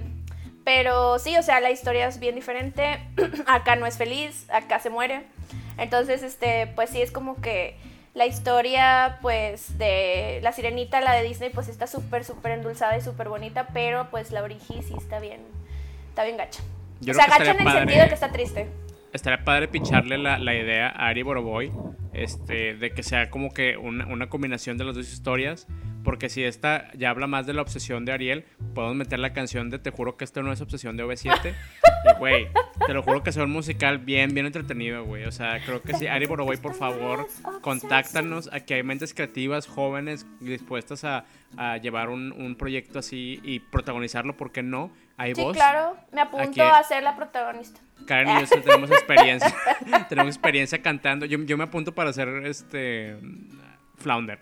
[0.65, 2.99] pero sí, o sea, la historia es bien diferente,
[3.47, 5.25] acá no es feliz, acá se muere,
[5.79, 7.77] entonces, este, pues sí, es como que
[8.15, 13.01] la historia, pues, de La Sirenita, la de Disney, pues está súper, súper endulzada y
[13.01, 15.41] súper bonita, pero pues la origi sí está bien,
[16.11, 16.63] está bien gacha.
[17.01, 18.69] Yo o sea, gacha en el sentido de que está triste.
[19.13, 21.73] Estaría padre picharle la, la idea a Ari Boroboy,
[22.13, 25.67] este, de que sea como que una, una combinación de las dos historias,
[26.05, 29.71] porque si esta ya habla más de la obsesión de Ariel, podemos meter la canción
[29.71, 31.55] de Te juro que esto no es obsesión de OV7.
[32.05, 32.49] Y, güey,
[32.85, 35.23] te lo juro que sea un musical bien, bien entretenido, güey.
[35.25, 36.09] O sea, creo que sí.
[36.09, 37.29] Ari Boroboy, por favor,
[37.61, 38.51] contáctanos.
[38.53, 41.25] Aquí hay mentes creativas, jóvenes, dispuestas a,
[41.57, 44.91] a llevar un, un proyecto así y protagonizarlo, ¿por qué no?
[45.17, 45.57] Hay Sí, voz.
[45.57, 47.81] claro, me apunto Aquí- a ser la protagonista.
[48.07, 49.55] Karen y yo tenemos experiencia.
[50.09, 51.25] tenemos experiencia cantando.
[51.27, 53.17] Yo, yo me apunto para hacer este.
[53.99, 54.41] Flounder.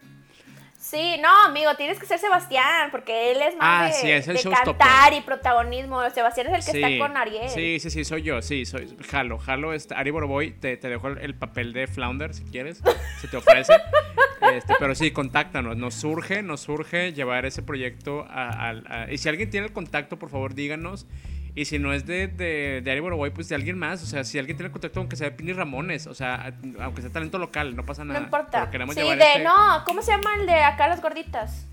[0.90, 4.26] Sí, no, amigo, tienes que ser Sebastián, porque él es Ah, más de, sí, es
[4.26, 6.08] el de cantar y protagonismo.
[6.10, 7.48] Sebastián es el que Sí, está con Ariel.
[7.48, 11.06] sí, sí, sí, soy yo, sí, soy Jalo, Jalo, este, Ari Boroboy, te, te dejo
[11.08, 12.82] el, el papel de Flounder si quieres,
[13.20, 13.72] si te ofrece.
[14.54, 19.18] Este, pero sí, contáctanos, nos surge, nos surge llevar ese proyecto a, a- a- Y
[19.18, 21.06] si alguien tiene el contacto, por favor, díganos.
[21.54, 24.02] Y si no es de, de, de Ari Boroboy, pues de alguien más.
[24.02, 27.38] O sea, si alguien tiene contacto, aunque sea Pini Ramones, o sea, aunque sea talento
[27.38, 28.24] local, no pasa No nada.
[28.24, 28.60] importa.
[28.60, 31.66] Pero queremos Sí, llevar de, este- no, ¿cómo se llama el de acá las gorditas?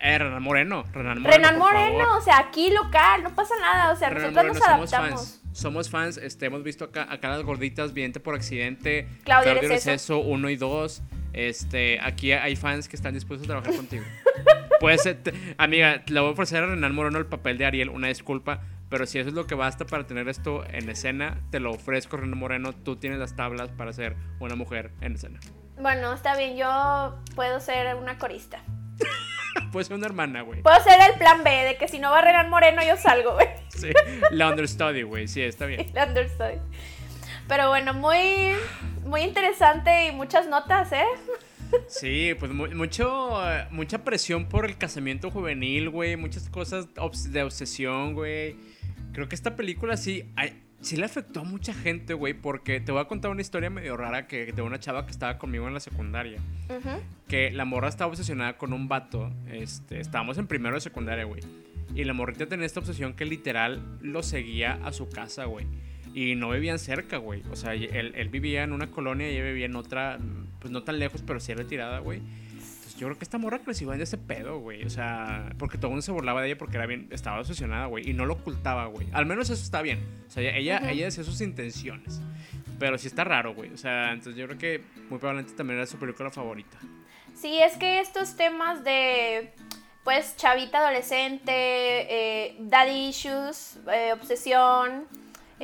[0.00, 1.30] Eh, Renan Moreno, Renan Moreno.
[1.48, 4.64] Renan Moreno, o sea, aquí local, no pasa nada, o sea, Renan nosotros Moreno, nos
[4.90, 5.20] somos adaptamos.
[5.20, 5.38] fans.
[5.52, 9.90] Somos fans, este, hemos visto acá, acá las gorditas, Vidente por accidente, Claudia Claudio Receso.
[9.90, 11.02] Receso 1 y 2.
[11.34, 14.04] Este, aquí hay fans que están dispuestos a trabajar contigo.
[14.80, 15.18] Puede ser,
[15.58, 18.60] amiga, le voy a ofrecer a Renan Moreno el papel de Ariel, una disculpa,
[18.92, 22.18] pero si eso es lo que basta para tener esto en escena, te lo ofrezco,
[22.18, 22.74] Renan Moreno.
[22.74, 25.40] Tú tienes las tablas para ser una mujer en escena.
[25.80, 28.60] Bueno, está bien, yo puedo ser una corista.
[29.72, 30.60] Puedes ser una hermana, güey.
[30.62, 33.48] Puedo ser el plan B, de que si no va Renan Moreno yo salgo, güey.
[33.70, 33.88] Sí,
[34.30, 35.26] la understudy, güey.
[35.26, 35.90] Sí, está bien.
[35.94, 36.58] La understood.
[37.48, 38.52] Pero bueno, muy,
[39.04, 41.04] muy interesante y muchas notas, ¿eh?
[41.88, 43.40] Sí, pues mu- mucho,
[43.70, 46.16] mucha presión por el casamiento juvenil, güey.
[46.16, 46.86] Muchas cosas
[47.32, 48.56] de obsesión, güey.
[49.12, 50.24] Creo que esta película sí,
[50.80, 52.34] sí le afectó a mucha gente, güey.
[52.34, 55.38] Porque te voy a contar una historia medio rara que de una chava que estaba
[55.38, 56.40] conmigo en la secundaria.
[57.28, 59.30] Que la morra estaba obsesionada con un vato.
[59.50, 61.42] Este, estábamos en primero de secundaria, güey.
[61.94, 65.66] Y la morrita tenía esta obsesión que literal lo seguía a su casa, güey.
[66.14, 67.42] Y no vivían cerca, güey.
[67.50, 70.18] O sea, él, él vivía en una colonia y ella vivía en otra,
[70.58, 72.20] pues no tan lejos, pero sí retirada, güey.
[73.02, 74.84] Yo creo que esta morra creció en ese pedo, güey.
[74.84, 77.86] O sea, porque todo el mundo se burlaba de ella porque era bien, estaba obsesionada,
[77.86, 78.08] güey.
[78.08, 79.08] Y no lo ocultaba, güey.
[79.12, 79.98] Al menos eso está bien.
[80.28, 82.20] O sea, ella, ella decía sus intenciones.
[82.78, 83.72] Pero sí está raro, güey.
[83.72, 86.78] O sea, entonces yo creo que muy probablemente también era su película favorita.
[87.34, 89.50] Sí, es que estos temas de,
[90.04, 95.08] pues, chavita adolescente, eh, daddy issues, eh, obsesión,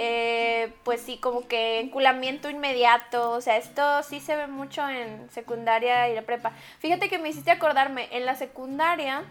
[0.00, 5.28] eh, pues sí, como que enculamiento inmediato, o sea, esto sí se ve mucho en
[5.30, 6.52] secundaria y la prepa.
[6.78, 9.24] Fíjate que me hiciste acordarme, en la secundaria,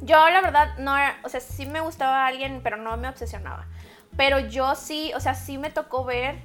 [0.00, 3.66] yo la verdad no era, o sea, sí me gustaba alguien, pero no me obsesionaba.
[4.16, 6.38] Pero yo sí, o sea, sí me tocó ver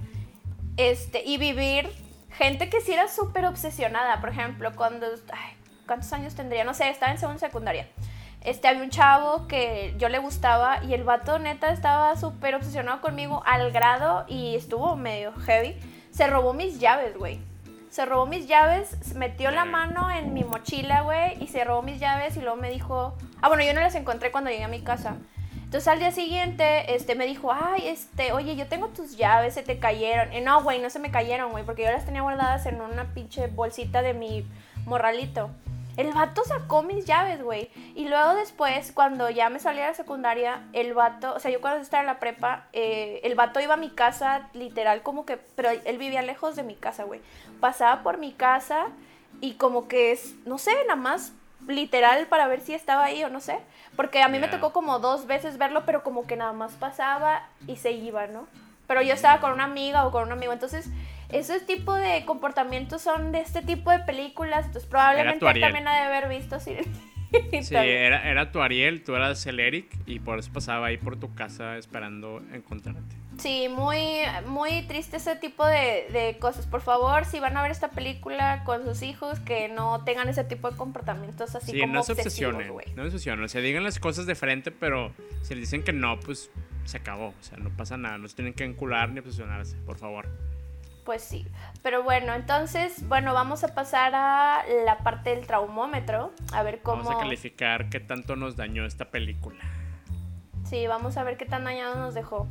[0.76, 1.90] este, y vivir
[2.32, 4.20] gente que sí era súper obsesionada.
[4.20, 5.56] Por ejemplo, cuando, ay,
[5.88, 6.66] ¿cuántos años tendría?
[6.66, 7.88] No sé, estaba en segunda secundaria.
[8.46, 13.02] Este, había un chavo que yo le gustaba y el vato neta estaba súper obsesionado
[13.02, 15.76] conmigo al grado y estuvo medio heavy.
[16.12, 17.40] Se robó mis llaves, güey.
[17.90, 22.00] se robó mis llaves, metió la mano en mi mochila, güey, y se robó mis
[22.00, 24.82] llaves y luego me dijo, ah, bueno, yo no las encontré cuando llegué a mi
[24.82, 25.16] casa.
[25.64, 29.64] Entonces al día siguiente, este, me dijo, ay, este, oye, yo tengo tus llaves, se
[29.64, 30.32] te cayeron.
[30.34, 33.06] Y no, güey, no se me cayeron, güey, porque yo las tenía guardadas en una
[33.14, 34.46] pinche bolsita de mi
[34.86, 35.50] morralito.
[35.98, 37.70] El vato sacó mis llaves, güey.
[37.96, 41.62] Y luego después, cuando ya me salí de la secundaria, el vato, o sea, yo
[41.62, 45.38] cuando estaba en la prepa, eh, el vato iba a mi casa, literal, como que,
[45.38, 47.22] pero él vivía lejos de mi casa, güey.
[47.62, 48.88] Pasaba por mi casa
[49.40, 51.32] y como que es, no sé, nada más
[51.68, 53.60] literal para ver si estaba ahí o no sé.
[53.96, 57.48] Porque a mí me tocó como dos veces verlo, pero como que nada más pasaba
[57.68, 58.48] y se iba, ¿no?
[58.88, 60.90] Pero yo estaba con una amiga o con un amigo, entonces
[61.30, 66.02] ese tipo de comportamientos son de este tipo de películas, entonces probablemente también ha de
[66.02, 66.76] haber visto Sí,
[67.72, 71.34] era, era tu Ariel, tú eras el Eric y por eso pasaba ahí por tu
[71.34, 73.16] casa esperando encontrarte.
[73.38, 76.68] Sí, muy, muy triste ese tipo de, de, cosas.
[76.68, 80.46] Por favor, si van a ver esta película con sus hijos, que no tengan ese
[80.46, 83.44] tipo de comportamientos así sí, como no se obsesionen, no se obsesionen.
[83.44, 85.12] O sea, digan las cosas de frente, pero
[85.42, 86.50] si les dicen que no, pues
[86.86, 87.30] se acabó.
[87.30, 88.18] O sea, no pasa nada.
[88.18, 90.30] No se tienen que encular ni obsesionarse, por favor.
[91.06, 91.48] Pues sí.
[91.84, 96.34] Pero bueno, entonces, bueno, vamos a pasar a la parte del traumómetro.
[96.52, 97.04] A ver cómo.
[97.04, 99.64] Vamos a calificar qué tanto nos dañó esta película.
[100.68, 102.48] Sí, vamos a ver qué tan dañado nos dejó.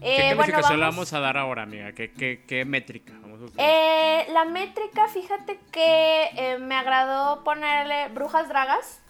[0.00, 1.92] ¿Qué eh, calificación le vamos a dar ahora, amiga?
[1.92, 3.12] ¿Qué, qué, qué métrica?
[3.56, 9.02] Eh, la métrica, fíjate que eh, me agradó ponerle brujas dragas.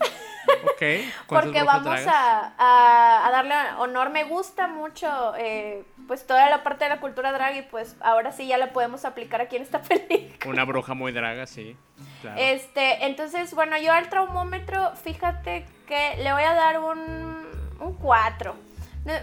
[0.65, 0.83] Ok.
[1.29, 2.53] Porque vamos a,
[3.27, 4.11] a, darle honor.
[4.11, 8.33] Me gusta mucho eh, pues toda la parte de la cultura drag y pues ahora
[8.33, 10.53] sí ya la podemos aplicar aquí en esta película.
[10.53, 11.77] Una bruja muy draga, sí.
[12.37, 17.47] Este, entonces, bueno, yo al traumómetro, fíjate que le voy a dar un,
[17.81, 18.57] un 4.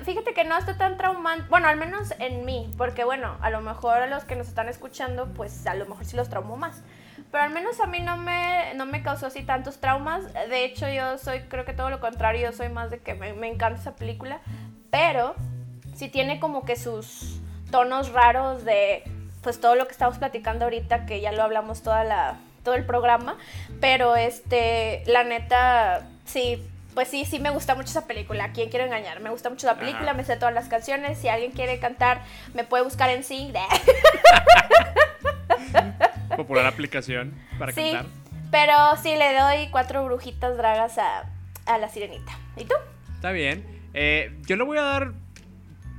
[0.06, 3.60] Fíjate que no está tan traumante, bueno, al menos en mí, porque bueno, a lo
[3.60, 6.82] mejor a los que nos están escuchando, pues a lo mejor sí los traumó más.
[7.32, 10.32] Pero al menos a mí no me, no me causó así tantos traumas.
[10.34, 13.34] De hecho, yo soy, creo que todo lo contrario, yo soy más de que me,
[13.34, 14.40] me encanta esa película.
[14.90, 15.36] Pero
[15.96, 17.42] sí tiene como que sus
[17.72, 19.04] tonos raros de,
[19.42, 22.86] pues todo lo que estamos platicando ahorita, que ya lo hablamos toda la, todo el
[22.86, 23.38] programa.
[23.82, 28.52] Pero este, la neta, sí, pues sí, sí me gusta mucho esa película.
[28.52, 29.20] ¿Quién quiero engañar?
[29.20, 31.18] Me gusta mucho la película, me sé todas las canciones.
[31.18, 32.22] Si alguien quiere cantar,
[32.53, 33.53] me puede buscar en Sing.
[36.36, 38.06] Popular aplicación para sí, cantar.
[38.52, 42.38] Pero sí le doy cuatro brujitas dragas a, la sirenita.
[42.57, 42.76] ¿Y tú?
[43.15, 43.65] Está bien.
[43.94, 45.14] Eh, yo le voy a dar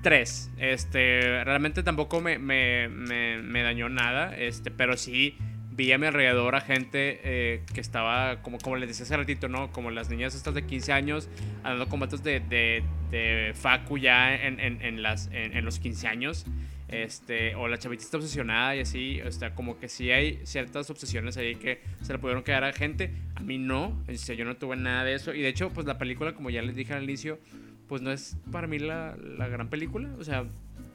[0.03, 0.51] tres.
[0.59, 4.37] Este, realmente tampoco me, me, me dañó nada.
[4.37, 5.39] Este, pero sí
[5.77, 9.49] vi a mi alrededor a gente eh, que estaba, como, como les decía hace ratito,
[9.49, 9.73] ¿no?
[9.73, 11.29] Como las niñas estas de 15 años,
[11.65, 16.47] andando combates de, de, de facu ya en, en, en las, en, los 15 años.
[16.87, 20.91] Este, o la chavita está obsesionada y así, o sea, como que sí hay ciertas
[20.91, 23.11] obsesiones ahí que se le pudieron quedar a gente.
[23.35, 25.35] A mí no, este, yo no tuve nada de eso.
[25.35, 27.41] Y de hecho, pues la película, como ya les dije al inicio,
[27.89, 30.09] pues no es para mí la, la gran película.
[30.21, 30.45] O sea,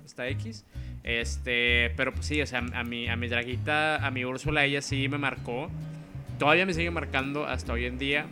[0.10, 0.66] está X.
[1.04, 4.82] Este, pero pues sí, o sea, a mi, a mi draguita, a mi Úrsula, ella
[4.82, 5.70] sí me marcó.
[6.38, 8.26] Todavía me sigue marcando hasta hoy en día.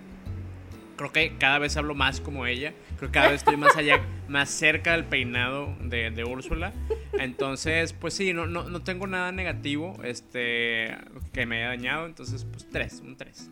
[0.96, 2.74] Creo que cada vez hablo más como ella.
[2.98, 6.74] Creo que cada vez estoy más allá, más cerca del peinado de, de Úrsula.
[7.14, 10.98] Entonces, pues sí, no, no, no, tengo nada negativo este,
[11.34, 12.06] que me haya dañado.
[12.06, 13.50] Entonces, pues tres, un tres.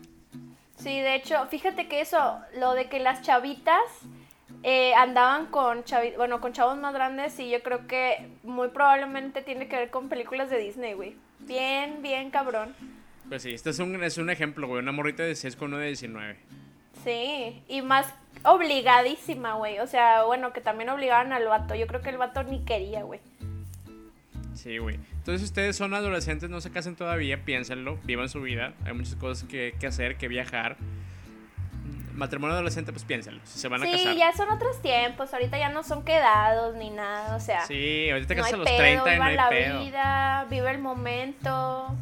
[0.76, 3.80] Sí, de hecho, fíjate que eso, lo de que las chavitas
[4.68, 5.84] eh, andaban con,
[6.16, 10.08] bueno, con chavos más grandes y yo creo que muy probablemente tiene que ver con
[10.08, 11.14] películas de Disney, güey.
[11.38, 12.74] Bien, bien cabrón.
[13.28, 14.82] Pues sí, este es un, es un ejemplo, güey.
[14.82, 16.36] Una morrita de 6 con uno de 19.
[17.04, 18.12] Sí, y más
[18.42, 19.78] obligadísima, güey.
[19.78, 21.76] O sea, bueno, que también obligaban al vato.
[21.76, 23.20] Yo creo que el vato ni quería, güey.
[24.54, 24.98] Sí, güey.
[25.18, 28.74] Entonces, ustedes son adolescentes, no se casen todavía, piénsenlo, vivan su vida.
[28.84, 30.76] Hay muchas cosas que, que hacer, que viajar
[32.16, 34.12] matrimonio adolescente, pues piénsenlo, si se van a casar.
[34.12, 37.64] Sí, ya son otros tiempos, ahorita ya no son quedados ni nada, o sea.
[37.66, 41.94] Sí, ahorita te casas a los 30 y no hay la vida, vive el momento.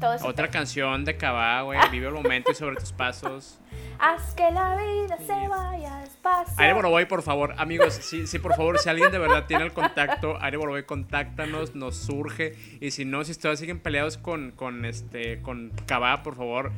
[0.00, 3.58] Todo Otra canción de Cabá, güey, vive el momento y sobre tus pasos.
[4.00, 6.54] Haz que la vida se vaya despacio.
[6.56, 9.72] Aire Boroboy, por favor, amigos, sí, sí, por favor, si alguien de verdad tiene el
[9.72, 12.54] contacto, Aire Boroboy, contáctanos, nos surge.
[12.80, 16.70] Y si no, si ustedes siguen peleados con, con este, con Cabá, por favor,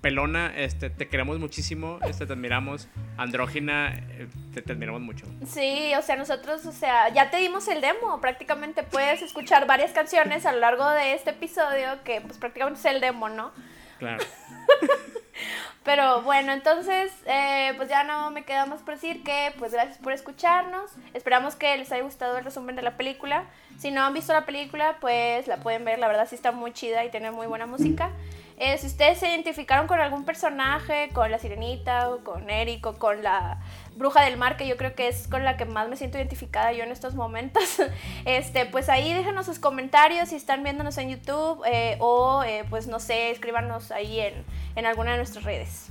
[0.00, 2.88] Pelona, este, te queremos muchísimo, este, te admiramos.
[3.16, 5.26] Andrógina, eh, te, admiramos mucho.
[5.46, 8.20] Sí, o sea, nosotros, o sea, ya te dimos el demo.
[8.20, 12.86] Prácticamente puedes escuchar varias canciones a lo largo de este episodio, que pues prácticamente es
[12.86, 13.52] el demo, ¿no?
[13.98, 14.24] Claro.
[15.90, 19.98] Pero bueno, entonces, eh, pues ya no me queda más por decir que, pues gracias
[19.98, 20.88] por escucharnos.
[21.14, 23.46] Esperamos que les haya gustado el resumen de la película.
[23.76, 25.98] Si no han visto la película, pues la pueden ver.
[25.98, 28.12] La verdad sí está muy chida y tiene muy buena música.
[28.56, 32.96] Eh, si ustedes se identificaron con algún personaje, con la sirenita, o con Eric, o
[32.96, 33.58] con la
[34.00, 36.72] bruja del mar, que yo creo que es con la que más me siento identificada
[36.72, 37.62] yo en estos momentos,
[38.24, 42.88] este, pues ahí déjenos sus comentarios si están viéndonos en YouTube eh, o eh, pues
[42.88, 44.34] no sé, escríbanos ahí en,
[44.74, 45.90] en alguna de nuestras redes.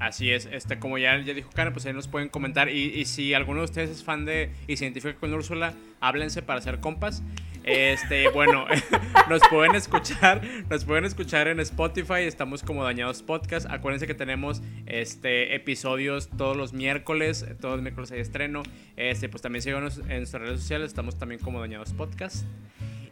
[0.00, 2.68] Así es, este, como ya, ya dijo Karen, pues ahí nos pueden comentar.
[2.68, 6.60] Y, si alguno de ustedes es fan de y se identifica con Úrsula, háblense para
[6.60, 7.22] ser compas.
[7.64, 8.66] Este, bueno,
[9.28, 13.66] nos pueden escuchar, nos pueden escuchar en Spotify, estamos como Dañados Podcast.
[13.70, 18.62] Acuérdense que tenemos este episodios todos los miércoles, todos los miércoles hay estreno.
[18.96, 22.46] Este, pues también síganos en nuestras redes sociales, estamos también como Dañados Podcast.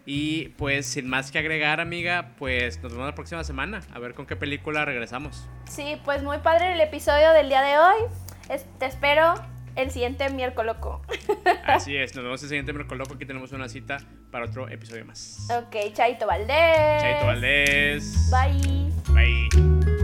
[0.05, 4.13] Y pues sin más que agregar, amiga, pues nos vemos la próxima semana a ver
[4.13, 5.45] con qué película regresamos.
[5.69, 8.59] Sí, pues muy padre el episodio del día de hoy.
[8.79, 9.33] Te espero
[9.77, 11.01] el siguiente miércoles loco.
[11.65, 13.13] Así es, nos vemos el siguiente miércoles loco.
[13.15, 13.97] Aquí tenemos una cita
[14.31, 15.47] para otro episodio más.
[15.51, 17.01] Ok, Chaito Valdés.
[17.01, 18.31] Chaito Valdés.
[18.31, 18.91] Bye.
[19.13, 19.96] Bye.